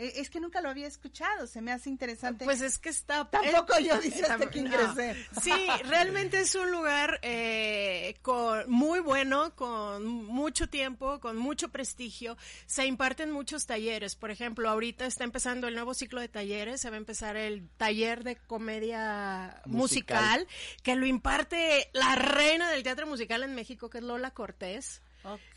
Eh, 0.00 0.14
es 0.16 0.30
que 0.30 0.40
nunca 0.40 0.62
lo 0.62 0.70
había 0.70 0.86
escuchado, 0.86 1.46
se 1.46 1.60
me 1.60 1.72
hace 1.72 1.90
interesante. 1.90 2.46
Pues 2.46 2.62
es 2.62 2.78
que 2.78 2.88
está... 2.88 3.28
Tampoco 3.28 3.78
yo, 3.80 3.98
dice 4.00 4.22
hasta 4.22 4.48
que 4.48 4.62
no. 4.62 4.68
ingresé. 4.68 5.14
Sí, 5.42 5.52
realmente 5.84 6.40
es 6.40 6.54
un 6.54 6.70
lugar 6.70 7.18
eh, 7.20 8.16
con, 8.22 8.70
muy 8.70 9.00
bueno, 9.00 9.54
con 9.54 10.06
mucho 10.06 10.70
tiempo, 10.70 11.20
con 11.20 11.36
mucho 11.36 11.68
prestigio. 11.68 12.38
Se 12.64 12.86
imparten 12.86 13.30
muchos 13.30 13.66
talleres. 13.66 14.16
Por 14.16 14.30
ejemplo, 14.30 14.70
ahorita 14.70 15.04
está 15.04 15.24
empezando 15.24 15.68
el 15.68 15.74
nuevo 15.74 15.92
ciclo 15.92 16.22
de 16.22 16.28
talleres. 16.28 16.80
Se 16.80 16.88
va 16.88 16.96
a 16.96 16.98
empezar 16.98 17.36
el 17.36 17.68
taller 17.76 18.24
de 18.24 18.36
comedia 18.36 19.60
musical, 19.66 20.40
Musical. 20.40 20.46
que 20.82 20.96
lo 20.96 21.04
imparte 21.04 21.90
la 21.92 22.14
reina 22.14 22.70
del 22.70 22.82
teatro 22.84 23.06
musical 23.06 23.42
en 23.42 23.54
México, 23.54 23.90
que 23.90 23.98
es 23.98 24.04
Lola 24.04 24.30
Cortés 24.30 25.02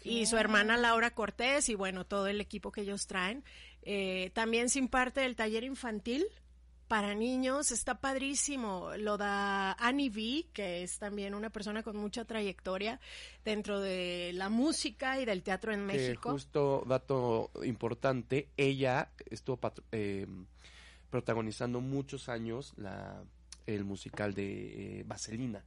y 0.03 0.25
su 0.25 0.37
hermana 0.37 0.77
Laura 0.77 1.11
Cortés 1.11 1.69
y 1.69 1.75
bueno, 1.75 2.05
todo 2.05 2.27
el 2.27 2.41
equipo 2.41 2.71
que 2.71 2.81
ellos 2.81 3.07
traen. 3.07 3.43
Eh, 3.83 4.31
también 4.33 4.69
se 4.69 4.79
imparte 4.79 5.25
el 5.25 5.35
taller 5.35 5.63
infantil 5.63 6.25
para 6.87 7.15
niños, 7.15 7.71
está 7.71 7.99
padrísimo. 7.99 8.91
Lo 8.97 9.17
da 9.17 9.73
Annie 9.73 10.09
V, 10.09 10.47
que 10.53 10.83
es 10.83 10.99
también 10.99 11.33
una 11.33 11.49
persona 11.49 11.81
con 11.81 11.97
mucha 11.97 12.25
trayectoria 12.25 12.99
dentro 13.43 13.79
de 13.79 14.31
la 14.33 14.49
música 14.49 15.19
y 15.19 15.25
del 15.25 15.43
teatro 15.43 15.73
en 15.73 15.85
México. 15.85 16.31
justo 16.31 16.83
dato 16.87 17.51
importante, 17.63 18.49
ella 18.57 19.09
estuvo 19.29 19.59
eh, 19.91 20.27
protagonizando 21.09 21.81
muchos 21.81 22.29
años 22.29 22.73
la 22.77 23.23
el 23.65 23.83
musical 23.85 24.33
de 24.33 24.99
eh, 24.99 25.03
Vaselina. 25.05 25.63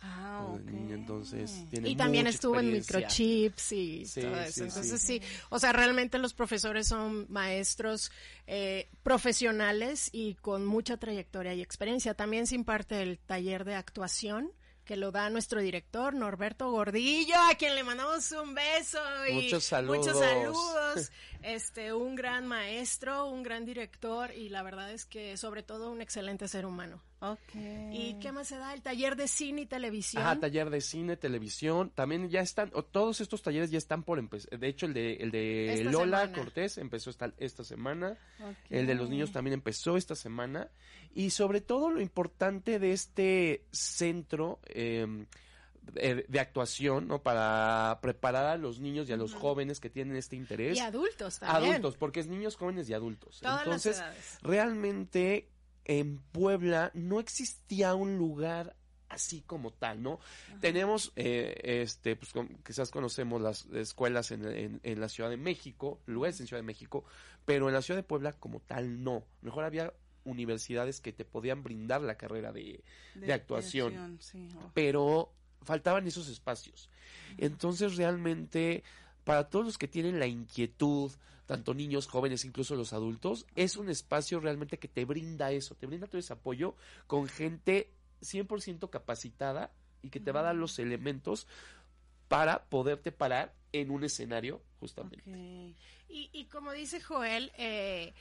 Ah, 0.00 0.44
cuando 0.46 0.62
ok. 0.64 0.70
niña, 0.70 0.94
entonces 0.94 1.64
tiene 1.70 1.88
Y 1.88 1.96
también 1.96 2.24
mucha 2.24 2.34
estuvo 2.36 2.60
en 2.60 2.72
microchips 2.72 3.72
y 3.72 4.04
Sí, 4.06 4.20
todo 4.20 4.36
eso. 4.40 4.52
sí. 4.52 4.60
Entonces 4.62 5.02
sí. 5.02 5.22
o 5.50 5.58
sea, 5.58 5.72
realmente 5.72 6.18
los 6.18 6.34
profesores 6.34 6.86
son 6.86 7.26
maestros 7.28 8.12
eh, 8.46 8.88
profesionales 9.02 10.08
y 10.12 10.34
con 10.36 10.64
mucha 10.66 10.96
trayectoria 10.96 11.54
y 11.54 11.62
experiencia. 11.62 12.14
También 12.14 12.46
se 12.46 12.54
imparte 12.54 13.02
el 13.02 13.18
taller 13.18 13.64
de 13.64 13.74
actuación 13.74 14.52
que 14.84 14.96
lo 14.96 15.10
da 15.12 15.28
nuestro 15.28 15.60
director 15.60 16.14
Norberto 16.14 16.70
Gordillo, 16.70 17.34
a 17.50 17.54
quien 17.56 17.74
le 17.74 17.84
mandamos 17.84 18.32
un 18.32 18.54
beso 18.54 18.98
y 19.30 19.34
Muchos 19.34 19.64
saludos. 19.64 19.98
muchos 20.06 20.18
saludos. 20.18 21.10
Este, 21.40 21.92
un 21.92 22.16
gran 22.16 22.48
maestro, 22.48 23.26
un 23.28 23.44
gran 23.44 23.64
director 23.64 24.34
y 24.34 24.48
la 24.48 24.64
verdad 24.64 24.90
es 24.92 25.06
que 25.06 25.36
sobre 25.36 25.62
todo 25.62 25.92
un 25.92 26.00
excelente 26.00 26.48
ser 26.48 26.66
humano. 26.66 27.00
Ok. 27.20 27.54
¿Y 27.92 28.16
qué 28.20 28.30
más 28.30 28.46
se 28.46 28.58
da? 28.58 28.72
El 28.72 28.82
taller 28.82 29.16
de 29.16 29.26
cine 29.26 29.62
y 29.62 29.66
televisión. 29.66 30.22
Ajá, 30.22 30.38
taller 30.38 30.70
de 30.70 30.80
cine, 30.80 31.16
televisión, 31.16 31.90
también 31.90 32.28
ya 32.30 32.40
están, 32.40 32.70
o 32.74 32.84
todos 32.84 33.20
estos 33.20 33.42
talleres 33.42 33.70
ya 33.70 33.78
están 33.78 34.04
por 34.04 34.20
empezar. 34.20 34.56
De 34.58 34.68
hecho, 34.68 34.86
el 34.86 34.94
de, 34.94 35.14
el 35.14 35.30
de 35.32 35.72
Esta 35.74 35.90
Lola 35.90 36.20
semana. 36.20 36.38
Cortés 36.38 36.78
empezó 36.78 37.10
esta, 37.10 37.32
esta 37.38 37.64
semana. 37.64 38.16
Ok. 38.40 38.56
El 38.70 38.86
de 38.86 38.94
los 38.94 39.10
niños 39.10 39.32
también 39.32 39.54
empezó 39.54 39.96
esta 39.96 40.14
semana. 40.14 40.70
Y 41.12 41.30
sobre 41.30 41.60
todo 41.60 41.90
lo 41.90 42.00
importante 42.00 42.78
de 42.78 42.92
este 42.92 43.64
centro 43.72 44.60
eh, 44.66 45.26
de, 45.92 46.24
de 46.28 46.40
actuación, 46.40 47.08
¿no? 47.08 47.22
Para 47.22 47.98
preparar 48.00 48.46
a 48.46 48.56
los 48.56 48.78
niños 48.78 49.08
y 49.08 49.12
a 49.12 49.16
los 49.16 49.34
jóvenes 49.34 49.80
que 49.80 49.90
tienen 49.90 50.16
este 50.16 50.36
interés. 50.36 50.76
Y 50.76 50.80
adultos 50.80 51.40
también. 51.40 51.72
Adultos, 51.72 51.96
porque 51.96 52.20
es 52.20 52.28
niños, 52.28 52.54
jóvenes 52.54 52.88
y 52.88 52.94
adultos. 52.94 53.40
Todas 53.40 53.66
las 53.66 53.86
Entonces, 53.86 54.40
realmente 54.42 55.48
en 55.88 56.18
Puebla 56.18 56.92
no 56.94 57.18
existía 57.18 57.94
un 57.96 58.16
lugar 58.16 58.76
así 59.08 59.40
como 59.40 59.70
tal, 59.72 60.02
¿no? 60.02 60.20
Tenemos, 60.60 61.12
eh, 61.16 61.58
este, 61.82 62.14
pues 62.14 62.30
quizás 62.64 62.90
conocemos 62.90 63.40
las 63.40 63.64
escuelas 63.72 64.30
en, 64.32 64.44
en- 64.46 64.80
en 64.82 65.00
la 65.00 65.08
Ciudad 65.08 65.30
de 65.30 65.38
México, 65.38 65.98
lugares 66.06 66.38
en 66.40 66.46
Ciudad 66.46 66.60
de 66.60 66.66
México, 66.66 67.04
pero 67.46 67.68
en 67.68 67.74
la 67.74 67.80
Ciudad 67.82 67.98
de 67.98 68.02
Puebla 68.04 68.32
como 68.34 68.60
tal 68.60 69.02
no. 69.02 69.24
Mejor 69.40 69.64
había 69.64 69.92
universidades 70.24 71.00
que 71.00 71.12
te 71.14 71.24
podían 71.24 71.62
brindar 71.62 72.02
la 72.02 72.16
carrera 72.18 72.52
de, 72.52 72.84
de 73.14 73.32
actuación 73.32 74.18
sí, 74.20 74.46
oh. 74.58 74.70
pero 74.74 75.32
faltaban 75.62 76.06
esos 76.06 76.28
espacios. 76.28 76.90
Entonces 77.38 77.96
realmente 77.96 78.82
para 79.24 79.48
todos 79.48 79.64
los 79.64 79.78
que 79.78 79.88
tienen 79.88 80.18
la 80.18 80.26
inquietud, 80.26 81.10
tanto 81.48 81.72
niños, 81.72 82.06
jóvenes, 82.06 82.44
incluso 82.44 82.76
los 82.76 82.92
adultos, 82.92 83.46
es 83.56 83.78
un 83.78 83.88
espacio 83.88 84.38
realmente 84.38 84.78
que 84.78 84.86
te 84.86 85.06
brinda 85.06 85.50
eso, 85.50 85.74
te 85.74 85.86
brinda 85.86 86.06
todo 86.06 86.18
ese 86.18 86.34
apoyo 86.34 86.76
con 87.06 87.26
gente 87.26 87.90
100% 88.20 88.90
capacitada 88.90 89.72
y 90.02 90.10
que 90.10 90.20
te 90.20 90.30
va 90.30 90.40
a 90.40 90.42
dar 90.42 90.54
los 90.54 90.78
elementos 90.78 91.48
para 92.28 92.64
poderte 92.64 93.12
parar 93.12 93.54
en 93.72 93.90
un 93.90 94.04
escenario 94.04 94.60
justamente. 94.78 95.24
Y, 95.26 96.28
y 96.34 96.44
como 96.48 96.72
dice 96.72 97.00
Joel, 97.00 97.50
eh, 97.56 98.12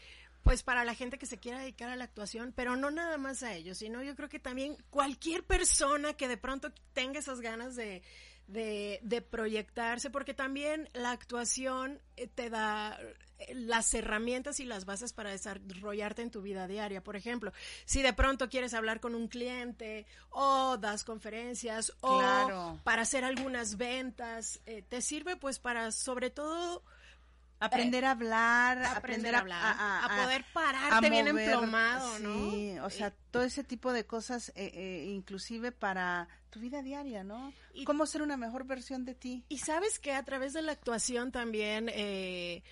pues 0.44 0.64
para 0.64 0.86
la 0.86 0.96
gente 0.96 1.18
que 1.18 1.26
se 1.26 1.38
quiera 1.38 1.60
dedicar 1.60 1.90
a 1.90 1.98
la 1.98 2.06
actuación, 2.06 2.54
pero 2.56 2.78
no 2.78 2.92
nada 2.92 3.18
más 3.18 3.44
a 3.44 3.54
ellos, 3.54 3.80
sino 3.80 4.04
yo 4.04 4.16
creo 4.16 4.30
que 4.30 4.40
también 4.40 4.78
cualquier 4.90 5.44
persona 5.44 6.14
que 6.14 6.30
de 6.30 6.38
pronto 6.38 6.72
tenga 6.94 7.20
esas 7.20 7.42
ganas 7.42 7.76
de, 7.76 8.04
de, 8.48 9.00
de 9.04 9.22
proyectarse, 9.22 10.10
porque 10.10 10.34
también 10.34 10.90
la 10.94 11.12
actuación 11.12 12.00
eh, 12.16 12.28
te 12.28 12.50
da 12.50 12.98
eh, 13.40 13.54
las 13.54 13.94
herramientas 13.94 14.60
y 14.60 14.66
las 14.66 14.86
bases 14.86 15.14
para 15.14 15.32
desarrollarte 15.32 16.22
en 16.22 16.32
tu 16.32 16.42
vida 16.42 16.68
diaria. 16.68 17.04
Por 17.04 17.16
ejemplo, 17.16 17.52
si 17.86 18.02
de 18.02 18.14
pronto 18.14 18.50
quieres 18.50 18.74
hablar 18.74 19.00
con 19.00 19.16
un 19.16 19.28
cliente 19.28 20.06
o 20.30 20.78
das 20.78 21.04
conferencias 21.04 21.92
o 22.02 22.18
Claro. 22.20 22.80
para 22.84 23.02
hacer 23.04 23.24
algunas 23.24 23.78
ventas, 23.78 24.60
eh, 24.66 24.82
te 24.82 25.02
sirve 25.02 25.36
pues 25.36 25.60
para 25.60 25.92
sobre 25.92 26.30
todo 26.30 26.84
Aprender 27.60 28.06
a 28.06 28.12
hablar, 28.12 28.78
aprender 28.78 28.98
aprender 28.98 29.36
a 29.36 29.40
hablar, 29.40 29.64
a- 29.64 30.00
a 30.00 30.06
a- 30.06 30.24
poder 30.24 30.46
pararte 30.54 31.10
bien 31.10 31.28
emplomado, 31.28 32.20
¿no? 32.20 32.52
Sí, 32.52 32.78
o 32.80 32.90
sea, 32.90 33.12
todo 33.32 33.44
ese 33.44 33.64
tipo 33.64 33.94
de 33.94 34.06
cosas, 34.06 34.50
eh, 34.50 34.72
eh, 34.74 35.06
inclusive 35.10 35.72
para 35.72 36.28
tu 36.52 36.60
vida 36.60 36.82
diaria, 36.84 37.24
¿no? 37.24 37.52
Y- 37.74 37.84
Cómo 37.86 38.06
ser 38.06 38.22
una 38.22 38.38
mejor 38.38 38.66
versión 38.66 39.06
de 39.06 39.16
ti. 39.16 39.44
Y 39.50 39.58
sabes 39.60 39.98
que 40.00 40.14
a 40.14 40.24
través 40.24 40.54
de 40.54 40.62
la 40.62 40.72
actuación 40.74 41.32
también, 41.32 41.90
eh, 41.94 42.64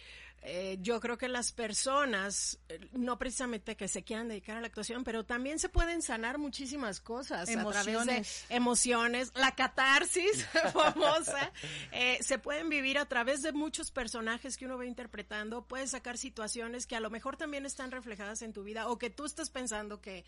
eh, 0.47 0.77
yo 0.79 0.99
creo 0.99 1.17
que 1.17 1.27
las 1.27 1.51
personas, 1.51 2.59
eh, 2.69 2.79
no 2.93 3.17
precisamente 3.17 3.75
que 3.75 3.87
se 3.87 4.03
quieran 4.03 4.27
dedicar 4.27 4.57
a 4.57 4.61
la 4.61 4.67
actuación, 4.67 5.03
pero 5.03 5.25
también 5.25 5.57
se 5.57 5.69
pueden 5.69 6.03
sanar 6.03 6.37
muchísimas 6.37 7.01
cosas 7.01 7.49
a 7.49 7.63
través 7.63 7.85
de 7.85 7.91
Emociones. 7.91 8.45
emociones, 8.49 9.31
la 9.33 9.55
catarsis 9.55 10.45
famosa, 10.73 11.51
eh, 11.91 12.19
se 12.21 12.37
pueden 12.37 12.69
vivir 12.69 12.99
a 12.99 13.07
través 13.07 13.41
de 13.41 13.53
muchos 13.53 13.89
personajes 13.89 14.55
que 14.55 14.65
uno 14.65 14.77
va 14.77 14.85
interpretando, 14.85 15.65
puedes 15.67 15.91
sacar 15.91 16.15
situaciones 16.15 16.85
que 16.85 16.95
a 16.95 16.99
lo 16.99 17.09
mejor 17.09 17.37
también 17.37 17.65
están 17.65 17.89
reflejadas 17.89 18.43
en 18.43 18.53
tu 18.53 18.63
vida 18.63 18.87
o 18.87 18.99
que 18.99 19.09
tú 19.09 19.25
estás 19.25 19.49
pensando 19.49 19.99
que, 19.99 20.25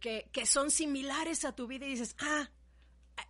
que, 0.00 0.28
que 0.32 0.46
son 0.46 0.72
similares 0.72 1.44
a 1.44 1.54
tu 1.54 1.68
vida 1.68 1.86
y 1.86 1.90
dices, 1.90 2.16
ah, 2.18 2.50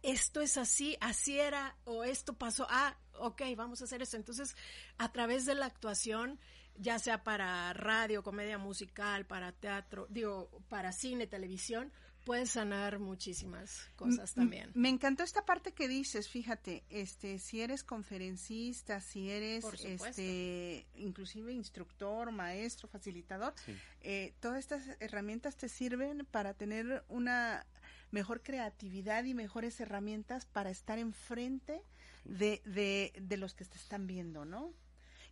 esto 0.03 0.41
es 0.41 0.57
así, 0.57 0.97
así 1.01 1.39
era, 1.39 1.77
o 1.85 2.05
esto 2.05 2.33
pasó, 2.33 2.67
ah, 2.71 2.97
ok, 3.21 3.43
vamos 3.57 3.81
a 3.81 3.85
hacer 3.85 4.03
esto. 4.03 4.17
Entonces, 4.17 4.57
a 4.99 5.13
través 5.13 5.47
de 5.47 5.55
la 5.55 5.67
actuación, 5.67 6.39
ya 6.77 6.99
sea 6.99 7.23
para 7.23 7.73
radio, 7.73 8.23
comedia 8.23 8.59
musical, 8.59 9.27
para 9.27 9.53
teatro, 9.53 10.07
digo, 10.11 10.51
para 10.69 10.93
cine, 10.93 11.27
televisión, 11.27 11.93
puedes 12.25 12.51
sanar 12.51 12.99
muchísimas 12.99 13.89
cosas 13.97 14.35
también. 14.35 14.71
Me 14.75 14.89
encantó 14.89 15.23
esta 15.23 15.45
parte 15.45 15.73
que 15.73 15.89
dices, 15.89 16.29
fíjate, 16.29 16.85
este, 16.91 17.39
si 17.39 17.61
eres 17.61 17.83
conferencista, 17.83 19.01
si 19.01 19.31
eres, 19.31 19.65
este, 19.83 20.87
inclusive 20.97 21.53
instructor, 21.53 22.31
maestro, 22.31 22.89
facilitador, 22.89 23.55
Sí. 23.65 23.75
eh, 24.03 24.35
todas 24.41 24.59
estas 24.59 24.83
herramientas 25.01 25.57
te 25.57 25.69
sirven 25.69 26.27
para 26.31 26.55
tener 26.55 27.05
una 27.09 27.67
mejor 28.11 28.43
creatividad 28.43 29.25
y 29.25 29.35
mejores 29.35 29.81
herramientas 29.81 30.45
para 30.45 30.71
estar 30.71 30.99
enfrente 30.99 31.83
de, 32.25 32.63
de, 32.65 33.13
de 33.21 33.37
los 33.37 33.55
que 33.55 33.65
te 33.65 33.77
están 33.77 34.07
viendo, 34.07 34.45
¿no? 34.45 34.73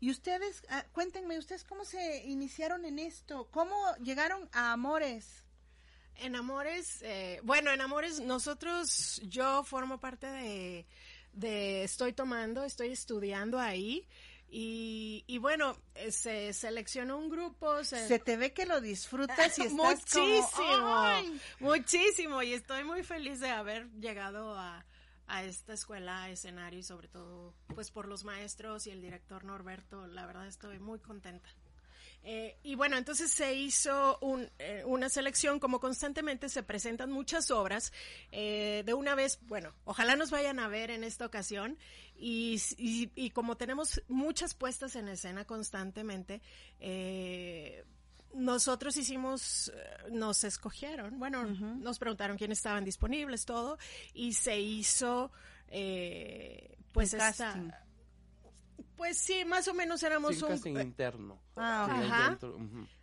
Y 0.01 0.11
ustedes, 0.11 0.62
ah, 0.68 0.84
cuéntenme, 0.93 1.39
ustedes 1.39 1.64
cómo 1.64 1.84
se 1.84 2.24
iniciaron 2.24 2.84
en 2.84 2.99
esto, 2.99 3.49
cómo 3.51 3.74
llegaron 3.97 4.49
a 4.53 4.72
Amores. 4.72 5.45
En 6.16 6.36
Amores, 6.36 7.01
eh, 7.03 7.41
bueno, 7.43 7.72
en 7.72 7.80
Amores 7.80 8.20
nosotros, 8.20 9.20
yo 9.24 9.64
formo 9.64 9.99
parte 9.99 10.26
de, 10.26 10.86
de 11.32 11.84
Estoy 11.84 12.12
Tomando, 12.12 12.64
estoy 12.64 12.91
estudiando 12.91 13.59
ahí. 13.59 14.07
Y, 14.51 15.24
y 15.26 15.39
bueno, 15.39 15.76
eh, 15.95 16.11
se 16.11 16.53
seleccionó 16.53 17.18
un 17.18 17.28
grupo. 17.28 17.84
Se, 17.84 18.09
Se 18.09 18.18
te 18.18 18.36
ve 18.36 18.53
que 18.53 18.66
lo 18.66 18.80
disfrutas 18.80 19.59
y 19.59 19.62
estás 19.62 19.72
muchísimo, 19.72 20.51
como, 20.57 20.97
¡ay! 20.97 21.41
muchísimo. 21.61 22.43
Y 22.43 22.55
estoy 22.55 22.84
muy 22.84 23.03
feliz 23.03 23.41
de 23.41 23.51
haber 23.51 23.91
llegado 23.93 24.59
a, 24.59 24.86
a 25.29 25.45
esta 25.45 25.74
escuela, 25.74 26.29
escenario 26.31 26.81
y 26.81 26.83
sobre 26.83 27.09
todo, 27.09 27.55
pues 27.74 27.91
por 27.91 28.09
los 28.09 28.24
maestros 28.24 28.87
y 28.87 28.91
el 28.91 29.01
director 29.01 29.45
Norberto. 29.45 30.07
La 30.07 30.26
verdad 30.26 30.47
estoy 30.47 30.79
muy 30.79 30.99
contenta. 30.99 31.49
Eh, 32.24 32.59
y 32.62 32.74
bueno, 32.74 32.97
entonces 32.97 33.31
se 33.31 33.55
hizo 33.55 34.18
eh, 34.59 34.83
una 34.85 35.09
selección, 35.09 35.61
como 35.61 35.81
constantemente 35.81 36.49
se 36.49 36.62
presentan 36.62 37.11
muchas 37.11 37.51
obras, 37.51 37.93
eh, 38.33 38.83
de 38.85 38.95
una 38.95 39.14
vez, 39.14 39.39
bueno, 39.43 39.72
ojalá 39.85 40.16
nos 40.16 40.31
vayan 40.31 40.59
a 40.59 40.68
ver 40.68 40.91
en 40.91 41.05
esta 41.05 41.24
ocasión, 41.24 41.79
y, 42.16 42.61
y, 42.76 43.31
como 43.31 43.57
tenemos 43.57 44.03
muchas 44.09 44.55
puestas 44.55 44.97
en 44.97 45.09
escena 45.09 45.45
constantemente, 45.45 46.43
nosotros 48.35 48.97
hicimos, 48.97 49.72
eh, 49.74 50.11
nos 50.11 50.45
escogieron, 50.45 51.18
bueno, 51.18 51.45
nos 51.45 51.99
preguntaron 51.99 52.37
quiénes 52.37 52.59
estaban 52.59 52.85
disponibles, 52.85 53.45
todo, 53.45 53.79
y 54.14 54.35
se 54.35 54.61
hizo, 54.61 55.31
eh, 55.68 56.76
pues 56.93 57.14
Un 57.14 57.20
esta... 57.20 57.47
casting. 57.47 57.70
Pues 58.97 59.16
sí, 59.16 59.45
más 59.45 59.68
o 59.68 59.74
menos 59.74 60.03
éramos 60.03 60.35
Sí, 60.35 60.43
un 60.43 60.51
un, 60.51 60.57
casting 60.57 60.76
interno. 60.81 61.41
Ah, 61.57 61.87
Sí, 61.89 62.05
Ajá. 62.05 62.39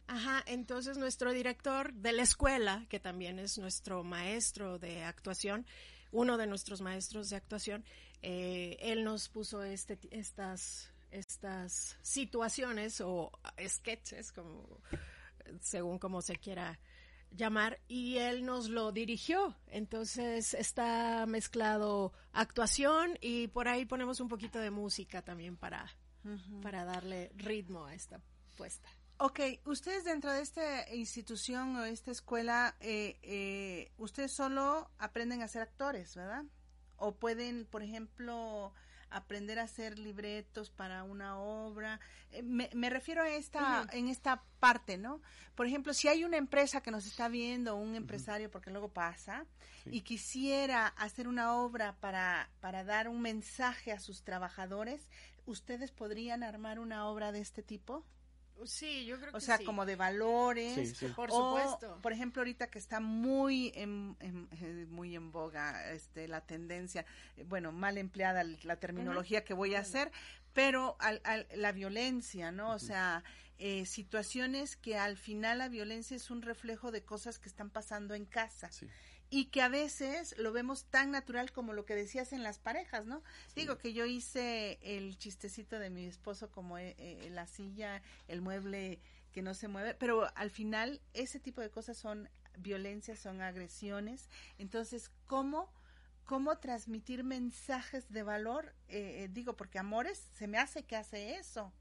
Ajá, 0.08 0.44
entonces 0.46 0.98
nuestro 0.98 1.32
director 1.32 1.94
de 1.94 2.12
la 2.12 2.22
escuela, 2.22 2.86
que 2.90 3.00
también 3.00 3.40
es 3.40 3.58
nuestro 3.58 4.04
maestro 4.04 4.78
de 4.78 5.04
actuación, 5.04 5.66
uno 6.12 6.38
de 6.38 6.48
nuestros 6.48 6.82
maestros 6.82 7.30
de 7.30 7.38
actuación, 7.38 7.84
eh, 8.22 8.78
él 8.82 9.04
nos 9.04 9.30
puso 9.30 9.64
este, 9.64 9.98
estas, 10.12 10.92
estas 11.12 11.98
situaciones 12.02 13.02
o 13.02 13.32
sketches, 13.68 14.32
como, 14.32 14.80
según 15.60 16.00
como 16.00 16.22
se 16.22 16.36
quiera 16.36 16.80
llamar, 17.32 17.80
y 17.88 18.18
él 18.18 18.46
nos 18.46 18.70
lo 18.70 18.92
dirigió. 18.92 19.56
Entonces 19.68 20.54
está 20.54 21.26
mezclado 21.26 22.14
actuación 22.32 23.18
y 23.22 23.48
por 23.48 23.68
ahí 23.68 23.86
ponemos 23.86 24.20
un 24.20 24.30
poquito 24.30 24.60
de 24.60 24.72
música 24.72 25.22
también 25.22 25.58
para, 25.58 25.86
para 26.62 26.86
darle 26.86 27.32
ritmo 27.36 27.86
a 27.86 27.94
esta 27.94 28.22
puesta. 28.56 28.90
Ok, 29.18 29.40
ustedes 29.66 30.04
dentro 30.04 30.32
de 30.32 30.42
esta 30.42 30.94
institución 30.94 31.78
o 31.78 31.86
esta 31.86 32.12
escuela, 32.12 32.76
eh, 32.82 33.18
eh, 33.22 33.92
ustedes 33.98 34.34
solo 34.34 34.92
aprenden 34.98 35.42
a 35.42 35.48
ser 35.48 35.62
actores, 35.62 36.16
¿verdad? 36.16 36.44
O 36.98 37.16
pueden, 37.16 37.66
por 37.66 37.82
ejemplo, 37.82 38.74
aprender 39.10 39.60
a 39.60 39.64
hacer 39.64 40.00
libretos 40.00 40.70
para 40.70 41.04
una 41.04 41.38
obra. 41.40 42.00
Eh, 42.32 42.44
me, 42.44 42.70
me 42.74 42.90
refiero 42.90 43.22
a 43.22 43.30
esta, 43.30 43.88
en 43.92 44.08
esta 44.08 44.44
parte, 44.60 44.98
¿no? 44.98 45.22
Por 45.56 45.68
ejemplo, 45.68 45.94
si 45.94 46.08
hay 46.08 46.24
una 46.24 46.38
empresa 46.38 46.82
que 46.82 46.92
nos 46.92 47.06
está 47.06 47.30
viendo, 47.30 47.76
un 47.76 47.96
empresario, 47.96 48.52
porque 48.52 48.72
luego 48.72 48.90
pasa, 48.90 49.46
y 49.86 50.02
quisiera 50.02 50.88
hacer 50.88 51.28
una 51.28 51.56
obra 51.56 51.96
para, 52.00 52.50
para 52.60 52.84
dar 52.84 53.08
un 53.08 53.22
mensaje 53.22 53.92
a 53.92 54.00
sus 54.00 54.24
trabajadores, 54.24 55.08
¿ustedes 55.46 55.92
podrían 55.92 56.44
armar 56.44 56.80
una 56.80 57.08
obra 57.08 57.32
de 57.32 57.40
este 57.40 57.64
tipo? 57.64 58.04
Sí, 58.64 59.06
yo 59.06 59.18
creo 59.20 59.32
que 59.32 59.38
O 59.38 59.42
sea, 59.42 59.58
sí. 59.58 59.66
como 59.66 59.86
de 59.86 59.96
valores. 59.96 60.74
Sí, 60.74 60.96
sí. 60.96 61.08
Por 61.16 61.30
o, 61.32 61.34
supuesto. 61.60 62.00
Por 62.02 62.14
ejemplo, 62.14 62.42
ahorita 62.42 62.68
que 62.68 62.80
está 62.80 63.00
muy 63.00 63.72
en, 63.76 64.16
en- 64.22 64.48
eh, 64.52 64.86
muy 64.90 65.16
en 65.16 65.32
boga 65.32 65.92
este, 65.92 66.28
la 66.28 66.42
tendencia, 66.42 67.06
eh, 67.38 67.44
bueno, 67.48 67.72
mal 67.72 67.98
empleada 67.98 68.44
la 68.64 68.76
terminología 68.78 69.44
que 69.44 69.54
voy 69.54 69.76
a 69.76 69.80
hacer, 69.80 70.12
pero 70.54 70.96
al, 71.00 71.22
al- 71.26 71.48
la 71.56 71.72
violencia, 71.74 72.52
¿no? 72.52 72.72
O 72.72 72.80
sea, 72.80 73.24
eh, 73.58 73.86
situaciones 73.86 74.76
que 74.78 74.98
al 74.98 75.18
final 75.18 75.58
la 75.60 75.70
violencia 75.70 76.16
es 76.16 76.30
un 76.32 76.42
reflejo 76.42 76.92
de 76.92 77.04
cosas 77.04 77.40
que 77.40 77.50
están 77.50 77.70
pasando 77.70 78.14
en 78.16 78.26
casa. 78.26 78.70
Y 79.30 79.46
que 79.46 79.62
a 79.62 79.70
veces 79.70 80.38
lo 80.38 80.52
vemos 80.52 80.86
tan 80.86 81.12
natural 81.12 81.52
como 81.52 81.74
lo 81.74 81.86
que 81.86 81.96
decías 81.96 82.32
en 82.32 82.44
las 82.44 82.60
parejas, 82.60 83.06
¿no? 83.06 83.24
Digo 83.56 83.78
que 83.78 83.94
yo 83.94 84.06
hice 84.06 84.78
el 84.82 85.18
chistecito 85.18 85.80
de 85.80 85.90
mi 85.90 86.06
esposo 86.06 86.52
como 86.52 86.78
eh, 86.78 86.96
eh, 86.98 87.30
la 87.32 87.48
silla, 87.48 88.02
el 88.28 88.42
mueble 88.42 89.00
que 89.36 89.42
no 89.42 89.54
se 89.54 89.68
mueve, 89.68 89.96
pero 89.96 90.30
al 90.36 90.50
final 90.50 91.02
ese 91.14 91.42
tipo 91.42 91.60
de 91.60 91.70
cosas 91.70 91.98
son 91.98 92.30
violencias, 92.58 93.20
son 93.20 93.42
agresiones. 93.42 94.30
Entonces, 94.58 95.12
¿cómo, 95.28 95.70
cómo 96.24 96.58
transmitir 96.58 97.24
mensajes 97.24 98.10
de 98.10 98.24
valor? 98.24 98.74
Eh, 98.88 99.24
eh, 99.24 99.30
digo, 99.30 99.56
porque 99.56 99.80
Amores 99.80 100.24
se 100.38 100.48
me 100.48 100.58
hace 100.58 100.84
que 100.84 100.96
hace 100.96 101.36
eso. 101.36 101.74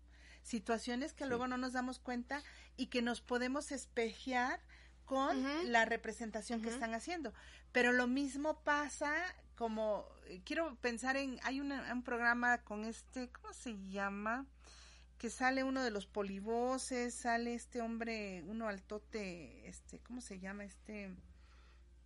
Situaciones 0.42 1.14
que 1.14 1.26
luego 1.26 1.46
no 1.46 1.56
nos 1.56 1.72
damos 1.72 1.98
cuenta 1.98 2.42
y 2.76 2.88
que 2.88 3.02
nos 3.02 3.20
podemos 3.20 3.72
espejear 3.72 4.60
con 5.04 5.42
la 5.72 5.84
representación 5.84 6.60
que 6.62 6.68
están 6.74 6.94
haciendo. 6.94 7.32
Pero 7.72 7.92
lo 7.92 8.06
mismo 8.06 8.60
pasa 8.62 9.12
como, 9.56 10.06
eh, 10.26 10.40
quiero 10.44 10.74
pensar 10.76 11.16
en, 11.16 11.38
hay 11.42 11.60
una- 11.60 11.92
un 11.92 12.02
programa 12.02 12.58
con 12.62 12.84
este, 12.84 13.28
¿cómo 13.30 13.52
se 13.52 13.76
llama? 13.88 14.46
que 15.18 15.30
sale 15.30 15.64
uno 15.64 15.82
de 15.82 15.90
los 15.90 16.06
polivoces, 16.06 17.14
sale 17.14 17.54
este 17.54 17.80
hombre, 17.80 18.42
uno 18.46 18.68
altote, 18.68 19.66
este, 19.66 19.98
¿cómo 20.00 20.20
se 20.20 20.38
llama? 20.38 20.64
Este, 20.64 21.14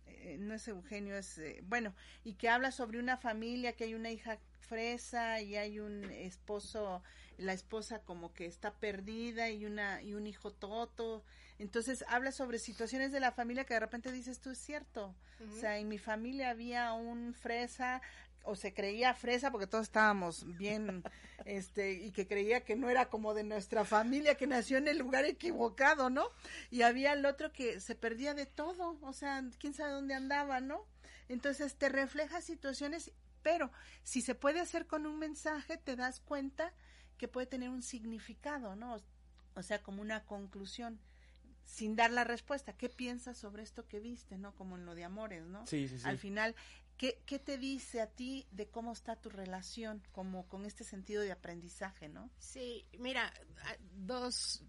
eh, 0.05 0.37
no 0.39 0.53
es 0.53 0.67
Eugenio, 0.69 1.17
es, 1.17 1.37
eh, 1.39 1.59
bueno, 1.63 1.93
y 2.23 2.35
que 2.35 2.47
habla 2.49 2.71
sobre 2.71 2.97
una 2.99 3.17
familia, 3.17 3.73
que 3.73 3.83
hay 3.85 3.93
una 3.95 4.11
hija 4.11 4.37
fresa 4.61 5.41
y 5.41 5.57
hay 5.57 5.79
un 5.79 6.05
esposo, 6.05 7.03
la 7.37 7.51
esposa 7.53 7.99
como 8.03 8.31
que 8.33 8.45
está 8.45 8.73
perdida 8.75 9.49
y 9.49 9.65
una 9.65 10.01
y 10.01 10.13
un 10.13 10.25
hijo 10.27 10.51
toto. 10.53 11.23
Entonces 11.59 12.05
habla 12.07 12.31
sobre 12.31 12.57
situaciones 12.57 13.11
de 13.11 13.19
la 13.19 13.33
familia 13.33 13.65
que 13.65 13.73
de 13.73 13.81
repente 13.81 14.11
dices 14.11 14.39
tú 14.39 14.49
es 14.49 14.57
cierto. 14.57 15.13
O 15.47 15.59
sea, 15.59 15.77
en 15.77 15.89
mi 15.89 15.97
familia 15.97 16.49
había 16.49 16.93
un 16.93 17.33
fresa 17.33 18.01
o 18.43 18.55
se 18.55 18.73
creía 18.73 19.13
fresa 19.13 19.51
porque 19.51 19.67
todos 19.67 19.83
estábamos 19.83 20.45
bien 20.57 21.03
este 21.45 21.91
y 21.93 22.11
que 22.11 22.27
creía 22.27 22.63
que 22.63 22.77
no 22.77 22.89
era 22.89 23.09
como 23.09 23.33
de 23.33 23.43
nuestra 23.43 23.83
familia 23.83 24.35
que 24.35 24.47
nació 24.47 24.77
en 24.77 24.87
el 24.87 24.97
lugar 24.97 25.25
equivocado, 25.25 26.09
¿no? 26.09 26.27
Y 26.71 26.83
había 26.83 27.11
el 27.11 27.25
otro 27.25 27.51
que 27.51 27.81
se 27.81 27.93
perdía 27.93 28.33
de 28.33 28.45
todo, 28.45 28.97
o 29.01 29.13
sea, 29.13 29.43
quién 29.59 29.73
sabe 29.73 29.91
dónde 29.91 30.13
andaba, 30.13 30.61
¿no? 30.61 30.85
Entonces 31.27 31.75
te 31.75 31.89
refleja 31.89 32.41
situaciones, 32.41 33.11
pero 33.43 33.69
si 34.03 34.21
se 34.21 34.33
puede 34.33 34.61
hacer 34.61 34.87
con 34.87 35.05
un 35.05 35.19
mensaje, 35.19 35.75
te 35.77 35.97
das 35.97 36.21
cuenta 36.21 36.73
que 37.17 37.27
puede 37.27 37.47
tener 37.47 37.69
un 37.69 37.83
significado, 37.83 38.77
¿no? 38.77 38.97
O 39.55 39.61
sea, 39.61 39.83
como 39.83 40.01
una 40.01 40.23
conclusión 40.25 40.99
sin 41.69 41.95
dar 41.95 42.11
la 42.11 42.23
respuesta. 42.23 42.73
¿Qué 42.73 42.89
piensas 42.89 43.37
sobre 43.37 43.63
esto 43.63 43.87
que 43.87 43.99
viste, 43.99 44.37
no? 44.37 44.53
Como 44.55 44.75
en 44.75 44.85
lo 44.85 44.95
de 44.95 45.03
amores, 45.03 45.45
¿no? 45.45 45.65
Sí, 45.67 45.87
sí, 45.87 45.99
sí. 45.99 46.07
Al 46.07 46.17
final, 46.17 46.55
¿qué, 46.97 47.21
¿qué 47.25 47.37
te 47.39 47.57
dice 47.57 48.01
a 48.01 48.07
ti 48.07 48.47
de 48.51 48.67
cómo 48.67 48.91
está 48.91 49.15
tu 49.15 49.29
relación, 49.29 50.01
como 50.11 50.47
con 50.47 50.65
este 50.65 50.83
sentido 50.83 51.21
de 51.21 51.31
aprendizaje, 51.31 52.09
¿no? 52.09 52.29
Sí, 52.39 52.85
mira, 52.97 53.27
a- 53.27 53.75
dos. 53.97 54.63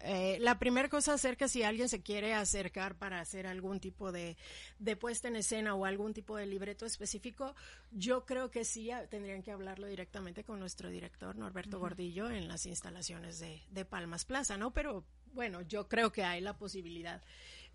eh, 0.00 0.36
la 0.40 0.58
primera 0.58 0.90
cosa 0.90 1.14
acerca 1.14 1.48
si 1.48 1.62
alguien 1.62 1.88
se 1.88 2.02
quiere 2.02 2.34
acercar 2.34 2.94
para 2.98 3.20
hacer 3.20 3.46
algún 3.46 3.80
tipo 3.80 4.12
de, 4.12 4.36
de 4.78 4.96
puesta 4.96 5.28
en 5.28 5.36
escena 5.36 5.74
o 5.74 5.86
algún 5.86 6.12
tipo 6.12 6.36
de 6.36 6.44
libreto 6.44 6.84
específico, 6.84 7.54
yo 7.90 8.26
creo 8.26 8.50
que 8.50 8.66
sí 8.66 8.90
ah, 8.90 9.06
tendrían 9.08 9.42
que 9.42 9.50
hablarlo 9.50 9.86
directamente 9.86 10.44
con 10.44 10.60
nuestro 10.60 10.90
director 10.90 11.34
Norberto 11.36 11.78
Gordillo 11.78 12.28
en 12.30 12.48
las 12.48 12.66
instalaciones 12.66 13.38
de, 13.38 13.62
de 13.70 13.84
Palmas 13.86 14.26
Plaza, 14.26 14.58
¿no? 14.58 14.72
Pero 14.74 15.06
bueno, 15.34 15.62
yo 15.62 15.88
creo 15.88 16.12
que 16.12 16.24
hay 16.24 16.40
la 16.40 16.56
posibilidad. 16.56 17.22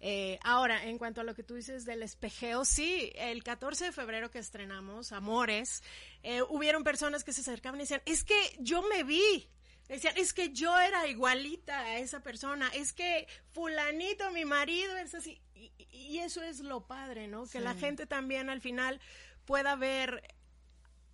Eh, 0.02 0.40
ahora, 0.44 0.86
en 0.86 0.98
cuanto 0.98 1.22
a 1.22 1.24
lo 1.24 1.36
que 1.36 1.44
tú 1.44 1.56
dices 1.56 1.84
del 1.84 2.04
espejeo, 2.04 2.64
sí, 2.64 3.12
el 3.16 3.44
14 3.44 3.86
de 3.86 3.92
febrero 3.92 4.32
que 4.32 4.40
estrenamos 4.40 5.12
Amores, 5.12 5.84
eh, 6.24 6.42
hubieron 6.44 6.84
personas 6.84 7.24
que 7.24 7.34
se 7.34 7.42
acercaban 7.42 7.80
y 7.80 7.84
decían, 7.84 8.02
es 8.06 8.24
que 8.24 8.56
yo 8.60 8.82
me 8.84 9.04
vi. 9.04 9.50
Decían, 9.90 10.14
es 10.18 10.34
que 10.34 10.54
yo 10.54 10.78
era 10.80 11.08
igualita 11.08 11.80
a 11.80 11.98
esa 11.98 12.22
persona, 12.22 12.70
es 12.76 12.94
que 12.94 13.28
fulanito, 13.52 14.32
mi 14.32 14.46
marido, 14.46 14.96
es 14.98 15.16
así. 15.16 15.42
Y, 15.56 15.72
y 15.92 16.20
eso 16.20 16.44
es 16.44 16.60
lo 16.60 16.86
padre, 16.86 17.28
¿no? 17.28 17.48
Que 17.48 17.60
la 17.60 17.74
gente 17.74 18.06
también 18.06 18.50
al 18.50 18.62
final 18.62 19.02
pueda 19.46 19.76
ver 19.76 20.22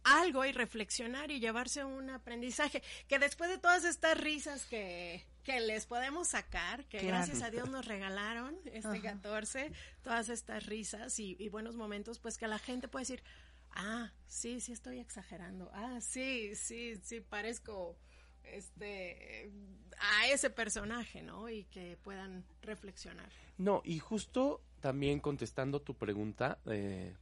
algo 0.03 0.45
y 0.45 0.51
reflexionar 0.51 1.31
y 1.31 1.39
llevarse 1.39 1.83
un 1.83 2.09
aprendizaje. 2.09 2.83
Que 3.07 3.17
después 3.17 3.49
de 3.49 3.57
todas 3.57 3.85
estas 3.85 4.17
risas 4.17 4.65
que, 4.65 5.25
que 5.45 5.61
les 5.61 5.85
podemos 5.85 6.27
sacar, 6.27 6.85
que 6.87 6.97
Claro. 6.99 7.15
gracias 7.17 7.41
a 7.43 7.51
Dios 7.51 7.69
nos 7.69 7.85
regalaron 7.85 8.57
este 8.65 8.87
Ajá. 8.89 8.97
todas 9.21 9.55
todas 10.01 10.27
estas 10.29 10.65
risas 10.65 11.17
y, 11.19 11.37
y 11.39 11.47
buenos 11.49 11.75
momentos, 11.77 12.19
pues 12.19 12.37
que 12.37 12.47
la 12.47 12.59
gente 12.59 12.87
puede 12.89 13.03
decir, 13.03 13.23
ah, 13.71 14.11
sí, 14.27 14.59
sí 14.59 14.73
estoy 14.73 14.99
exagerando, 14.99 15.69
ah, 15.73 15.99
sí, 16.01 16.55
sí, 16.55 16.95
sí 17.03 17.21
parezco 17.21 17.95
este 18.43 19.51
a 19.99 20.27
ese 20.27 20.49
personaje, 20.49 21.21
¿no? 21.21 21.49
Y 21.49 21.63
que 21.65 21.97
puedan 22.03 22.43
reflexionar. 22.61 23.29
No, 23.57 23.81
y 23.85 23.99
justo 23.99 24.61
también 24.81 25.19
contestando 25.19 25.81
tu 25.81 25.95
pregunta 25.95 26.59
eh, 26.65 27.15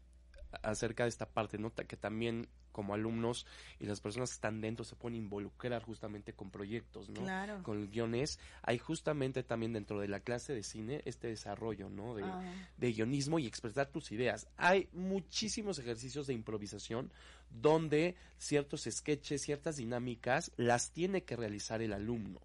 acerca 0.64 1.04
de 1.04 1.10
esta 1.10 1.30
parte, 1.30 1.58
¿no? 1.58 1.74
Que 1.74 1.98
también 1.98 2.48
como 2.74 2.94
alumnos 2.94 3.46
y 3.80 3.86
las 3.86 4.02
personas 4.02 4.32
que 4.32 4.36
están 4.36 4.60
dentro 4.60 4.84
se 4.84 4.98
pueden 4.98 5.16
involucrar 5.16 5.82
justamente 5.84 6.34
con 6.34 6.52
proyectos, 6.52 7.08
¿no? 7.10 7.22
Claro. 7.22 7.64
Con 7.64 7.90
guiones. 7.90 8.40
Hay 8.64 8.80
justamente 8.80 9.44
también 9.44 9.72
dentro 9.72 10.02
de 10.02 10.10
la 10.10 10.20
clase 10.20 10.54
de 10.54 10.64
cine 10.64 11.02
este 11.06 11.28
desarrollo, 11.30 11.90
¿no? 11.90 12.16
De, 12.16 12.24
Ah. 12.24 12.44
de 12.76 12.92
guionismo 12.92 13.40
y 13.40 13.48
expresar 13.48 13.88
tus 13.88 14.12
ideas. 14.12 14.48
Hay 14.58 14.90
muchísimos 14.92 15.80
ejercicios 15.80 16.28
de 16.28 16.34
improvisación 16.34 17.12
donde 17.50 18.16
ciertos 18.38 18.88
sketches, 18.90 19.42
ciertas 19.44 19.78
dinámicas 19.78 20.52
las 20.58 20.92
tiene 20.92 21.24
que 21.24 21.36
realizar 21.38 21.82
el 21.82 21.94
alumno. 21.94 22.42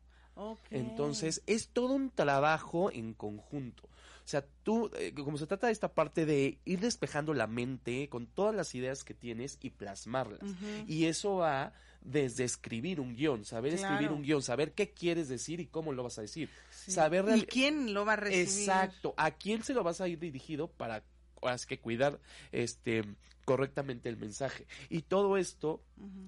Entonces, 0.71 1.43
es 1.47 1.69
todo 1.71 1.95
un 1.95 2.11
trabajo 2.11 2.93
en 2.93 3.13
conjunto. 3.13 3.89
O 4.29 4.31
sea, 4.31 4.45
tú, 4.63 4.91
eh, 4.99 5.15
como 5.15 5.39
se 5.39 5.47
trata 5.47 5.69
de 5.69 5.73
esta 5.73 5.95
parte 5.95 6.27
de 6.27 6.59
ir 6.67 6.81
despejando 6.81 7.33
la 7.33 7.47
mente 7.47 8.11
con 8.11 8.27
todas 8.27 8.55
las 8.55 8.75
ideas 8.75 9.03
que 9.03 9.15
tienes 9.15 9.57
y 9.63 9.71
plasmarlas. 9.71 10.41
Y 10.87 11.07
eso 11.07 11.37
va 11.37 11.73
desde 12.03 12.45
escribir 12.45 13.01
un 13.01 13.17
guion, 13.17 13.47
saber 13.47 13.73
escribir 13.73 14.13
un 14.13 14.21
guion, 14.21 14.43
saber 14.43 14.73
qué 14.73 14.91
quieres 14.91 15.31
decir 15.31 15.61
y 15.61 15.67
cómo 15.67 15.95
lo 15.95 16.03
vas 16.03 16.19
a 16.19 16.21
decir. 16.21 16.51
Sí. 16.69 16.93
Saber 16.93 17.25
¿Y 17.39 17.47
quién 17.47 17.95
lo 17.95 18.05
va 18.05 18.13
a 18.13 18.17
recibir? 18.17 18.49
Exacto, 18.49 19.15
a 19.17 19.31
quién 19.31 19.65
se 19.65 19.73
lo 19.73 19.83
vas 19.83 20.03
a 20.03 20.09
ir 20.09 20.19
dirigido 20.19 20.69
para 20.69 21.03
has 21.41 21.65
que 21.65 21.79
cuidar 21.81 22.21
este 22.53 23.05
correctamente 23.47 24.11
el 24.11 24.19
mensaje. 24.19 24.67
Y 24.91 25.01
todo 25.01 25.39
esto 25.39 25.83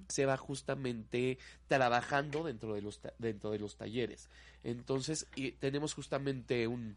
se 0.08 0.24
va 0.24 0.38
justamente 0.38 1.36
trabajando 1.66 2.44
dentro 2.44 2.72
de 2.72 2.80
los 2.80 2.98
dentro 3.18 3.50
de 3.50 3.58
los 3.58 3.76
talleres. 3.76 4.30
Entonces, 4.64 5.26
y 5.36 5.52
tenemos 5.52 5.92
justamente 5.92 6.66
un 6.66 6.96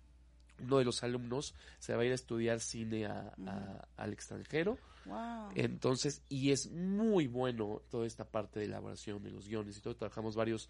uno 0.60 0.78
de 0.78 0.86
los 0.86 1.04
alumnos 1.04 1.56
se 1.80 1.96
va 1.96 2.02
a 2.04 2.06
ir 2.06 2.12
a 2.12 2.16
estudiar 2.16 2.60
cine 2.60 3.06
a- 3.06 3.34
a- 3.46 3.88
al 3.98 4.14
extranjero. 4.14 4.78
Wow. 5.06 5.52
Entonces, 5.56 6.22
y 6.30 6.52
es 6.52 6.72
muy 6.72 7.28
bueno 7.28 7.82
toda 7.92 8.08
esta 8.08 8.24
parte 8.26 8.60
de 8.60 8.66
elaboración 8.66 9.22
de 9.24 9.32
los 9.32 9.48
guiones 9.48 9.78
y 9.78 9.82
todo. 9.82 9.96
Trabajamos 9.96 10.36
varios, 10.36 10.70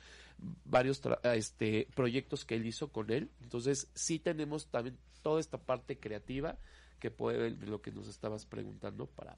varios 0.65 1.01
tra- 1.03 1.19
este, 1.35 1.87
proyectos 1.95 2.43
que 2.45 2.55
él 2.55 2.65
hizo 2.65 2.91
con 2.91 3.11
él. 3.11 3.29
Entonces, 3.41 3.89
sí 3.93 4.19
tenemos 4.19 4.67
también 4.67 4.97
toda 5.21 5.39
esta 5.39 5.57
parte 5.57 5.99
creativa 5.99 6.57
que 6.99 7.11
puede 7.11 7.51
de 7.53 7.67
lo 7.67 7.81
que 7.81 7.91
nos 7.91 8.07
estabas 8.07 8.45
preguntando 8.45 9.05
para 9.07 9.37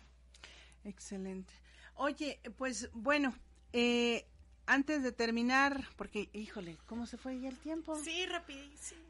Excelente. 0.83 1.53
Oye, 1.95 2.39
pues 2.57 2.89
bueno, 2.93 3.33
eh, 3.73 4.25
antes 4.67 5.01
de 5.03 5.11
terminar, 5.11 5.83
porque 5.95 6.29
híjole, 6.33 6.77
¿cómo 6.85 7.05
se 7.07 7.17
fue 7.17 7.39
ya 7.39 7.49
el 7.49 7.57
tiempo? 7.57 7.95
Sí, 8.03 8.25
rapidísimo. 8.27 9.01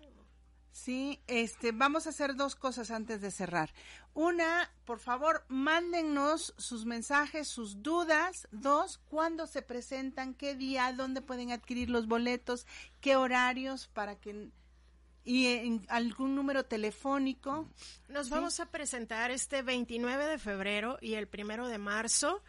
Sí, 0.76 1.22
este, 1.28 1.72
vamos 1.72 2.06
a 2.06 2.10
hacer 2.10 2.36
dos 2.36 2.56
cosas 2.58 2.92
antes 2.92 3.22
de 3.22 3.32
cerrar. 3.32 3.74
Una, 4.14 4.70
por 4.84 5.00
favor, 5.00 5.46
mándennos 5.48 6.54
sus 6.58 6.84
mensajes, 6.86 7.48
sus 7.48 7.82
dudas. 7.82 8.50
Dos, 8.52 8.98
cuándo 9.08 9.48
se 9.48 9.62
presentan, 9.62 10.34
qué 10.34 10.54
día, 10.54 10.92
dónde 10.92 11.22
pueden 11.22 11.54
adquirir 11.54 11.90
los 11.90 12.08
boletos, 12.08 12.68
qué 13.00 13.16
horarios 13.16 13.88
para 13.88 14.20
que 14.20 14.50
y 15.24 15.48
en 15.48 15.86
algún 15.88 16.36
número 16.36 16.66
telefónico. 16.66 17.70
Nos 18.10 18.26
Sí. 18.28 18.32
vamos 18.34 18.60
a 18.60 18.66
presentar 18.70 19.32
este 19.32 19.62
29 19.62 20.26
de 20.26 20.38
febrero 20.38 20.98
y 21.02 21.14
el 21.14 21.28
primero 21.30 21.68
de 21.70 21.78
marzo 21.78 22.44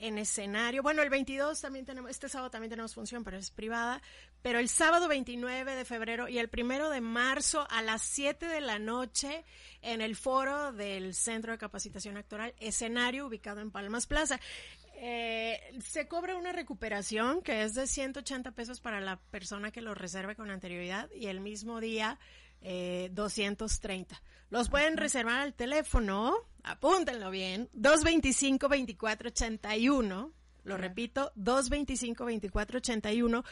en 0.00 0.18
escenario. 0.18 0.82
Bueno, 0.82 1.02
el 1.02 1.10
22 1.10 1.60
también 1.60 1.84
tenemos, 1.84 2.10
este 2.10 2.28
sábado 2.28 2.50
también 2.50 2.70
tenemos 2.70 2.94
función, 2.94 3.22
pero 3.22 3.36
es 3.36 3.50
privada. 3.50 4.02
Pero 4.42 4.58
el 4.58 4.68
sábado 4.68 5.06
29 5.06 5.76
de 5.76 5.84
febrero 5.84 6.26
y 6.26 6.38
el 6.38 6.48
primero 6.48 6.88
de 6.88 7.02
marzo 7.02 7.66
a 7.70 7.82
las 7.82 8.02
7 8.02 8.46
de 8.46 8.62
la 8.62 8.78
noche 8.78 9.44
en 9.82 10.00
el 10.00 10.16
foro 10.16 10.72
del 10.72 11.14
Centro 11.14 11.52
de 11.52 11.58
Capacitación 11.58 12.16
Actoral, 12.16 12.54
escenario 12.58 13.26
ubicado 13.26 13.60
en 13.60 13.70
Palmas 13.70 14.06
Plaza. 14.06 14.40
Eh, 14.94 15.60
se 15.82 16.08
cobra 16.08 16.36
una 16.36 16.52
recuperación 16.52 17.42
que 17.42 17.62
es 17.62 17.74
de 17.74 17.86
180 17.86 18.52
pesos 18.52 18.80
para 18.80 19.00
la 19.00 19.18
persona 19.30 19.70
que 19.70 19.80
lo 19.82 19.94
reserve 19.94 20.36
con 20.36 20.50
anterioridad 20.50 21.10
y 21.12 21.26
el 21.26 21.40
mismo 21.40 21.80
día 21.80 22.18
eh, 22.60 23.10
230. 23.12 24.20
Los 24.50 24.68
pueden 24.68 24.96
reservar 24.96 25.40
al 25.40 25.54
teléfono, 25.54 26.34
apúntenlo 26.62 27.30
bien, 27.30 27.68
225-2481, 27.74 30.32
lo 30.64 30.76
repito, 30.76 31.32
225-2481 31.36 33.44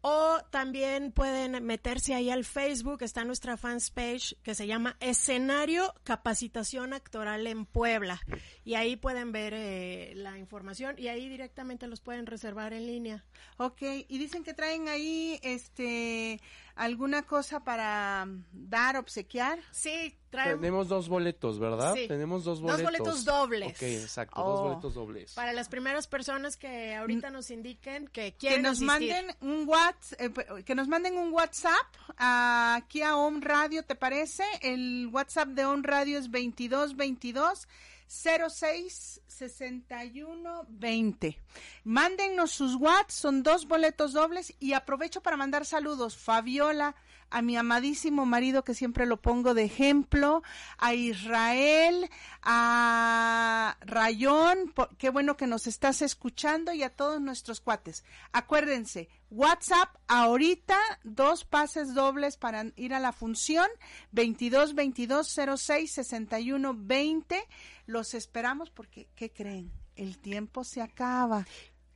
o 0.00 0.38
también 0.50 1.10
pueden 1.10 1.64
meterse 1.64 2.14
ahí 2.14 2.30
al 2.30 2.44
Facebook, 2.44 3.02
está 3.02 3.24
nuestra 3.24 3.56
fans 3.56 3.90
page 3.90 4.36
que 4.44 4.54
se 4.54 4.66
llama 4.66 4.96
Escenario 5.00 5.92
Capacitación 6.04 6.92
Actoral 6.92 7.48
en 7.48 7.66
Puebla. 7.66 8.20
Y 8.64 8.74
ahí 8.74 8.94
pueden 8.94 9.32
ver 9.32 9.54
eh, 9.56 10.12
la 10.14 10.38
información 10.38 10.94
y 10.98 11.08
ahí 11.08 11.28
directamente 11.28 11.88
los 11.88 12.00
pueden 12.00 12.26
reservar 12.26 12.74
en 12.74 12.86
línea. 12.86 13.24
Ok, 13.56 13.82
y 14.06 14.18
dicen 14.18 14.44
que 14.44 14.54
traen 14.54 14.88
ahí 14.88 15.40
este 15.42 16.40
alguna 16.78 17.22
cosa 17.22 17.60
para 17.64 18.26
dar, 18.52 18.96
obsequiar. 18.96 19.58
Sí, 19.72 20.16
traen. 20.30 20.56
Tenemos 20.60 20.88
dos 20.88 21.08
boletos, 21.08 21.58
¿verdad? 21.58 21.94
Sí. 21.94 22.06
Tenemos 22.08 22.44
dos 22.44 22.60
boletos. 22.60 22.82
Dos 22.82 22.90
boletos 22.98 23.24
dobles. 23.24 23.70
Ok, 23.76 23.82
exacto, 23.82 24.40
Oh. 24.42 24.50
dos 24.52 24.60
boletos 24.62 24.94
dobles. 24.94 25.34
Para 25.34 25.52
las 25.52 25.68
primeras 25.68 26.06
personas 26.06 26.56
que 26.56 26.94
ahorita 26.94 27.30
nos 27.30 27.50
indiquen 27.50 28.08
que 28.08 28.34
quieren 28.36 28.58
que 28.58 28.62
nos 28.62 28.80
asistir. 28.82 28.86
manden 29.14 29.36
un 29.40 29.68
WhatsApp, 29.68 30.18
que 30.64 30.74
nos 30.74 30.88
manden 30.88 31.18
un 31.18 31.32
WhatsApp 31.32 31.86
aquí 32.16 33.02
a 33.02 33.16
On 33.16 33.42
Radio, 33.42 33.82
¿te 33.84 33.94
parece? 33.94 34.44
El 34.62 35.08
WhatsApp 35.12 35.48
de 35.48 35.64
On 35.66 35.82
Radio 35.82 36.18
es 36.18 36.30
2222 36.30 37.66
06 38.08 39.20
61 39.26 40.66
20. 40.68 41.38
Mándennos 41.84 42.50
sus 42.50 42.74
WhatsApp, 42.74 43.10
son 43.10 43.42
dos 43.42 43.68
boletos 43.68 44.12
dobles 44.14 44.54
y 44.58 44.72
aprovecho 44.72 45.20
para 45.20 45.36
mandar 45.36 45.66
saludos. 45.66 46.16
Fabiola, 46.16 46.96
a 47.30 47.42
mi 47.42 47.56
amadísimo 47.56 48.26
marido 48.26 48.64
que 48.64 48.74
siempre 48.74 49.06
lo 49.06 49.20
pongo 49.20 49.54
de 49.54 49.64
ejemplo, 49.64 50.42
a 50.78 50.94
Israel, 50.94 52.08
a 52.42 53.76
Rayón, 53.82 54.72
po- 54.74 54.88
qué 54.98 55.10
bueno 55.10 55.36
que 55.36 55.46
nos 55.46 55.66
estás 55.66 56.02
escuchando 56.02 56.72
y 56.72 56.82
a 56.82 56.90
todos 56.94 57.20
nuestros 57.20 57.60
cuates. 57.60 58.04
Acuérdense, 58.32 59.08
WhatsApp 59.30 59.94
ahorita, 60.08 60.76
dos 61.04 61.44
pases 61.44 61.94
dobles 61.94 62.36
para 62.36 62.66
ir 62.76 62.94
a 62.94 63.00
la 63.00 63.12
función, 63.12 63.68
22 64.12 64.74
22 64.74 65.36
06 65.56 65.90
61 65.92 66.74
20. 66.76 67.42
Los 67.86 68.14
esperamos 68.14 68.70
porque, 68.70 69.08
¿qué 69.14 69.30
creen? 69.30 69.70
El 69.96 70.18
tiempo 70.18 70.64
se 70.64 70.80
acaba. 70.82 71.46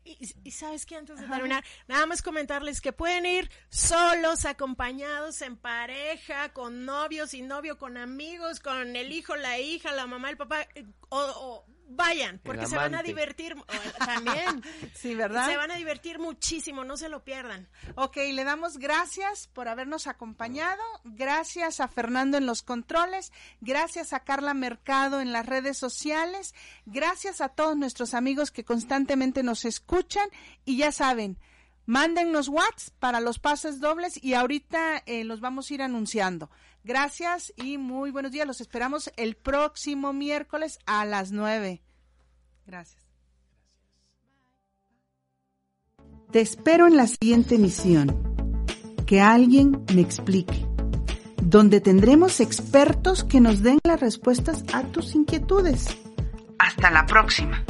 Y, 0.04 0.34
y 0.42 0.50
sabes 0.50 0.84
que 0.84 0.96
antes 0.96 1.20
de 1.20 1.26
terminar, 1.26 1.64
nada 1.86 2.06
más 2.06 2.22
comentarles 2.22 2.80
que 2.80 2.92
pueden 2.92 3.24
ir 3.24 3.50
solos, 3.68 4.44
acompañados, 4.44 5.42
en 5.42 5.56
pareja, 5.56 6.52
con 6.52 6.84
novios 6.84 7.34
y 7.34 7.42
novio, 7.42 7.78
con 7.78 7.96
amigos, 7.96 8.60
con 8.60 8.96
el 8.96 9.12
hijo, 9.12 9.36
la 9.36 9.58
hija, 9.60 9.92
la 9.92 10.06
mamá, 10.06 10.30
el 10.30 10.36
papá, 10.36 10.62
eh, 10.74 10.84
o, 11.08 11.18
o 11.18 11.66
vayan, 11.96 12.40
porque 12.42 12.66
se 12.66 12.76
van 12.76 12.94
a 12.94 13.02
divertir 13.02 13.54
también. 13.98 14.62
Sí, 14.94 15.14
¿verdad? 15.14 15.48
Se 15.48 15.56
van 15.56 15.70
a 15.70 15.76
divertir 15.76 16.18
muchísimo, 16.18 16.84
no 16.84 16.96
se 16.96 17.08
lo 17.08 17.24
pierdan. 17.24 17.68
Ok, 17.94 18.16
le 18.16 18.44
damos 18.44 18.78
gracias 18.78 19.48
por 19.48 19.68
habernos 19.68 20.06
acompañado, 20.06 20.82
gracias 21.04 21.80
a 21.80 21.88
Fernando 21.88 22.36
en 22.36 22.46
los 22.46 22.62
controles, 22.62 23.32
gracias 23.60 24.12
a 24.12 24.20
Carla 24.20 24.54
Mercado 24.54 25.20
en 25.20 25.32
las 25.32 25.46
redes 25.46 25.78
sociales, 25.78 26.54
gracias 26.86 27.40
a 27.40 27.48
todos 27.48 27.76
nuestros 27.76 28.14
amigos 28.14 28.50
que 28.50 28.64
constantemente 28.64 29.42
nos 29.42 29.64
escuchan 29.64 30.28
y 30.64 30.76
ya 30.76 30.92
saben, 30.92 31.38
mándennos 31.86 32.48
WhatsApp 32.48 32.94
para 32.98 33.20
los 33.20 33.38
pases 33.38 33.80
dobles 33.80 34.22
y 34.22 34.34
ahorita 34.34 35.02
eh, 35.06 35.24
los 35.24 35.40
vamos 35.40 35.70
a 35.70 35.74
ir 35.74 35.82
anunciando. 35.82 36.50
Gracias 36.84 37.52
y 37.56 37.78
muy 37.78 38.10
buenos 38.10 38.32
días, 38.32 38.46
los 38.46 38.60
esperamos 38.60 39.10
el 39.16 39.36
próximo 39.36 40.12
miércoles 40.12 40.78
a 40.84 41.04
las 41.04 41.30
nueve. 41.30 41.82
Gracias. 42.66 43.02
Te 46.32 46.40
espero 46.40 46.86
en 46.86 46.96
la 46.96 47.06
siguiente 47.06 47.56
emisión. 47.56 48.34
Que 49.06 49.20
alguien 49.20 49.84
me 49.94 50.00
explique. 50.00 50.66
Donde 51.42 51.80
tendremos 51.80 52.40
expertos 52.40 53.22
que 53.22 53.40
nos 53.40 53.62
den 53.62 53.78
las 53.84 54.00
respuestas 54.00 54.64
a 54.72 54.82
tus 54.84 55.14
inquietudes. 55.14 55.88
Hasta 56.58 56.90
la 56.90 57.04
próxima. 57.04 57.62